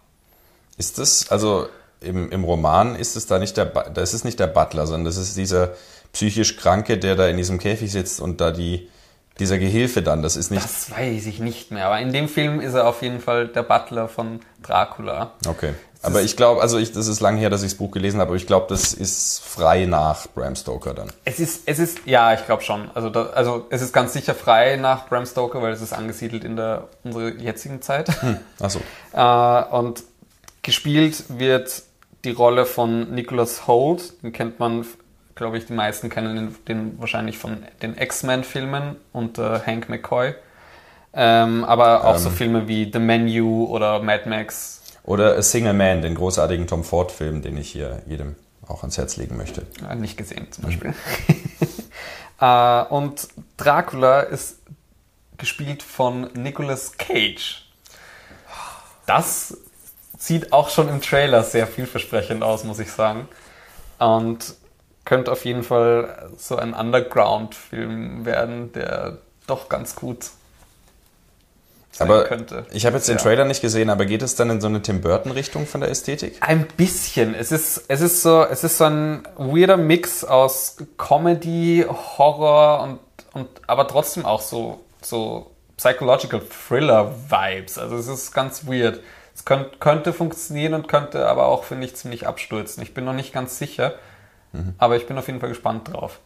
Ist 0.77 0.99
das, 0.99 1.31
also 1.31 1.69
im, 2.01 2.31
im 2.31 2.45
Roman 2.45 2.95
ist 2.95 3.17
es 3.17 3.27
da 3.27 3.39
nicht 3.39 3.57
der, 3.57 3.67
das 3.67 4.15
ist 4.15 4.25
nicht 4.25 4.39
der 4.39 4.47
Butler, 4.47 4.87
sondern 4.87 5.05
das 5.05 5.17
ist 5.17 5.37
dieser 5.37 5.75
psychisch 6.13 6.57
Kranke, 6.57 6.99
der 6.99 7.17
da 7.17 7.29
in 7.29 7.37
diesem 7.37 7.59
Käfig 7.59 7.93
sitzt 7.93 8.21
und 8.21 8.41
da 8.41 8.51
die 8.51 8.89
dieser 9.39 9.59
Gehilfe 9.59 10.03
dann, 10.03 10.23
das 10.23 10.37
ist 10.37 10.51
nicht. 10.51 10.65
Das 10.65 10.91
weiß 10.91 11.27
ich 11.27 11.39
nicht 11.39 11.71
mehr, 11.71 11.87
aber 11.87 12.01
in 12.01 12.13
dem 12.13 12.29
Film 12.29 12.61
ist 12.61 12.75
er 12.75 12.87
auf 12.87 13.03
jeden 13.03 13.21
Fall 13.21 13.49
der 13.49 13.63
Butler 13.63 14.09
von 14.09 14.41
Dracula. 14.63 15.33
Okay. 15.47 15.75
Das 16.01 16.13
aber 16.13 16.23
ich 16.23 16.37
glaube, 16.37 16.63
also 16.63 16.79
ich, 16.79 16.93
das 16.93 17.09
ist 17.09 17.21
lange 17.21 17.41
her, 17.41 17.51
dass 17.51 17.63
ich 17.63 17.73
das 17.73 17.79
Buch 17.79 17.91
gelesen 17.91 18.21
habe, 18.21 18.29
aber 18.29 18.37
ich 18.37 18.47
glaube, 18.47 18.67
das 18.69 18.95
ist 18.95 19.41
frei 19.41 19.87
nach 19.87 20.29
Bram 20.29 20.55
Stoker 20.55 20.95
dann. 20.95 21.13
Es 21.25 21.41
ist, 21.41 21.63
es 21.67 21.81
ist, 21.81 22.01
ja, 22.05 22.35
ich 22.35 22.47
glaube 22.47 22.63
schon. 22.63 22.89
Also, 22.95 23.11
da, 23.11 23.31
also 23.31 23.67
es 23.71 23.83
ist 23.83 23.93
ganz 23.93 24.13
sicher 24.13 24.35
frei 24.35 24.77
nach 24.77 25.09
Bram 25.09 25.27
Stoker, 25.27 25.61
weil 25.61 25.73
es 25.73 25.83
ist 25.83 25.93
angesiedelt 25.93 26.45
in 26.45 26.55
der 26.55 26.87
unserer 27.03 27.31
jetzigen 27.31 27.83
Zeit. 27.83 28.23
Hm. 28.23 28.39
Ach 28.61 28.71
so. 28.71 28.81
Äh, 29.11 29.65
und 29.75 30.05
gespielt 30.63 31.25
wird 31.29 31.83
die 32.25 32.31
Rolle 32.31 32.67
von 32.67 33.13
Nicholas 33.15 33.67
Holt, 33.67 34.23
den 34.23 34.33
kennt 34.33 34.61
man 34.61 34.85
glaube 35.39 35.57
ich, 35.57 35.67
die 35.67 35.73
meisten 35.73 36.11
kennen 36.11 36.37
den, 36.37 36.65
den 36.67 37.01
wahrscheinlich 37.01 37.39
von 37.39 37.63
den 37.81 37.97
X-Men-Filmen 37.97 38.97
und 39.13 39.39
äh, 39.39 39.61
Hank 39.65 39.89
McCoy. 39.89 40.35
Ähm, 41.15 41.65
aber 41.65 42.05
auch 42.05 42.17
ähm, 42.17 42.21
so 42.21 42.31
Filme 42.31 42.69
wie 42.69 42.91
The 42.93 42.99
Menu 42.99 43.65
oder 43.67 44.03
Mad 44.03 44.29
Max. 44.29 44.83
Oder 45.05 45.37
A 45.37 45.43
Single 45.43 45.73
Man, 45.73 46.03
den 46.03 46.17
großartigen 46.17 46.67
Tom 46.67 46.85
Ford-Film, 46.85 47.41
den 47.41 47.57
ich 47.57 47.71
hier 47.71 48.03
jedem 48.07 48.37
auch 48.67 48.83
ans 48.83 48.99
Herz 48.99 49.17
legen 49.17 49.39
möchte. 49.39 49.63
Ja, 49.81 49.95
nicht 49.95 50.19
gesehen 50.19 50.49
zum 50.51 50.65
Beispiel. 50.65 50.95
Äh, 52.41 52.85
und 52.91 53.27
Dracula 53.57 54.21
ist 54.21 54.61
gespielt 55.39 55.83
von 55.83 56.31
Nicolas 56.35 56.97
Cage. 56.97 57.67
das 59.07 59.57
sieht 60.17 60.53
auch 60.53 60.71
schon 60.71 60.89
im 60.89 61.01
Trailer 61.01 61.43
sehr 61.43 61.67
vielversprechend 61.67 62.45
aus, 62.45 62.63
muss 62.63 62.79
ich 62.79 62.93
sagen. 62.93 63.27
Und 63.99 64.55
könnte 65.09 65.33
auf 65.33 65.47
jeden 65.47 65.63
Fall 65.63 66.29
so 66.37 66.57
ein 66.57 66.75
Underground-Film 66.75 68.27
werden, 68.27 68.73
der 68.73 69.17
doch 69.47 69.71
ganz 69.71 69.95
gut 69.97 70.27
sein 71.93 72.11
Aber 72.11 72.25
könnte. 72.25 72.67
ich 72.73 72.85
habe 72.85 72.97
jetzt 72.97 73.09
den 73.09 73.17
Ja. 73.17 73.23
Trailer 73.23 73.45
nicht 73.47 73.63
gesehen, 73.63 73.89
aber 73.89 74.05
geht 74.05 74.21
es 74.21 74.35
dann 74.37 74.51
in 74.51 74.61
so 74.61 74.67
eine 74.67 74.83
Tim 74.83 75.01
Burton-Richtung 75.01 75.67
von 75.67 75.81
der 75.81 75.89
Ästhetik? 75.91 76.37
Ein 76.41 76.67
bisschen. 76.77 77.35
Es 77.35 77.51
ist, 77.51 77.85
es 77.89 78.03
ist 78.03 78.21
so, 78.21 78.45
es 78.45 78.65
ist 78.65 78.77
so 78.77 78.85
ein 78.85 79.27
weirder 79.39 79.79
Mix 79.79 80.25
aus 80.25 80.77
Comedy, 80.99 81.87
Horror 81.89 82.83
und, 82.83 82.99
und 83.33 83.49
aber 83.67 83.89
trotzdem 83.89 84.27
auch 84.27 84.43
so, 84.43 84.81
so 85.01 85.51
Psychological 85.79 86.43
Thriller 86.69 87.15
Vibes. 87.31 87.79
Also 87.79 87.97
es 87.97 88.09
ist 88.09 88.33
ganz 88.35 88.67
weird. 88.67 89.01
Es 89.35 89.47
könnt, 89.47 89.81
könnte 89.81 90.13
funktionieren 90.13 90.75
und 90.75 90.87
könnte 90.87 91.27
aber 91.27 91.47
auch, 91.47 91.65
finde 91.65 91.87
ich, 91.87 91.97
ziemlich 91.97 92.27
abstürzen. 92.27 92.83
Ich 92.83 92.93
bin 92.93 93.07
noch 93.07 93.15
nicht 93.15 93.33
ganz 93.33 93.57
sicher, 93.59 93.95
aber 94.79 94.97
ich 94.97 95.07
bin 95.07 95.19
auf 95.19 95.27
jeden 95.27 95.41
Fall 95.41 95.49
gespannt 95.51 95.93
drauf. 95.93 96.19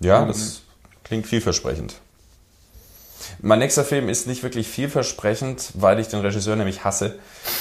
Ja, 0.00 0.24
das 0.24 0.62
klingt 1.04 1.26
vielversprechend. 1.26 1.94
Mein 3.42 3.58
nächster 3.58 3.84
Film 3.84 4.08
ist 4.08 4.26
nicht 4.26 4.42
wirklich 4.42 4.66
vielversprechend, 4.66 5.72
weil 5.74 5.98
ich 6.00 6.08
den 6.08 6.20
Regisseur 6.20 6.56
nämlich 6.56 6.84
hasse. 6.84 7.18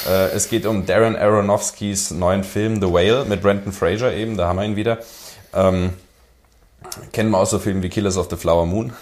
Äh, 0.07 0.29
es 0.31 0.49
geht 0.49 0.65
um 0.65 0.85
Darren 0.85 1.15
Aronofskys 1.15 2.11
neuen 2.11 2.43
Film 2.43 2.81
The 2.81 2.91
Whale 2.91 3.25
mit 3.25 3.41
Brendan 3.41 3.73
Fraser 3.73 4.13
eben, 4.13 4.37
da 4.37 4.47
haben 4.47 4.57
wir 4.57 4.65
ihn 4.65 4.75
wieder. 4.77 4.99
Ähm, 5.53 5.93
kennen 7.11 7.29
wir 7.31 7.39
auch 7.39 7.45
so 7.45 7.59
Filme 7.59 7.83
wie 7.83 7.89
Killers 7.89 8.17
of 8.17 8.29
the 8.29 8.37
Flower 8.37 8.65
Moon. 8.65 8.93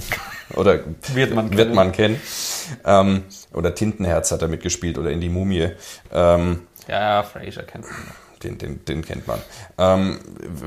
oder 0.54 0.80
Wird 1.12 1.34
man 1.34 1.50
wird 1.50 1.58
kennen. 1.58 1.74
man 1.74 1.92
kennen. 1.92 2.20
Ähm, 2.84 3.24
oder 3.52 3.74
Tintenherz 3.74 4.32
hat 4.32 4.40
er 4.42 4.48
mitgespielt 4.48 4.96
oder 4.98 5.10
in 5.10 5.20
die 5.20 5.28
Mumie. 5.28 5.70
Ähm, 6.12 6.66
Ja, 6.88 7.00
ja, 7.00 7.22
Fraser 7.22 7.62
kennt 7.62 7.84
man. 7.84 7.94
Den, 8.46 8.58
den, 8.58 8.84
den 8.84 9.04
kennt 9.04 9.26
man. 9.26 9.40
Ähm, 9.78 10.18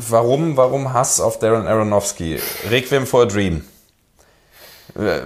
warum, 0.10 0.58
warum 0.58 0.94
Hass 0.94 1.20
auf 1.20 1.40
Darren 1.40 1.68
Aronofsky? 1.68 2.40
Requiem 2.70 3.06
for 3.08 3.24
a 3.24 3.26
Dream. 3.26 3.64
Äh, 4.96 5.22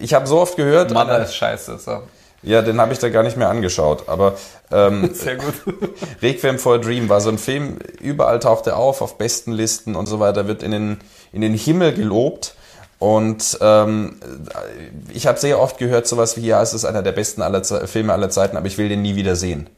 Ich 0.00 0.14
habe 0.14 0.26
so 0.26 0.40
oft 0.40 0.56
gehört, 0.56 0.92
Mother 0.92 1.22
ist 1.22 1.34
scheiße. 1.36 1.78
So. 1.78 2.02
ja, 2.42 2.62
den 2.62 2.80
habe 2.80 2.92
ich 2.92 2.98
da 2.98 3.08
gar 3.10 3.22
nicht 3.22 3.36
mehr 3.36 3.48
angeschaut, 3.48 4.08
aber 4.08 4.36
ähm, 4.72 5.10
Sehr 5.14 5.36
gut. 5.36 5.54
Requiem 6.22 6.58
for 6.58 6.74
a 6.76 6.78
Dream 6.78 7.08
war 7.08 7.20
so 7.20 7.28
ein 7.28 7.38
Film, 7.38 7.78
überall 8.00 8.38
taucht 8.40 8.66
er 8.66 8.76
auf, 8.76 9.02
auf 9.02 9.18
besten 9.18 9.52
Listen 9.52 9.94
und 9.94 10.06
so 10.06 10.20
weiter, 10.20 10.48
wird 10.48 10.62
in 10.62 10.70
den, 10.70 10.98
in 11.32 11.40
den 11.42 11.54
Himmel 11.54 11.92
gelobt. 11.94 12.54
Und 12.98 13.58
ähm, 13.60 14.16
ich 15.12 15.26
habe 15.26 15.38
sehr 15.38 15.60
oft 15.60 15.76
gehört, 15.78 16.06
sowas 16.06 16.36
wie, 16.38 16.46
ja, 16.46 16.62
es 16.62 16.72
ist 16.72 16.86
einer 16.86 17.02
der 17.02 17.12
besten 17.12 17.42
aller 17.42 17.62
Ze 17.62 17.86
Filme 17.86 18.12
aller 18.14 18.30
Zeiten, 18.30 18.56
aber 18.56 18.66
ich 18.66 18.78
will 18.78 18.88
den 18.88 19.02
nie 19.02 19.16
wieder 19.16 19.36
sehen. 19.36 19.68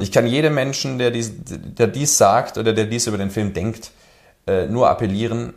Ich 0.00 0.12
kann 0.12 0.26
jedem 0.26 0.54
Menschen, 0.54 0.98
der 0.98 1.10
dies, 1.10 1.32
der 1.34 1.86
dies 1.86 2.18
sagt 2.18 2.58
oder 2.58 2.74
der 2.74 2.84
dies 2.84 3.06
über 3.06 3.16
den 3.16 3.30
Film 3.30 3.54
denkt, 3.54 3.90
äh, 4.46 4.66
nur 4.66 4.90
appellieren, 4.90 5.54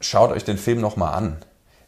schaut 0.00 0.30
euch 0.30 0.44
den 0.44 0.56
Film 0.56 0.80
nochmal 0.80 1.12
an. 1.14 1.36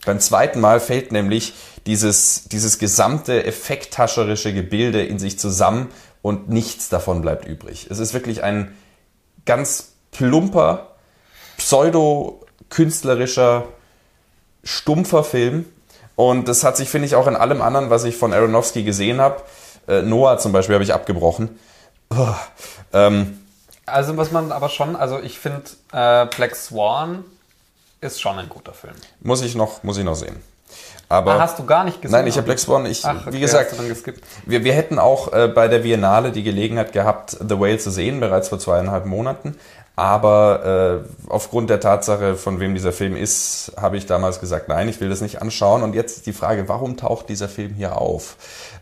Beim 0.04 0.20
zweiten 0.20 0.60
Mal 0.60 0.80
fällt 0.80 1.12
nämlich 1.12 1.54
dieses, 1.86 2.44
dieses 2.44 2.78
gesamte 2.78 3.44
effekthascherische 3.44 4.52
Gebilde 4.52 5.02
in 5.04 5.18
sich 5.18 5.38
zusammen 5.38 5.88
und 6.22 6.50
nichts 6.50 6.88
davon 6.88 7.20
bleibt 7.22 7.46
übrig. 7.46 7.86
Es 7.90 7.98
ist 7.98 8.14
wirklich 8.14 8.42
ein 8.42 8.74
ganz 9.46 9.92
plumper, 10.10 10.88
pseudo-künstlerischer, 11.56 13.64
stumpfer 14.64 15.24
Film. 15.24 15.64
Und 16.16 16.48
das 16.48 16.64
hat 16.64 16.76
sich, 16.76 16.90
finde 16.90 17.06
ich, 17.06 17.14
auch 17.14 17.26
in 17.26 17.36
allem 17.36 17.62
anderen, 17.62 17.88
was 17.88 18.04
ich 18.04 18.16
von 18.16 18.34
Aronofsky 18.34 18.82
gesehen 18.82 19.20
habe, 19.20 19.42
äh, 19.88 20.02
Noah 20.02 20.38
zum 20.38 20.52
Beispiel 20.52 20.74
habe 20.74 20.84
ich 20.84 20.92
abgebrochen. 20.92 21.58
Uah, 22.12 22.38
ähm, 22.92 23.38
Also 23.86 24.16
was 24.16 24.30
man 24.30 24.52
aber 24.52 24.68
schon, 24.68 24.96
also 24.96 25.20
ich 25.20 25.38
finde 25.38 25.62
äh, 25.92 26.26
Black 26.26 26.54
Swan 26.56 27.24
ist 28.00 28.20
schon 28.20 28.38
ein 28.38 28.48
guter 28.48 28.72
Film. 28.72 28.94
muss 29.20 29.42
ich 29.42 29.54
noch, 29.54 29.82
muss 29.82 29.98
ich 29.98 30.04
noch 30.04 30.14
sehen. 30.16 30.36
Aber 31.08 31.34
Ah, 31.34 31.40
hast 31.40 31.58
du 31.58 31.64
gar 31.66 31.84
nicht 31.84 32.00
gesehen? 32.00 32.16
nein, 32.18 32.26
ich 32.28 32.36
habe 32.36 32.44
Black 32.46 32.60
Swan. 32.60 32.86
Ich, 32.86 33.04
Ach, 33.04 33.22
okay, 33.26 33.32
wie 33.32 33.40
gesagt, 33.40 33.74
wir, 34.46 34.62
wir 34.64 34.72
hätten 34.72 34.98
auch 35.00 35.32
äh, 35.32 35.48
bei 35.48 35.66
der 35.66 35.80
Biennale 35.80 36.30
die 36.30 36.44
Gelegenheit 36.44 36.92
gehabt, 36.92 37.32
The 37.32 37.58
Whale 37.58 37.78
zu 37.78 37.90
sehen, 37.90 38.20
bereits 38.20 38.48
vor 38.48 38.58
zweieinhalb 38.60 39.06
Monaten. 39.06 39.56
Aber 39.96 41.02
äh, 41.04 41.30
aufgrund 41.30 41.68
der 41.68 41.80
Tatsache, 41.80 42.36
von 42.36 42.58
wem 42.60 42.74
dieser 42.74 42.92
Film 42.92 43.16
ist, 43.16 43.72
habe 43.76 43.98
ich 43.98 44.06
damals 44.06 44.40
gesagt, 44.40 44.68
nein, 44.68 44.88
ich 44.88 45.00
will 45.00 45.10
das 45.10 45.20
nicht 45.20 45.42
anschauen. 45.42 45.82
Und 45.82 45.94
jetzt 45.94 46.26
die 46.26 46.32
Frage, 46.32 46.68
warum 46.68 46.96
taucht 46.96 47.28
dieser 47.28 47.48
Film 47.48 47.74
hier 47.74 47.98
auf? 48.00 48.36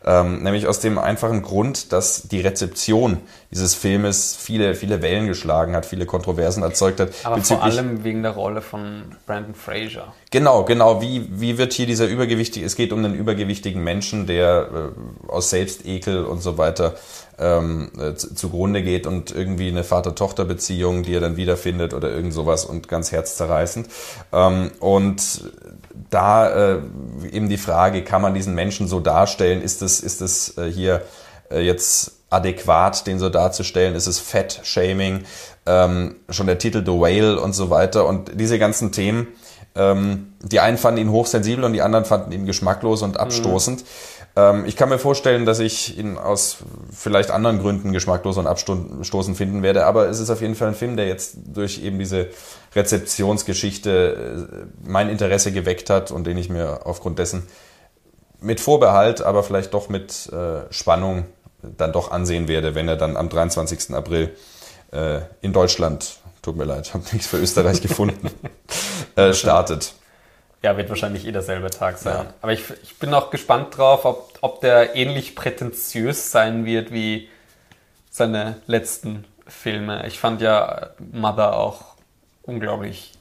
Ähm, 0.05 0.43
nämlich 0.43 0.67
aus 0.67 0.81
dem 0.81 0.99
einfachen 0.99 1.43
Grund, 1.43 1.93
dass 1.93 2.29
die 2.29 2.41
Rezeption 2.41 3.19
dieses 3.51 3.75
Filmes 3.75 4.37
viele, 4.39 4.75
viele 4.75 5.03
Wellen 5.03 5.27
geschlagen 5.27 5.75
hat, 5.75 5.87
viele 5.87 6.07
Kontroversen 6.07 6.63
erzeugt 6.63 7.01
hat. 7.01 7.11
Aber 7.25 7.43
vor 7.43 7.63
allem 7.63 8.05
wegen 8.05 8.23
der 8.23 8.33
Rolle 8.33 8.61
von 8.61 9.17
Brandon 9.27 9.55
Fraser. 9.55 10.13
Genau, 10.31 10.65
genau. 10.65 11.01
Wie, 11.01 11.29
wie 11.31 11.59
wird 11.59 11.73
hier 11.73 11.87
dieser 11.87 12.07
übergewichtige, 12.07 12.65
es 12.65 12.77
geht 12.77 12.93
um 12.93 13.05
einen 13.05 13.15
übergewichtigen 13.15 13.83
Menschen, 13.83 14.27
der 14.27 14.93
äh, 15.27 15.31
aus 15.31 15.51
Selbstekel 15.51 16.25
und 16.25 16.43
so 16.43 16.59
weiter 16.59 16.95
ähm, 17.39 17.91
äh, 17.99 18.15
zu- 18.15 18.35
zugrunde 18.35 18.83
geht 18.83 19.07
und 19.07 19.31
irgendwie 19.31 19.69
eine 19.69 19.85
Vater-Tochter-Beziehung, 19.85 21.03
die 21.03 21.15
er 21.15 21.21
dann 21.21 21.37
wiederfindet 21.37 21.95
oder 21.95 22.11
irgend 22.11 22.35
sowas 22.35 22.65
und 22.65 22.89
ganz 22.89 23.13
herzzerreißend. 23.13 23.89
Ähm, 24.33 24.71
und 24.81 25.23
da 26.11 26.75
äh, 26.75 26.79
eben 27.31 27.49
die 27.49 27.57
Frage, 27.57 28.05
kann 28.05 28.23
man 28.23 28.35
diesen 28.35 28.55
Menschen 28.55 28.89
so 28.89 29.01
darstellen? 29.01 29.63
Ist 29.63 29.83
es 29.83 30.01
ist 30.01 30.21
es 30.21 30.57
äh, 30.59 30.71
hier 30.71 31.03
äh, 31.51 31.61
jetzt 31.61 32.13
adäquat, 32.31 33.07
den 33.07 33.19
so 33.19 33.29
darzustellen? 33.29 33.95
Ist 33.95 34.07
es 34.07 34.19
Fat-Shaming? 34.19 35.25
Ähm, 35.67 36.17
schon 36.29 36.47
der 36.47 36.59
Titel 36.59 36.83
The 36.85 36.93
Whale 36.93 37.41
und 37.41 37.53
so 37.53 37.71
weiter. 37.71 38.07
Und 38.07 38.41
diese 38.41 38.59
ganzen 38.59 38.93
Themen, 38.93 39.29
ähm, 39.75 40.35
die 40.43 40.61
einen 40.61 40.79
fanden 40.79 41.01
ihn 41.01 41.11
hochsensibel 41.11 41.65
und 41.65 41.73
die 41.73 41.83
anderen 41.83 42.05
fanden 42.05 42.33
ihn 42.33 42.47
geschmacklos 42.47 43.03
und 43.03 43.19
abstoßend. 43.19 43.81
Ähm, 43.81 43.87
ich 44.66 44.76
kann 44.76 44.89
mir 44.89 44.99
vorstellen, 44.99 45.47
dass 45.47 45.59
ich 45.59 45.99
ihn 45.99 46.18
aus 46.18 46.59
vielleicht 46.93 47.30
anderen 47.30 47.59
Gründen 47.61 47.93
geschmacklos 47.93 48.36
und 48.36 48.47
abstoßend 48.47 49.36
finden 49.36 49.62
werde, 49.62 49.86
aber 49.86 50.09
es 50.09 50.20
ist 50.20 50.30
auf 50.30 50.41
jeden 50.41 50.55
Fall 50.55 50.68
ein 50.68 50.74
Film, 50.74 50.97
der 50.97 51.09
jetzt 51.09 51.36
durch 51.47 51.82
eben 51.82 51.99
diese 51.99 52.28
Rezeptionsgeschichte 52.74 54.47
äh, 54.51 54.66
mein 54.86 55.09
Interesse 55.09 55.51
geweckt 55.51 55.91
hat 55.91 56.11
und 56.11 56.26
den 56.26 56.36
ich 56.36 56.51
mir 56.51 56.86
aufgrund 56.86 57.18
dessen 57.18 57.47
mit 58.41 58.61
Vorbehalt, 58.61 59.22
aber 59.22 59.43
vielleicht 59.43 59.74
doch 59.74 59.89
mit 59.89 60.30
äh, 60.32 60.72
Spannung 60.72 61.24
dann 61.62 61.93
doch 61.93 62.12
ansehen 62.12 62.47
werde, 62.47 62.74
wenn 62.74 62.86
er 62.86 62.97
dann 62.97 63.16
am 63.16 63.28
23. 63.28 63.95
April 63.95 64.30
äh, 64.93 65.20
in 65.41 65.53
Deutschland, 65.53 66.18
tut 66.43 66.57
mir 66.57 66.64
leid, 66.64 66.95
habe 66.95 67.05
nichts 67.12 67.26
für 67.26 67.39
Österreich 67.39 67.80
gefunden, 67.80 68.30
startet. 69.32 69.95
Ja, 70.63 70.77
wird 70.77 70.89
wahrscheinlich 70.89 71.27
eh 71.27 71.33
derselbe 71.33 71.71
Tag 71.71 71.99
sein. 71.99 72.27
Ja. 72.27 72.35
Aber 72.43 72.53
ich, 72.53 72.65
ich 72.83 72.99
bin 72.99 73.15
auch 73.15 73.31
gespannt 73.31 73.77
drauf, 73.77 74.05
ob, 74.05 74.39
ob 74.41 74.61
der 74.61 74.97
ähnlich 74.97 75.37
prätentiös 75.37 76.33
sein 76.33 76.65
wird 76.65 76.93
wie 76.93 77.29
seine 78.11 78.57
letzten 78.67 79.25
Filme. 79.47 80.07
Ich 80.07 80.19
fand 80.19 80.41
ja 80.41 80.91
Mother 81.13 81.57
auch 81.57 81.95
unglaublich 82.43 83.13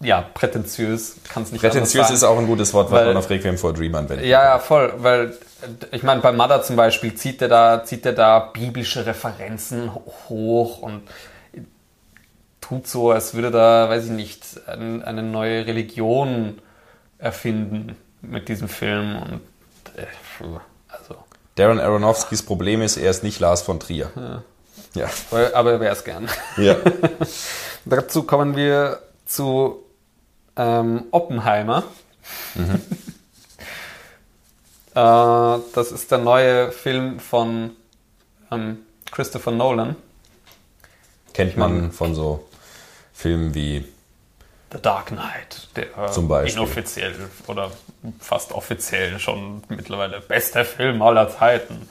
ja, 0.00 0.22
prätentiös, 0.34 1.16
kann 1.32 1.44
es 1.44 1.52
nicht 1.52 1.62
Prätentiös 1.62 2.10
ist 2.10 2.24
auch 2.24 2.38
ein 2.38 2.46
gutes 2.46 2.74
Wort, 2.74 2.90
was 2.90 3.00
Weil- 3.00 3.06
man 3.08 3.16
auf 3.16 3.30
Requiem 3.30 3.56
for 3.56 3.72
Dream 3.72 3.94
anwendet. 3.94 4.26
Ja, 4.26 4.44
ja, 4.44 4.58
voll, 4.58 4.92
weil 4.98 5.34
ich 5.92 6.02
meine, 6.02 6.20
bei 6.20 6.32
Mother 6.32 6.62
zum 6.62 6.76
Beispiel 6.76 7.14
zieht 7.14 7.40
er 7.40 7.48
da, 7.48 7.84
zieht 7.84 8.04
er 8.04 8.12
da 8.12 8.38
biblische 8.38 9.06
Referenzen 9.06 9.90
hoch 10.28 10.78
und 10.78 11.02
tut 12.68 12.86
so, 12.86 13.10
als 13.10 13.34
würde 13.34 13.50
da, 13.50 13.88
weiß 13.88 14.04
ich 14.06 14.10
nicht, 14.10 14.44
ein, 14.66 15.02
eine 15.02 15.22
neue 15.22 15.66
Religion 15.66 16.58
erfinden 17.18 17.96
mit 18.22 18.48
diesem 18.48 18.68
Film 18.68 19.16
und 19.16 19.40
äh, 19.96 20.06
also, 20.88 21.16
Darren 21.56 21.78
Aronofskys 21.80 22.42
Problem 22.42 22.80
ist, 22.82 22.96
er 22.96 23.10
ist 23.10 23.22
nicht 23.22 23.38
Lars 23.40 23.62
von 23.62 23.78
Trier. 23.80 24.42
Ja. 24.94 25.08
weil- 25.30 25.54
aber 25.54 25.72
er 25.72 25.80
wäre 25.80 25.92
es 25.92 26.04
gern. 26.04 26.28
ja. 26.56 26.76
Dazu 27.84 28.22
kommen 28.22 28.56
wir 28.56 29.00
zu 29.26 29.82
ähm, 30.56 31.04
Oppenheimer. 31.10 31.84
äh, 34.94 35.58
das 35.74 35.92
ist 35.92 36.10
der 36.10 36.18
neue 36.18 36.72
Film 36.72 37.20
von 37.20 37.70
ähm, 38.50 38.78
Christopher 39.10 39.50
Nolan. 39.50 39.96
Kennt 41.34 41.56
man 41.56 41.90
von 41.92 42.14
so 42.14 42.46
Filmen 43.14 43.54
wie 43.54 43.84
The 44.72 44.82
Dark 44.82 45.06
Knight, 45.06 45.68
der 45.76 45.84
äh, 45.96 46.10
Zum 46.10 46.28
Beispiel. 46.28 46.60
inoffiziell 46.60 47.14
oder 47.46 47.70
fast 48.20 48.52
offiziell 48.52 49.18
schon 49.20 49.62
mittlerweile 49.68 50.20
bester 50.20 50.64
Film 50.64 51.00
aller 51.00 51.30
Zeiten. 51.30 51.88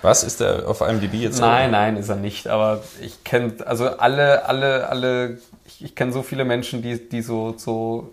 Was 0.00 0.24
ist 0.24 0.40
der 0.40 0.66
auf 0.66 0.80
IMDb 0.80 1.14
jetzt? 1.14 1.40
Nein, 1.40 1.70
nein, 1.70 1.96
ist 1.96 2.08
er 2.08 2.16
nicht. 2.16 2.48
Aber 2.48 2.82
ich 3.00 3.22
kenne, 3.22 3.54
also 3.64 3.88
alle, 3.98 4.46
alle, 4.46 4.88
alle, 4.88 5.38
ich, 5.64 5.84
ich 5.84 5.94
kenne 5.94 6.12
so 6.12 6.22
viele 6.22 6.44
Menschen, 6.44 6.82
die, 6.82 7.08
die 7.08 7.22
so, 7.22 7.54
so 7.56 8.10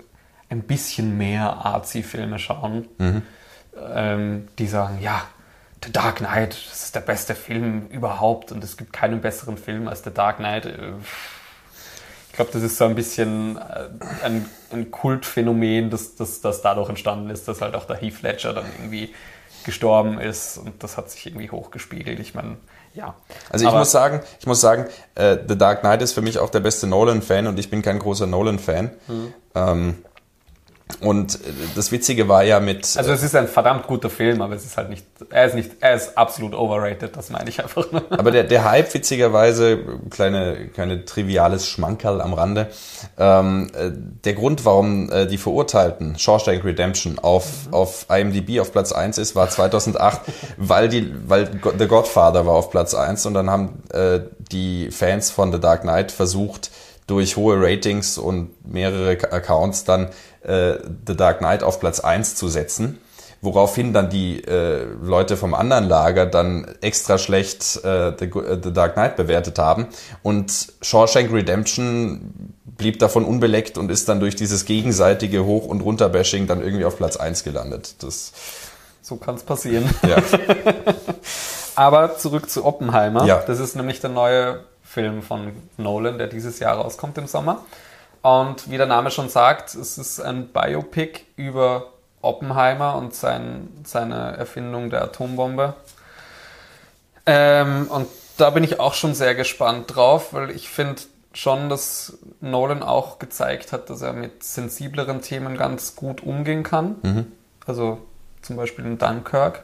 ein 0.50 0.62
bisschen 0.64 1.18
mehr 1.18 1.66
Arzi-Filme 1.66 2.38
schauen. 2.38 2.88
ähm, 3.94 4.48
die 4.60 4.68
sagen, 4.68 5.00
ja, 5.02 5.24
The 5.84 5.92
Dark 5.92 6.18
Knight, 6.18 6.58
das 6.70 6.84
ist 6.84 6.96
der 6.96 7.00
beste 7.00 7.34
Film 7.34 7.88
überhaupt 7.88 8.52
und 8.52 8.64
es 8.64 8.76
gibt 8.78 8.92
keinen 8.94 9.22
besseren 9.22 9.58
Film 9.58 9.88
als 9.88 10.04
The 10.04 10.12
Dark 10.14 10.38
Knight. 10.38 10.66
Äh, 10.66 10.92
glaube, 12.40 12.52
das 12.54 12.64
ist 12.64 12.78
so 12.78 12.86
ein 12.86 12.96
bisschen 12.96 13.58
äh, 13.58 13.90
ein, 14.24 14.50
ein 14.72 14.92
Kultphänomen, 14.92 15.90
das, 15.90 16.16
das, 16.16 16.40
das 16.40 16.62
dadurch 16.62 16.88
entstanden 16.88 17.30
ist, 17.30 17.50
dass 17.50 17.60
halt 17.60 17.76
auch 17.76 17.84
der 17.84 17.98
Heath 17.98 18.22
Ledger 18.22 18.54
dann 18.54 18.64
irgendwie 18.78 19.14
gestorben 19.66 20.22
ist 20.22 20.58
und 20.58 20.82
das 20.82 20.96
hat 20.96 21.12
sich 21.12 21.26
irgendwie 21.26 21.52
hochgespiegelt. 21.52 22.18
Ich 22.22 22.34
meine, 22.36 22.56
ja. 22.94 23.14
Also 23.50 23.68
ich 23.68 23.74
muss 23.74 23.92
sagen, 23.92 24.22
ich 24.40 24.48
muss 24.48 24.62
sagen, 24.62 24.86
äh, 25.16 25.38
The 25.50 25.58
Dark 25.58 25.82
Knight 25.82 26.02
ist 26.02 26.14
für 26.14 26.22
mich 26.22 26.40
auch 26.40 26.50
der 26.50 26.62
beste 26.62 26.88
Nolan-Fan 26.88 27.46
und 27.46 27.60
ich 27.60 27.70
bin 27.70 27.82
kein 27.82 28.00
großer 28.00 28.26
Nolan-Fan. 28.26 28.92
Mhm. 29.08 29.34
Ähm, 29.56 29.96
und 31.02 31.40
das 31.76 31.92
Witzige 31.92 32.28
war 32.28 32.44
ja 32.44 32.60
mit. 32.60 32.98
Also 32.98 33.12
es 33.12 33.24
ist 33.24 33.36
ein 33.36 33.48
verdammt 33.48 33.88
guter 33.88 34.10
Film, 34.10 34.42
aber 34.42 34.56
es 34.56 34.66
ist 34.66 34.76
halt 34.76 34.90
nicht. 34.90 35.06
Er 35.30 35.46
ist 35.46 35.56
nicht. 35.56 35.72
Er 35.80 35.94
ist 35.94 36.18
absolut 36.18 36.54
overrated, 36.54 37.16
das 37.16 37.30
meine 37.30 37.50
ich 37.50 37.62
einfach 37.62 37.90
nur. 37.92 38.04
Aber 38.12 38.32
der, 38.32 38.44
der 38.44 38.66
Hype, 38.66 38.94
witzigerweise, 38.94 39.80
kleine, 40.10 40.68
kleine 40.74 41.06
triviales 41.06 41.70
Schmankerl 41.70 42.20
am 42.22 42.34
Rande. 42.34 42.68
Ähm, 43.18 43.70
äh, 43.76 43.92
der 43.94 44.34
Grund, 44.34 44.66
warum 44.66 45.10
äh, 45.10 45.26
die 45.26 45.38
Verurteilten 45.38 46.18
Shawshank 46.18 46.66
Redemption 46.66 47.18
auf, 47.20 47.68
mhm. 47.68 47.74
auf 47.74 48.06
IMDb 48.10 48.60
auf 48.60 48.74
Platz 48.74 48.92
1 48.92 49.20
ist, 49.20 49.36
war 49.36 49.50
2008, 49.50 50.22
weil 50.58 50.90
die, 50.90 51.14
weil 51.28 51.50
The 51.78 51.88
Godfather 51.88 52.46
war 52.46 52.56
auf 52.56 52.72
Platz 52.72 52.94
1 52.94 53.26
und 53.26 53.36
dann 53.36 53.50
haben 53.50 53.84
äh, 53.94 54.22
die 54.52 54.90
Fans 54.92 55.32
von 55.32 55.54
The 55.54 55.60
Dark 55.60 55.82
Knight 55.82 56.12
versucht, 56.12 56.72
durch 57.10 57.38
hohe 57.38 57.60
Ratings 57.60 58.18
und 58.18 58.50
mehrere 58.66 59.12
Accounts 59.32 59.84
dann 59.84 60.10
äh, 60.44 60.74
The 61.08 61.16
Dark 61.16 61.40
Knight 61.40 61.64
auf 61.64 61.80
Platz 61.80 62.00
1 62.00 62.36
zu 62.36 62.48
setzen. 62.48 63.00
Woraufhin 63.42 63.94
dann 63.94 64.10
die 64.10 64.44
äh, 64.44 64.86
Leute 65.02 65.38
vom 65.38 65.54
anderen 65.54 65.88
Lager 65.88 66.26
dann 66.26 66.76
extra 66.82 67.18
schlecht 67.18 67.84
äh, 67.86 68.12
The, 68.20 68.26
äh, 68.26 68.60
The 68.62 68.74
Dark 68.74 68.94
Knight 68.94 69.16
bewertet 69.16 69.58
haben. 69.58 69.88
Und 70.24 70.74
Shawshank 70.82 71.32
Redemption 71.32 72.54
blieb 72.66 73.00
davon 73.00 73.24
unbeleckt 73.24 73.78
und 73.78 73.90
ist 73.92 74.10
dann 74.10 74.20
durch 74.20 74.36
dieses 74.36 74.66
gegenseitige 74.66 75.46
Hoch- 75.46 75.68
und 75.68 75.82
Runterbashing 75.82 76.48
dann 76.48 76.62
irgendwie 76.62 76.86
auf 76.86 76.98
Platz 76.98 77.16
1 77.18 77.44
gelandet. 77.44 77.96
Das 78.04 78.34
so 79.02 79.16
kann 79.16 79.36
es 79.36 79.44
passieren. 79.44 79.90
Ja. 80.08 80.18
Aber 81.76 82.18
zurück 82.18 82.50
zu 82.50 82.66
Oppenheimer. 82.66 83.26
Ja. 83.26 83.42
Das 83.48 83.60
ist 83.60 83.76
nämlich 83.76 84.02
der 84.02 84.10
neue 84.10 84.66
Film 84.90 85.22
von 85.22 85.52
Nolan, 85.78 86.18
der 86.18 86.26
dieses 86.26 86.60
Jahr 86.60 86.78
rauskommt 86.78 87.18
im 87.20 87.28
Sommer. 87.28 87.64
Und 88.24 88.72
wie 88.72 88.78
der 88.78 88.88
Name 88.88 89.12
schon 89.12 89.30
sagt, 89.30 89.76
es 89.76 90.00
ist 90.00 90.20
ein 90.20 90.48
Biopic 90.48 91.22
über 91.36 91.94
Oppenheimer 92.22 92.96
und 92.96 93.14
sein, 93.14 93.70
seine 93.86 94.36
Erfindung 94.36 94.90
der 94.90 95.04
Atombombe. 95.04 95.76
Ähm, 97.28 97.86
und 97.90 98.08
da 98.38 98.50
bin 98.50 98.64
ich 98.64 98.80
auch 98.80 98.96
schon 98.96 99.14
sehr 99.14 99.36
gespannt 99.36 99.96
drauf, 99.96 100.34
weil 100.34 100.50
ich 100.50 100.70
finde 100.70 101.04
schon, 101.34 101.70
dass 101.70 102.18
Nolan 102.42 102.82
auch 102.82 103.20
gezeigt 103.20 103.72
hat, 103.72 103.92
dass 103.92 104.02
er 104.02 104.14
mit 104.14 104.44
sensibleren 104.44 105.22
Themen 105.22 105.56
ganz 105.56 105.96
gut 105.96 106.24
umgehen 106.24 106.64
kann. 106.64 106.96
Mhm. 107.04 107.32
Also 107.68 108.00
zum 108.42 108.56
Beispiel 108.56 108.86
in 108.86 108.98
Dunkirk 108.98 109.64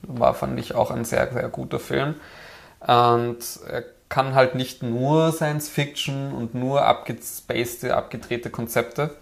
war, 0.00 0.32
fand 0.32 0.58
ich, 0.58 0.74
auch 0.74 0.90
ein 0.90 1.04
sehr, 1.04 1.30
sehr 1.30 1.48
guter 1.50 1.78
Film. 1.78 2.14
Und 2.80 3.44
er 3.68 3.84
kann 4.10 4.34
halt 4.34 4.54
nicht 4.56 4.82
nur 4.82 5.32
Science 5.32 5.68
Fiction 5.70 6.32
und 6.32 6.54
nur 6.54 6.82
abgespacede, 6.82 7.96
abgedrehte 7.96 8.50
Konzepte. 8.50 9.16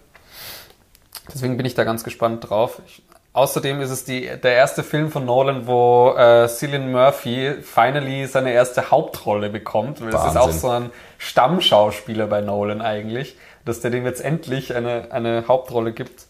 Deswegen 1.31 1.55
bin 1.57 1.65
ich 1.65 1.75
da 1.75 1.83
ganz 1.83 2.03
gespannt 2.03 2.49
drauf. 2.49 2.81
Ich, 2.87 3.03
außerdem 3.33 3.81
ist 3.81 3.91
es 3.91 4.03
die, 4.03 4.21
der 4.21 4.53
erste 4.53 4.81
Film 4.83 5.11
von 5.11 5.25
Nolan, 5.25 5.67
wo 5.67 6.15
äh, 6.17 6.47
Cillian 6.47 6.91
Murphy 6.91 7.57
finally 7.61 8.25
seine 8.25 8.51
erste 8.51 8.89
Hauptrolle 8.89 9.51
bekommt. 9.51 10.01
Weil 10.01 10.09
das 10.09 10.25
ist 10.25 10.37
auch 10.37 10.51
so 10.51 10.69
ein 10.69 10.89
Stammschauspieler 11.19 12.25
bei 12.25 12.41
Nolan 12.41 12.81
eigentlich, 12.81 13.37
dass 13.65 13.81
der 13.81 13.91
dem 13.91 14.05
jetzt 14.05 14.21
endlich 14.21 14.75
eine, 14.75 15.11
eine 15.11 15.47
Hauptrolle 15.47 15.93
gibt. 15.93 16.25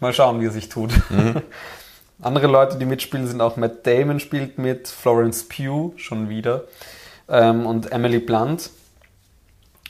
Mal 0.00 0.14
schauen, 0.14 0.40
wie 0.40 0.46
er 0.46 0.52
sich 0.52 0.70
tut. 0.70 0.90
Mhm. 1.10 1.42
Andere 2.22 2.46
Leute, 2.46 2.78
die 2.78 2.86
mitspielen, 2.86 3.26
sind 3.26 3.40
auch 3.40 3.56
Matt 3.56 3.84
Damon 3.84 4.20
spielt 4.20 4.56
mit, 4.56 4.86
Florence 4.88 5.48
Pugh 5.48 5.92
schon 5.96 6.28
wieder 6.28 6.64
ähm, 7.28 7.66
und 7.66 7.90
Emily 7.90 8.20
Blunt. 8.20 8.70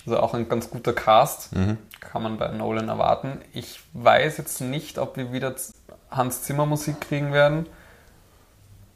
Also 0.07 0.19
auch 0.19 0.35
ein 0.35 0.49
ganz 0.49 0.71
guter 0.71 0.95
Cast, 0.95 1.55
mhm. 1.55 1.77
kann 2.01 2.23
man 2.23 2.39
bei 2.39 2.49
Nolan 2.49 2.89
erwarten. 2.89 3.41
Ich 3.53 3.81
weiß 3.93 4.39
jetzt 4.39 4.61
nicht, 4.63 4.99
ob 4.99 5.17
wir 5.17 5.33
wieder 5.33 5.55
Hans 6.11 6.43
Zimmer 6.43 6.67
Musik 6.67 7.03
kriegen 7.03 7.33
werden. 7.33 7.67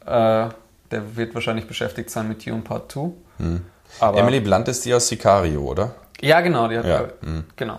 Äh, 0.05 0.49
der 0.91 1.17
wird 1.17 1.35
wahrscheinlich 1.35 1.67
beschäftigt 1.67 2.11
sein 2.11 2.29
mit 2.29 2.47
Dune 2.47 2.63
Part 2.63 2.91
2. 2.91 3.11
Mhm. 3.39 3.63
Emily 4.01 4.41
Blunt 4.41 4.67
ist 4.69 4.85
die 4.85 4.95
aus 4.95 5.09
Sicario, 5.09 5.61
oder? 5.61 5.95
Ja, 6.23 6.41
genau. 6.41 6.69
Die 6.69 6.79
hat, 6.79 6.87
ja. 6.87 7.05
Mhm. 7.21 7.45
Genau. 7.55 7.79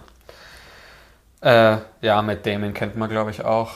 Äh, 1.42 1.78
ja, 2.02 2.22
Matt 2.22 2.46
Damon 2.46 2.74
kennt 2.74 2.96
man, 2.96 3.10
glaube 3.10 3.32
ich, 3.32 3.44
auch. 3.44 3.72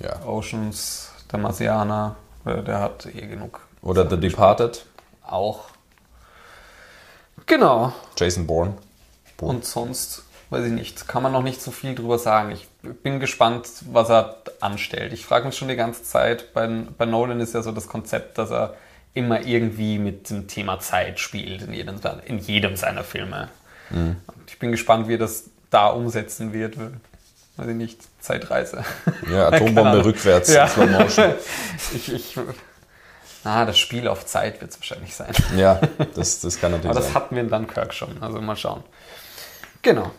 Ja. 0.00 0.24
Oceans 0.26 1.11
der 1.32 1.40
Marsianer, 1.40 2.16
äh, 2.44 2.62
der 2.62 2.80
hat 2.80 3.06
eh 3.06 3.26
genug. 3.26 3.60
Oder 3.82 4.08
The 4.08 4.18
Departed. 4.18 4.84
Auch. 5.26 5.64
Genau. 7.46 7.92
Jason 8.16 8.46
Bourne. 8.46 8.74
Bourne. 9.36 9.56
Und 9.56 9.64
sonst, 9.64 10.24
weiß 10.50 10.66
ich 10.66 10.72
nicht, 10.72 11.08
kann 11.08 11.22
man 11.22 11.32
noch 11.32 11.42
nicht 11.42 11.60
so 11.60 11.70
viel 11.70 11.94
drüber 11.94 12.18
sagen. 12.18 12.52
Ich 12.52 12.68
bin 13.02 13.18
gespannt, 13.18 13.68
was 13.90 14.10
er 14.10 14.36
anstellt. 14.60 15.12
Ich 15.12 15.26
frage 15.26 15.46
mich 15.46 15.56
schon 15.56 15.68
die 15.68 15.76
ganze 15.76 16.04
Zeit, 16.04 16.52
bei, 16.54 16.66
bei 16.66 17.06
Nolan 17.06 17.40
ist 17.40 17.54
ja 17.54 17.62
so 17.62 17.72
das 17.72 17.88
Konzept, 17.88 18.38
dass 18.38 18.50
er 18.50 18.74
immer 19.14 19.44
irgendwie 19.44 19.98
mit 19.98 20.30
dem 20.30 20.48
Thema 20.48 20.78
Zeit 20.80 21.20
spielt 21.20 21.62
in 21.62 21.72
jedem, 21.72 22.00
in 22.24 22.38
jedem 22.38 22.76
seiner 22.76 23.04
Filme. 23.04 23.48
Mhm. 23.90 24.16
Ich 24.46 24.58
bin 24.58 24.70
gespannt, 24.70 25.08
wie 25.08 25.14
er 25.14 25.18
das 25.18 25.50
da 25.70 25.88
umsetzen 25.88 26.52
wird 26.52 26.76
weiß 27.56 27.68
ich 27.68 27.74
nicht, 27.74 28.00
Zeitreise. 28.20 28.84
Ja, 29.30 29.48
Atombombe 29.52 30.04
rückwärts 30.04 30.52
ja. 30.52 30.68
Ich, 31.94 32.12
ich, 32.12 32.36
ah, 33.44 33.64
das 33.64 33.78
Spiel 33.78 34.08
auf 34.08 34.26
Zeit 34.26 34.60
wird 34.60 34.70
es 34.70 34.78
wahrscheinlich 34.78 35.14
sein. 35.14 35.32
Ja, 35.56 35.80
das, 36.14 36.40
das 36.40 36.60
kann 36.60 36.72
natürlich 36.72 36.90
Aber 36.90 37.00
das 37.00 37.12
sein. 37.12 37.14
hatten 37.14 37.34
wir 37.36 37.42
in 37.42 37.50
Dunkirk 37.50 37.94
schon, 37.94 38.22
also 38.22 38.40
mal 38.40 38.56
schauen. 38.56 38.82
Genau. 39.82 40.10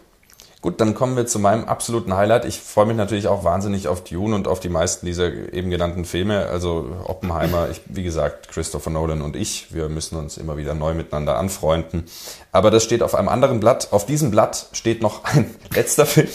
Gut, 0.64 0.80
dann 0.80 0.96
kommen 0.96 1.18
wir 1.18 1.28
zu 1.28 1.40
meinem 1.40 1.66
absoluten 1.66 2.16
Highlight. 2.16 2.46
Ich 2.46 2.62
freue 2.62 2.86
mich 2.86 2.96
natürlich 2.96 3.28
auch 3.28 3.44
wahnsinnig 3.44 3.90
auf 3.90 4.02
Dune 4.06 4.34
und 4.34 4.48
auf 4.48 4.62
die 4.62 4.70
meisten 4.70 5.06
dieser 5.06 5.28
eben 5.52 5.70
genannten 5.70 6.06
Filme. 6.06 6.46
Also 6.46 6.90
Oppenheimer, 7.04 7.68
ich, 7.70 7.82
wie 7.88 8.04
gesagt, 8.04 8.48
Christopher 8.48 8.90
Nolan 8.90 9.22
und 9.22 9.36
ich. 9.36 9.74
Wir 9.74 9.90
müssen 9.90 10.16
uns 10.18 10.38
immer 10.38 10.56
wieder 10.56 10.74
neu 10.74 10.94
miteinander 10.94 11.38
anfreunden. 11.38 12.06
Aber 12.54 12.72
das 12.72 12.86
steht 12.86 13.04
auf 13.04 13.14
einem 13.14 13.28
anderen 13.28 13.60
Blatt. 13.60 13.90
Auf 13.92 14.06
diesem 14.06 14.32
Blatt 14.32 14.68
steht 14.72 15.02
noch 15.02 15.26
ein 15.26 15.54
letzter 15.76 16.06
Film, 16.06 16.30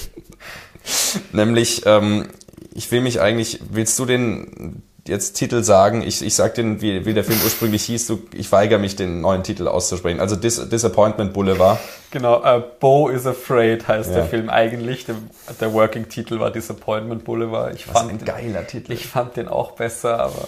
Nämlich, 1.33 1.83
ähm, 1.87 2.29
ich 2.75 2.91
will 2.91 3.01
mich 3.01 3.21
eigentlich, 3.21 3.61
willst 3.71 3.99
du 3.99 4.07
den 4.07 4.83
jetzt 5.09 5.35
Titel 5.35 5.63
sagen? 5.63 6.03
Ich, 6.03 6.23
ich 6.23 6.35
sag 6.35 6.55
den, 6.55 6.81
wie, 6.81 7.05
wie 7.07 7.15
der 7.15 7.25
Film 7.25 7.39
ursprünglich 7.43 7.85
hieß, 7.85 8.07
du, 8.07 8.23
ich 8.33 8.53
weigere 8.53 8.79
mich, 8.79 8.95
den 8.95 9.21
neuen 9.21 9.43
Titel 9.43 9.67
auszusprechen. 9.67 10.21
Also 10.21 10.37
Dis 10.37 10.69
Disappointment 10.69 11.33
Boulevard. 11.33 11.79
Genau, 12.11 12.41
uh, 12.41 12.63
Bo 12.79 13.09
is 13.09 13.27
Afraid 13.27 13.89
heißt 13.89 14.11
ja. 14.11 14.17
der 14.17 14.25
Film 14.27 14.49
eigentlich. 14.49 15.07
Der, 15.07 15.17
der 15.61 15.73
Working-Titel 15.73 16.39
war 16.39 16.51
Disappointment 16.51 17.25
Boulevard. 17.25 17.75
Ich 17.75 17.89
Was 17.89 17.99
fand 17.99 18.11
ein 18.11 18.25
geiler 18.25 18.67
Titel. 18.67 18.93
Ich 18.93 19.07
fand 19.07 19.37
den 19.37 19.49
auch 19.49 19.73
besser, 19.73 20.21
aber... 20.21 20.47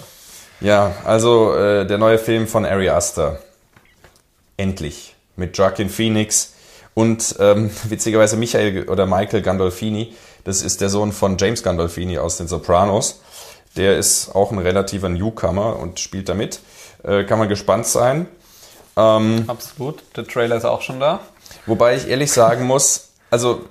Ja, 0.60 0.94
also 1.04 1.54
äh, 1.54 1.86
der 1.86 1.98
neue 1.98 2.18
Film 2.18 2.46
von 2.46 2.66
Ari 2.66 2.90
Aster. 2.90 3.40
Endlich. 4.56 5.14
Mit 5.36 5.56
Joaquin 5.56 5.88
Phoenix 5.88 6.52
und 6.94 7.36
ähm, 7.38 7.70
witzigerweise 7.88 8.36
Michael 8.36 8.88
oder 8.88 9.06
Michael 9.06 9.42
Gandolfini 9.42 10.14
das 10.44 10.62
ist 10.62 10.80
der 10.80 10.88
Sohn 10.88 11.12
von 11.12 11.36
James 11.38 11.62
Gandolfini 11.62 12.18
aus 12.18 12.36
den 12.36 12.48
Sopranos. 12.48 13.20
Der 13.76 13.98
ist 13.98 14.34
auch 14.34 14.50
ein 14.50 14.58
relativer 14.58 15.08
Newcomer 15.08 15.78
und 15.78 16.00
spielt 16.00 16.28
da 16.28 16.34
mit. 16.34 16.60
Äh, 17.02 17.24
kann 17.24 17.38
man 17.38 17.48
gespannt 17.48 17.86
sein. 17.86 18.26
Ähm, 18.96 19.44
Absolut. 19.46 20.02
Der 20.16 20.26
Trailer 20.26 20.56
ist 20.56 20.64
auch 20.64 20.82
schon 20.82 21.00
da. 21.00 21.20
Wobei 21.66 21.96
ich 21.96 22.08
ehrlich 22.08 22.32
sagen 22.32 22.64
muss, 22.66 23.10
also 23.30 23.64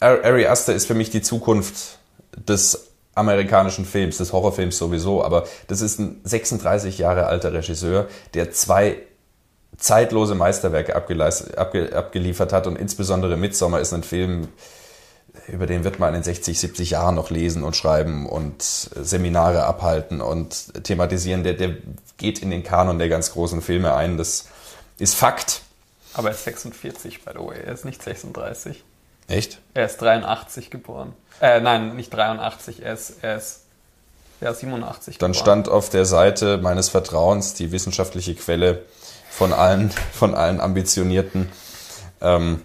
Ari 0.00 0.46
Aster 0.46 0.74
ist 0.74 0.86
für 0.86 0.94
mich 0.94 1.10
die 1.10 1.20
Zukunft 1.20 1.98
des 2.36 2.86
amerikanischen 3.14 3.84
Films, 3.84 4.18
des 4.18 4.32
Horrorfilms 4.32 4.78
sowieso, 4.78 5.24
aber 5.24 5.44
das 5.66 5.80
ist 5.80 5.98
ein 5.98 6.20
36 6.22 6.98
Jahre 6.98 7.26
alter 7.26 7.52
Regisseur, 7.52 8.06
der 8.34 8.52
zwei 8.52 8.98
zeitlose 9.78 10.34
Meisterwerke 10.34 10.94
abgeliefert 10.94 12.52
hat 12.52 12.66
und 12.66 12.76
insbesondere 12.76 13.36
Midsommar 13.36 13.80
ist 13.80 13.94
ein 13.94 14.02
Film, 14.02 14.48
über 15.46 15.66
den 15.66 15.84
wird 15.84 15.98
man 15.98 16.14
in 16.14 16.22
60, 16.22 16.58
70 16.58 16.90
Jahren 16.90 17.14
noch 17.14 17.30
lesen 17.30 17.62
und 17.62 17.76
schreiben 17.76 18.26
und 18.26 18.62
Seminare 18.62 19.64
abhalten 19.64 20.20
und 20.20 20.84
thematisieren. 20.84 21.44
Der, 21.44 21.54
der 21.54 21.76
geht 22.16 22.40
in 22.40 22.50
den 22.50 22.64
Kanon 22.64 22.98
der 22.98 23.08
ganz 23.08 23.32
großen 23.32 23.62
Filme 23.62 23.94
ein. 23.94 24.18
Das 24.18 24.46
ist 24.98 25.14
Fakt. 25.14 25.62
Aber 26.14 26.28
er 26.28 26.34
ist 26.34 26.44
46, 26.44 27.24
by 27.24 27.30
the 27.34 27.38
way. 27.38 27.60
Er 27.64 27.72
ist 27.72 27.84
nicht 27.84 28.02
36. 28.02 28.82
Echt? 29.28 29.60
Er 29.74 29.86
ist 29.86 29.98
83 29.98 30.70
geboren. 30.70 31.12
Äh, 31.40 31.60
nein, 31.60 31.94
nicht 31.94 32.12
83, 32.12 32.82
er 32.82 32.94
ist, 32.94 33.14
er 33.22 33.36
ist 33.36 33.60
ja, 34.40 34.52
87 34.52 35.18
Dann 35.18 35.32
geboren. 35.32 35.44
stand 35.44 35.68
auf 35.68 35.90
der 35.90 36.04
Seite 36.04 36.58
meines 36.58 36.88
Vertrauens 36.88 37.54
die 37.54 37.70
wissenschaftliche 37.70 38.34
Quelle 38.34 38.82
von 39.38 39.52
allen, 39.52 39.90
von 40.12 40.34
allen 40.34 40.60
Ambitionierten, 40.60 41.48
ähm, 42.20 42.62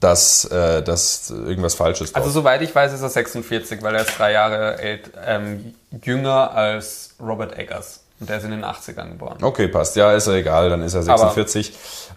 dass, 0.00 0.44
äh, 0.46 0.82
dass 0.82 1.30
irgendwas 1.30 1.74
Falsches 1.74 2.14
Also 2.14 2.26
drauf- 2.26 2.34
soweit 2.34 2.60
ich 2.62 2.74
weiß, 2.74 2.92
ist 2.92 3.00
er 3.02 3.08
46, 3.08 3.82
weil 3.82 3.94
er 3.94 4.02
ist 4.02 4.18
drei 4.18 4.32
Jahre 4.32 4.76
alt, 4.76 5.10
ähm, 5.26 5.74
jünger 6.02 6.50
als 6.52 7.14
Robert 7.20 7.56
Eggers. 7.58 8.00
Und 8.18 8.30
der 8.30 8.38
ist 8.38 8.44
in 8.44 8.50
den 8.50 8.64
80ern 8.64 9.10
geboren. 9.10 9.36
Okay, 9.42 9.68
passt. 9.68 9.94
Ja, 9.94 10.12
ist 10.14 10.26
ja 10.26 10.32
egal, 10.34 10.70
dann 10.70 10.82
ist 10.82 10.94
er 10.94 11.02
46. 11.02 11.72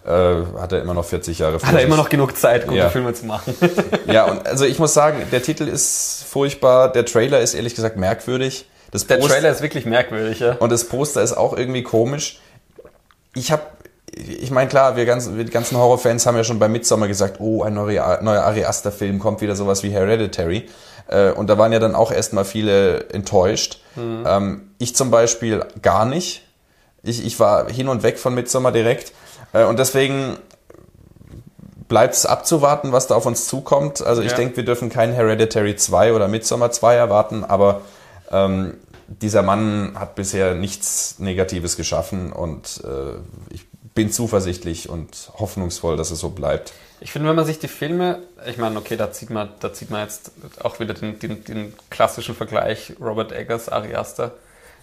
äh, 0.06 0.10
hat 0.58 0.72
er 0.72 0.80
immer 0.80 0.94
noch 0.94 1.04
40 1.04 1.38
Jahre 1.38 1.60
vor 1.60 1.68
Hat 1.68 1.74
er 1.76 1.82
immer 1.82 1.96
noch 1.96 2.08
genug 2.08 2.36
Zeit, 2.38 2.64
gute 2.66 2.78
Ja. 2.78 2.88
Filme 2.90 3.12
zu 3.14 3.26
machen. 3.26 3.54
Ja, 4.06 4.24
und 4.24 4.46
also 4.46 4.64
ich 4.64 4.78
muss 4.78 4.94
sagen, 4.94 5.22
der 5.30 5.42
Titel 5.42 5.68
ist 5.68 6.24
furchtbar, 6.28 6.90
der 6.90 7.04
Trailer 7.04 7.40
ist 7.40 7.52
ehrlich 7.54 7.74
gesagt 7.74 7.96
merkwürdig. 7.96 8.66
Das 8.92 9.06
Der 9.06 9.16
Post- 9.18 9.28
Trailer 9.30 9.50
ist 9.50 9.60
wirklich 9.62 9.84
merkwürdig, 9.86 10.40
ja. 10.40 10.52
Und 10.54 10.72
das 10.72 10.84
Poster 10.88 11.22
ist 11.22 11.34
auch 11.34 11.54
irgendwie 11.56 11.82
komisch. 11.82 12.40
Ich 13.34 13.52
habe, 13.52 13.62
ich 14.12 14.50
meine, 14.50 14.68
klar, 14.68 14.96
wir 14.96 15.06
ganzen, 15.06 15.36
wir 15.38 15.44
ganzen 15.44 15.76
Horrorfans 15.78 16.26
haben 16.26 16.36
ja 16.36 16.44
schon 16.44 16.58
bei 16.58 16.68
Midsommar 16.68 17.08
gesagt, 17.08 17.36
oh, 17.40 17.62
ein 17.62 17.74
neuer, 17.74 18.20
neuer 18.22 18.42
Ari 18.42 18.64
Aster-Film, 18.64 19.18
kommt 19.18 19.40
wieder 19.40 19.54
sowas 19.56 19.82
wie 19.82 19.90
Hereditary. 19.90 20.68
Äh, 21.08 21.30
Und 21.30 21.48
da 21.48 21.58
waren 21.58 21.72
ja 21.72 21.78
dann 21.78 21.94
auch 21.94 22.10
erstmal 22.12 22.44
viele 22.44 23.08
enttäuscht. 23.10 23.80
Ähm, 23.96 24.70
ich 24.78 24.96
zum 24.96 25.10
Beispiel 25.10 25.64
gar 25.82 26.04
nicht. 26.06 26.42
Ich, 27.02 27.24
ich 27.24 27.38
war 27.40 27.70
hin 27.70 27.88
und 27.88 28.02
weg 28.02 28.18
von 28.18 28.34
Midsommar 28.34 28.72
direkt. 28.72 29.12
Äh, 29.52 29.64
Und 29.64 29.78
deswegen 29.78 30.36
bleibt 31.88 32.14
es 32.14 32.26
abzuwarten, 32.26 32.92
was 32.92 33.06
da 33.08 33.16
auf 33.16 33.26
uns 33.26 33.46
zukommt. 33.46 34.00
Also 34.04 34.22
ich 34.22 34.30
Ja. 34.30 34.36
denke, 34.36 34.56
wir 34.58 34.64
dürfen 34.64 34.90
keinen 34.90 35.12
Hereditary 35.12 35.74
2 35.76 36.12
oder 36.14 36.28
Midsommar 36.28 36.70
2 36.70 36.94
erwarten, 36.94 37.44
aber 37.44 37.80
ähm, 38.30 38.74
dieser 39.10 39.42
Mann 39.42 39.98
hat 39.98 40.14
bisher 40.14 40.54
nichts 40.54 41.18
Negatives 41.18 41.76
geschaffen 41.76 42.32
und 42.32 42.82
äh, 42.84 43.52
ich 43.52 43.66
bin 43.94 44.12
zuversichtlich 44.12 44.88
und 44.88 45.32
hoffnungsvoll, 45.38 45.96
dass 45.96 46.10
es 46.10 46.20
so 46.20 46.30
bleibt. 46.30 46.72
Ich 47.00 47.12
finde, 47.12 47.28
wenn 47.28 47.36
man 47.36 47.44
sich 47.44 47.58
die 47.58 47.68
Filme, 47.68 48.20
ich 48.46 48.56
meine, 48.56 48.78
okay, 48.78 48.96
da 48.96 49.10
zieht 49.10 49.30
man, 49.30 49.48
da 49.60 49.72
zieht 49.72 49.90
man 49.90 50.02
jetzt 50.02 50.32
auch 50.62 50.78
wieder 50.78 50.94
den, 50.94 51.18
den, 51.18 51.44
den 51.44 51.74
klassischen 51.90 52.34
Vergleich 52.34 52.94
Robert 53.00 53.32
Eggers, 53.32 53.68
Ari 53.68 53.94
Aster. 53.94 54.32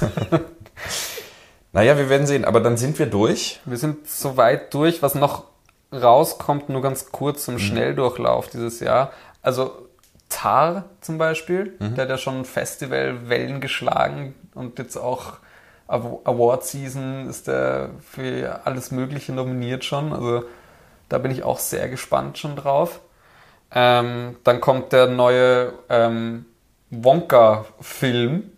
naja, 1.73 1.97
wir 1.97 2.09
werden 2.09 2.25
sehen. 2.27 2.45
Aber 2.45 2.59
dann 2.61 2.77
sind 2.77 2.97
wir 2.99 3.05
durch. 3.05 3.59
Wir 3.65 3.77
sind 3.77 4.07
so 4.07 4.37
weit 4.37 4.73
durch, 4.73 5.01
was 5.01 5.15
noch 5.15 5.45
rauskommt, 5.93 6.69
nur 6.69 6.81
ganz 6.81 7.11
kurz 7.11 7.45
zum 7.45 7.59
Schnelldurchlauf 7.59 8.47
dieses 8.47 8.79
Jahr. 8.79 9.11
Also 9.41 9.87
Tar 10.29 10.85
zum 11.01 11.17
Beispiel, 11.17 11.73
der 11.79 12.03
hat 12.03 12.09
ja 12.09 12.17
schon 12.17 12.45
Festivalwellen 12.45 13.59
geschlagen 13.61 14.35
und 14.53 14.77
jetzt 14.77 14.95
auch 14.97 15.33
Aw- 15.87 16.19
Award 16.23 16.63
Season 16.65 17.27
ist 17.27 17.47
der 17.47 17.89
für 17.99 18.61
alles 18.65 18.91
Mögliche 18.91 19.31
nominiert 19.33 19.83
schon. 19.83 20.13
Also 20.13 20.43
da 21.09 21.17
bin 21.17 21.31
ich 21.31 21.41
auch 21.43 21.57
sehr 21.57 21.89
gespannt 21.89 22.37
schon 22.37 22.55
drauf. 22.55 22.99
Ähm, 23.71 24.37
dann 24.43 24.61
kommt 24.61 24.93
der 24.93 25.07
neue 25.07 25.73
ähm, 25.89 26.45
Wonka-Film. 26.89 28.51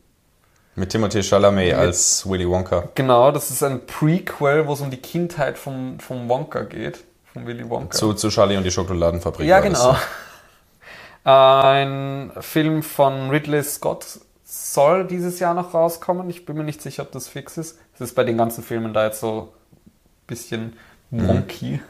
Mit 0.75 0.91
Timothée 0.91 1.21
Chalamet 1.21 1.73
als 1.73 2.27
Willy 2.29 2.47
Wonka. 2.47 2.85
Genau, 2.95 3.31
das 3.31 3.51
ist 3.51 3.61
ein 3.61 3.85
Prequel, 3.85 4.67
wo 4.67 4.73
es 4.73 4.81
um 4.81 4.89
die 4.89 5.01
Kindheit 5.01 5.57
vom, 5.57 5.99
vom 5.99 6.29
Wonka 6.29 6.61
geht. 6.63 7.03
Von 7.33 7.45
Willy 7.45 7.69
Wonka. 7.69 7.91
Zu, 7.91 8.13
zu 8.13 8.29
Charlie 8.29 8.57
und 8.57 8.63
die 8.63 8.71
Schokoladenfabrik. 8.71 9.47
ja, 9.47 9.59
genau. 9.59 9.95
Ein 11.23 12.31
Film 12.39 12.81
von 12.81 13.29
Ridley 13.29 13.61
Scott 13.63 14.05
soll 14.43 15.05
dieses 15.05 15.39
Jahr 15.39 15.53
noch 15.53 15.73
rauskommen. 15.73 16.29
Ich 16.29 16.45
bin 16.45 16.57
mir 16.57 16.63
nicht 16.63 16.81
sicher, 16.81 17.03
ob 17.03 17.11
das 17.11 17.27
fix 17.27 17.57
ist. 17.57 17.77
Es 17.93 18.01
ist 18.01 18.15
bei 18.15 18.23
den 18.23 18.37
ganzen 18.37 18.63
Filmen 18.63 18.93
da 18.93 19.05
jetzt 19.05 19.19
so 19.19 19.53
ein 19.53 20.27
bisschen 20.27 20.77
wonky. 21.11 21.81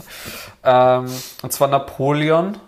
ähm, 0.64 1.06
und 1.42 1.52
zwar 1.52 1.68
Napoleon. 1.68 2.58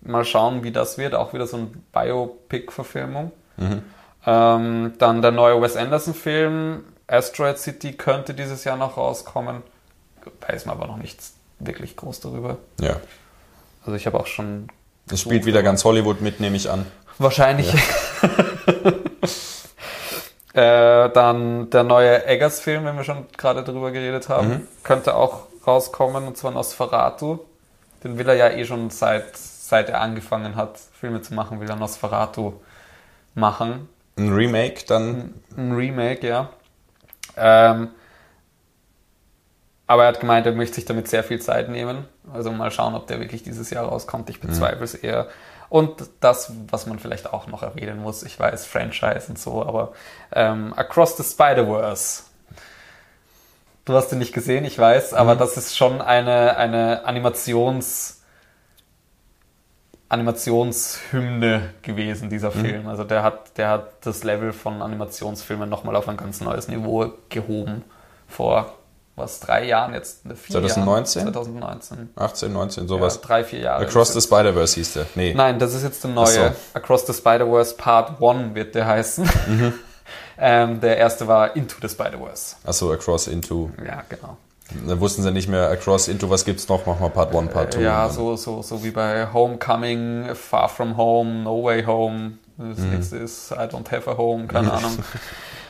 Mal 0.00 0.24
schauen, 0.24 0.62
wie 0.62 0.70
das 0.70 0.96
wird. 0.96 1.14
Auch 1.14 1.32
wieder 1.32 1.46
so 1.46 1.56
ein 1.58 1.84
Biopic-Verfilmung. 1.92 3.32
Ähm, 4.26 4.92
dann 4.98 5.22
der 5.22 5.30
neue 5.32 5.60
Wes 5.60 5.76
Anderson-Film, 5.76 6.84
Asteroid 7.06 7.58
City, 7.58 7.92
könnte 7.92 8.34
dieses 8.34 8.64
Jahr 8.64 8.76
noch 8.76 8.96
rauskommen. 8.96 9.62
Weiß 10.46 10.66
man 10.66 10.76
aber 10.76 10.86
noch 10.86 10.98
nichts 10.98 11.34
wirklich 11.58 11.96
groß 11.96 12.20
darüber. 12.20 12.58
Ja. 12.80 12.96
Also 13.84 13.96
ich 13.96 14.06
habe 14.06 14.20
auch 14.20 14.26
schon 14.26 14.68
Es 15.10 15.22
spielt 15.22 15.46
wieder 15.46 15.62
ganz 15.62 15.84
Hollywood 15.84 16.20
mit, 16.20 16.40
nehme 16.40 16.56
ich 16.56 16.70
an. 16.70 16.86
wahrscheinlich. 17.18 17.72
äh, 20.58 21.10
dann 21.12 21.70
der 21.70 21.84
neue 21.84 22.26
Eggers-Film, 22.26 22.84
wenn 22.84 22.96
wir 22.96 23.04
schon 23.04 23.26
gerade 23.36 23.62
drüber 23.62 23.92
geredet 23.92 24.28
haben, 24.28 24.66
könnte 24.82 25.14
auch 25.14 25.46
rauskommen, 25.66 26.26
und 26.26 26.36
zwar 26.36 26.50
Nosferatu. 26.50 27.38
Den 28.02 28.18
will 28.18 28.28
er 28.28 28.34
ja 28.34 28.50
eh 28.50 28.64
schon 28.64 28.90
seit, 28.90 29.36
seit 29.36 29.88
er 29.88 30.00
angefangen 30.00 30.56
hat, 30.56 30.78
Filme 30.78 31.22
zu 31.22 31.34
machen, 31.34 31.60
will 31.60 31.70
er 31.70 31.76
Nosferatu 31.76 32.54
machen. 33.34 33.88
Ein 34.16 34.32
Remake 34.32 34.84
dann. 34.86 35.34
Ein 35.56 35.72
Remake, 35.72 36.26
ja. 36.26 36.48
Ähm, 37.36 37.90
aber 39.86 40.02
er 40.02 40.08
hat 40.08 40.20
gemeint, 40.20 40.44
er 40.44 40.52
möchte 40.52 40.74
sich 40.74 40.86
damit 40.86 41.08
sehr 41.08 41.22
viel 41.22 41.40
Zeit 41.40 41.68
nehmen. 41.68 42.04
Also 42.32 42.50
mal 42.50 42.72
schauen, 42.72 42.94
ob 42.94 43.06
der 43.06 43.20
wirklich 43.20 43.44
dieses 43.44 43.70
Jahr 43.70 43.86
rauskommt. 43.86 44.28
Ich 44.28 44.40
bezweifle 44.40 44.84
es 44.84 44.94
eher. 44.94 45.28
Und 45.68 46.08
das, 46.20 46.52
was 46.70 46.86
man 46.86 46.98
vielleicht 46.98 47.32
auch 47.32 47.46
noch 47.46 47.62
erwähnen 47.62 48.00
muss, 48.00 48.22
ich 48.22 48.38
weiß, 48.38 48.66
Franchise 48.66 49.26
und 49.28 49.38
so, 49.38 49.62
aber 49.64 49.92
ähm, 50.32 50.72
Across 50.74 51.16
the 51.18 51.24
Spider-Verse. 51.24 52.24
Du 53.84 53.94
hast 53.94 54.08
den 54.08 54.18
nicht 54.18 54.34
gesehen, 54.34 54.64
ich 54.64 54.78
weiß, 54.78 55.14
aber 55.14 55.34
das 55.34 55.56
ist 55.56 55.76
schon 55.76 56.00
eine, 56.00 56.56
eine 56.56 57.06
Animations- 57.06 58.18
Animationshymne 60.10 61.74
gewesen, 61.82 62.30
dieser 62.30 62.50
Film. 62.50 62.88
Also 62.88 63.04
der 63.04 63.22
hat, 63.22 63.58
der 63.58 63.68
hat 63.68 64.06
das 64.06 64.24
Level 64.24 64.54
von 64.54 64.80
Animationsfilmen 64.80 65.68
nochmal 65.68 65.96
auf 65.96 66.08
ein 66.08 66.16
ganz 66.16 66.40
neues 66.40 66.68
Niveau 66.68 67.12
gehoben. 67.28 67.84
Vor 68.26 68.77
was, 69.18 69.40
drei 69.40 69.64
Jahren 69.66 69.94
jetzt? 69.94 70.22
Vier 70.22 70.34
2019? 70.62 71.22
Jahren? 71.22 71.32
2019. 71.34 72.08
18, 72.16 72.52
19, 72.52 72.88
sowas. 72.88 73.16
Ja, 73.16 73.20
drei, 73.26 73.44
vier 73.44 73.60
Jahre. 73.60 73.84
Across 73.84 74.12
the 74.14 74.20
Spider-Verse 74.20 74.74
hieß 74.76 74.92
der. 74.94 75.06
Nee. 75.14 75.34
Nein, 75.34 75.58
das 75.58 75.74
ist 75.74 75.82
jetzt 75.82 76.02
der 76.04 76.10
neue. 76.12 76.26
So. 76.26 76.50
Across 76.74 77.06
the 77.06 77.12
Spider-Verse 77.14 77.74
Part 77.76 78.22
1 78.22 78.54
wird 78.54 78.74
der 78.74 78.86
heißen. 78.86 79.28
Mhm. 79.46 79.74
ähm, 80.38 80.80
der 80.80 80.96
erste 80.96 81.26
war 81.26 81.54
Into 81.56 81.76
the 81.82 81.88
Spider-Verse. 81.88 82.56
Achso, 82.64 82.92
Across 82.92 83.26
Into. 83.28 83.70
Ja, 83.84 84.02
genau. 84.08 84.36
Da 84.86 85.00
wussten 85.00 85.22
sie 85.22 85.30
nicht 85.32 85.48
mehr, 85.48 85.70
Across 85.70 86.08
Into, 86.08 86.28
was 86.28 86.44
gibt's 86.44 86.68
noch? 86.68 86.84
Machen 86.84 87.00
wir 87.00 87.08
Part 87.08 87.34
1, 87.34 87.52
Part 87.52 87.72
2. 87.72 87.80
Äh, 87.80 87.84
ja, 87.84 88.08
so, 88.10 88.36
so, 88.36 88.60
so 88.62 88.84
wie 88.84 88.90
bei 88.90 89.26
Homecoming, 89.32 90.34
Far 90.34 90.68
From 90.68 90.96
Home, 90.98 91.42
No 91.42 91.64
Way 91.64 91.84
Home. 91.84 92.32
Das 92.58 92.78
Mhm. 92.78 92.90
nächste 92.90 93.16
ist 93.18 93.52
I 93.52 93.54
Don't 93.54 93.90
Have 93.90 94.10
a 94.10 94.16
Home, 94.16 94.46
keine 94.46 94.72
Ahnung. 94.74 94.98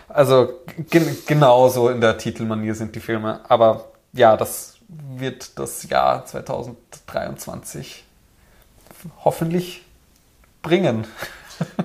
Also 0.09 0.53
gen 0.91 1.17
genau 1.27 1.69
so 1.69 1.89
in 1.89 2.01
der 2.01 2.19
Titelmanier 2.19 2.75
sind 2.75 2.95
die 2.95 3.01
Filme. 3.01 3.41
Aber 3.49 3.87
ja, 4.13 4.37
das 4.37 4.79
wird 4.89 5.59
das 5.59 5.89
Jahr 5.89 6.25
2023 6.25 8.05
hoffentlich 9.25 9.85
bringen. 10.63 11.07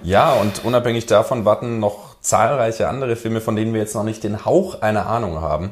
Ja, 0.03 0.33
und 0.33 0.63
unabhängig 0.63 1.07
davon 1.07 1.45
warten 1.45 1.79
noch 1.79 2.19
zahlreiche 2.21 2.87
andere 2.87 3.15
Filme, 3.15 3.41
von 3.41 3.55
denen 3.55 3.73
wir 3.73 3.81
jetzt 3.81 3.95
noch 3.95 4.03
nicht 4.03 4.23
den 4.23 4.45
Hauch 4.45 4.81
einer 4.81 5.07
Ahnung 5.07 5.41
haben. 5.41 5.71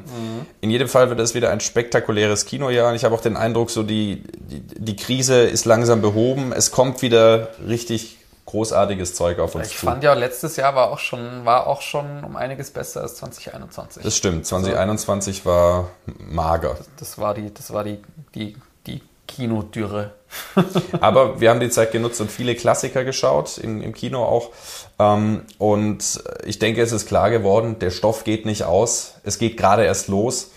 In 0.60 0.70
jedem 0.70 0.88
Fall 0.88 1.08
wird 1.08 1.20
es 1.20 1.34
wieder 1.34 1.50
ein 1.50 1.60
spektakuläres 1.60 2.44
Kinojahr. 2.44 2.90
Und 2.90 2.96
ich 2.96 3.04
habe 3.04 3.14
auch 3.14 3.20
den 3.20 3.36
Eindruck, 3.36 3.70
so 3.70 3.84
die, 3.84 4.24
die, 4.34 4.60
die 4.60 4.96
Krise 4.96 5.42
ist 5.42 5.66
langsam 5.66 6.02
behoben. 6.02 6.52
Es 6.52 6.72
kommt 6.72 7.00
wieder 7.00 7.50
richtig 7.66 8.18
großartiges 8.52 9.14
Zeug 9.14 9.38
auf 9.38 9.54
uns 9.54 9.68
Ich 9.68 9.78
zu. 9.78 9.86
fand 9.86 10.04
ja, 10.04 10.12
letztes 10.12 10.56
Jahr 10.56 10.74
war 10.74 10.90
auch 10.90 10.98
schon, 10.98 11.44
war 11.44 11.66
auch 11.66 11.80
schon 11.80 12.22
um 12.22 12.36
einiges 12.36 12.70
besser 12.70 13.00
als 13.00 13.16
2021. 13.16 14.02
das 14.02 14.16
stimmt. 14.16 14.46
2021 14.46 15.46
war 15.46 15.88
mager. 16.18 16.76
Das 16.98 17.18
war 17.18 17.32
die, 17.32 17.52
das 17.52 17.72
war 17.72 17.82
die, 17.82 18.02
die, 18.34 18.56
die 18.86 19.00
Kinodürre. 19.26 20.12
Aber 21.00 21.40
wir 21.40 21.48
haben 21.48 21.60
die 21.60 21.70
Zeit 21.70 21.92
genutzt 21.92 22.20
und 22.20 22.30
viele 22.30 22.54
Klassiker 22.54 23.04
geschaut, 23.04 23.56
im, 23.56 23.80
im 23.80 23.94
Kino 23.94 24.22
auch. 24.22 24.50
Ähm, 24.98 25.42
und 25.56 26.22
ich 26.44 26.58
denke, 26.58 26.82
es 26.82 26.92
ist 26.92 27.08
klar 27.08 27.30
geworden, 27.30 27.78
der 27.78 27.90
Stoff 27.90 28.24
geht 28.24 28.44
nicht 28.44 28.64
aus. 28.64 29.14
Es 29.24 29.38
geht 29.38 29.56
gerade 29.56 29.84
erst 29.84 30.08
los. 30.08 30.50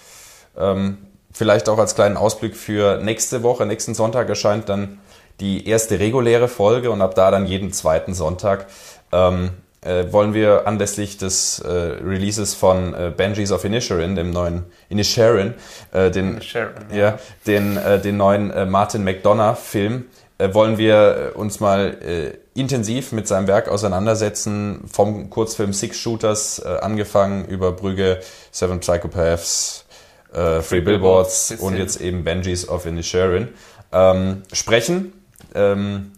Ähm, 0.57 0.97
vielleicht 1.31 1.69
auch 1.69 1.77
als 1.77 1.95
kleinen 1.95 2.17
Ausblick 2.17 2.57
für 2.57 2.97
nächste 3.01 3.41
Woche. 3.41 3.65
Nächsten 3.65 3.95
Sonntag 3.95 4.27
erscheint 4.27 4.67
dann 4.67 4.99
die 5.39 5.67
erste 5.67 5.99
reguläre 5.99 6.47
Folge 6.47 6.91
und 6.91 7.01
ab 7.01 7.15
da 7.15 7.31
dann 7.31 7.45
jeden 7.45 7.71
zweiten 7.71 8.13
Sonntag. 8.13 8.67
Ähm, 9.11 9.51
äh, 9.85 10.11
wollen 10.11 10.33
wir 10.33 10.65
anlässlich 10.67 11.17
des 11.17 11.59
äh, 11.59 11.69
Releases 11.69 12.55
von 12.55 12.93
äh, 12.95 13.13
Banshees 13.15 13.51
of 13.51 13.63
Inisherin, 13.63 14.15
dem 14.15 14.31
neuen 14.31 14.63
Inisherin, 14.89 15.53
äh, 15.91 16.09
den, 16.09 16.41
Sharon, 16.41 16.73
ja, 16.91 17.19
den, 17.45 17.77
äh, 17.77 18.01
den 18.01 18.17
neuen 18.17 18.49
äh, 18.49 18.65
Martin 18.65 19.03
McDonough-Film, 19.03 20.05
wollen 20.51 20.77
wir 20.77 21.31
uns 21.35 21.61
mal 21.61 22.35
intensiv 22.55 23.13
mit 23.13 23.25
seinem 23.25 23.47
Werk 23.47 23.69
auseinandersetzen, 23.69 24.81
vom 24.91 25.29
Kurzfilm 25.29 25.71
Six 25.71 25.97
Shooters 25.97 26.61
angefangen 26.61 27.45
über 27.45 27.71
Brügge, 27.71 28.19
Seven 28.51 28.81
Psychopaths, 28.81 29.85
Free 30.33 30.81
Billboards 30.81 31.53
und 31.57 31.77
jetzt 31.77 32.01
eben 32.01 32.25
Banshees 32.25 32.67
of 32.67 32.85
Inisherin 32.85 33.47
ähm, 33.93 34.43
sprechen. 34.51 35.13
Ähm, 35.55 36.11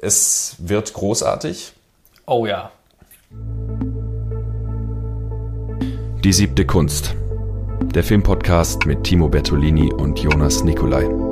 es 0.00 0.56
wird 0.58 0.92
großartig. 0.92 1.72
Oh 2.26 2.46
ja. 2.46 2.72
Die 6.24 6.32
siebte 6.32 6.66
Kunst. 6.66 7.14
Der 7.94 8.02
Filmpodcast 8.02 8.86
mit 8.86 9.04
Timo 9.04 9.28
Bertolini 9.28 9.92
und 9.92 10.18
Jonas 10.18 10.64
Nicolai. 10.64 11.25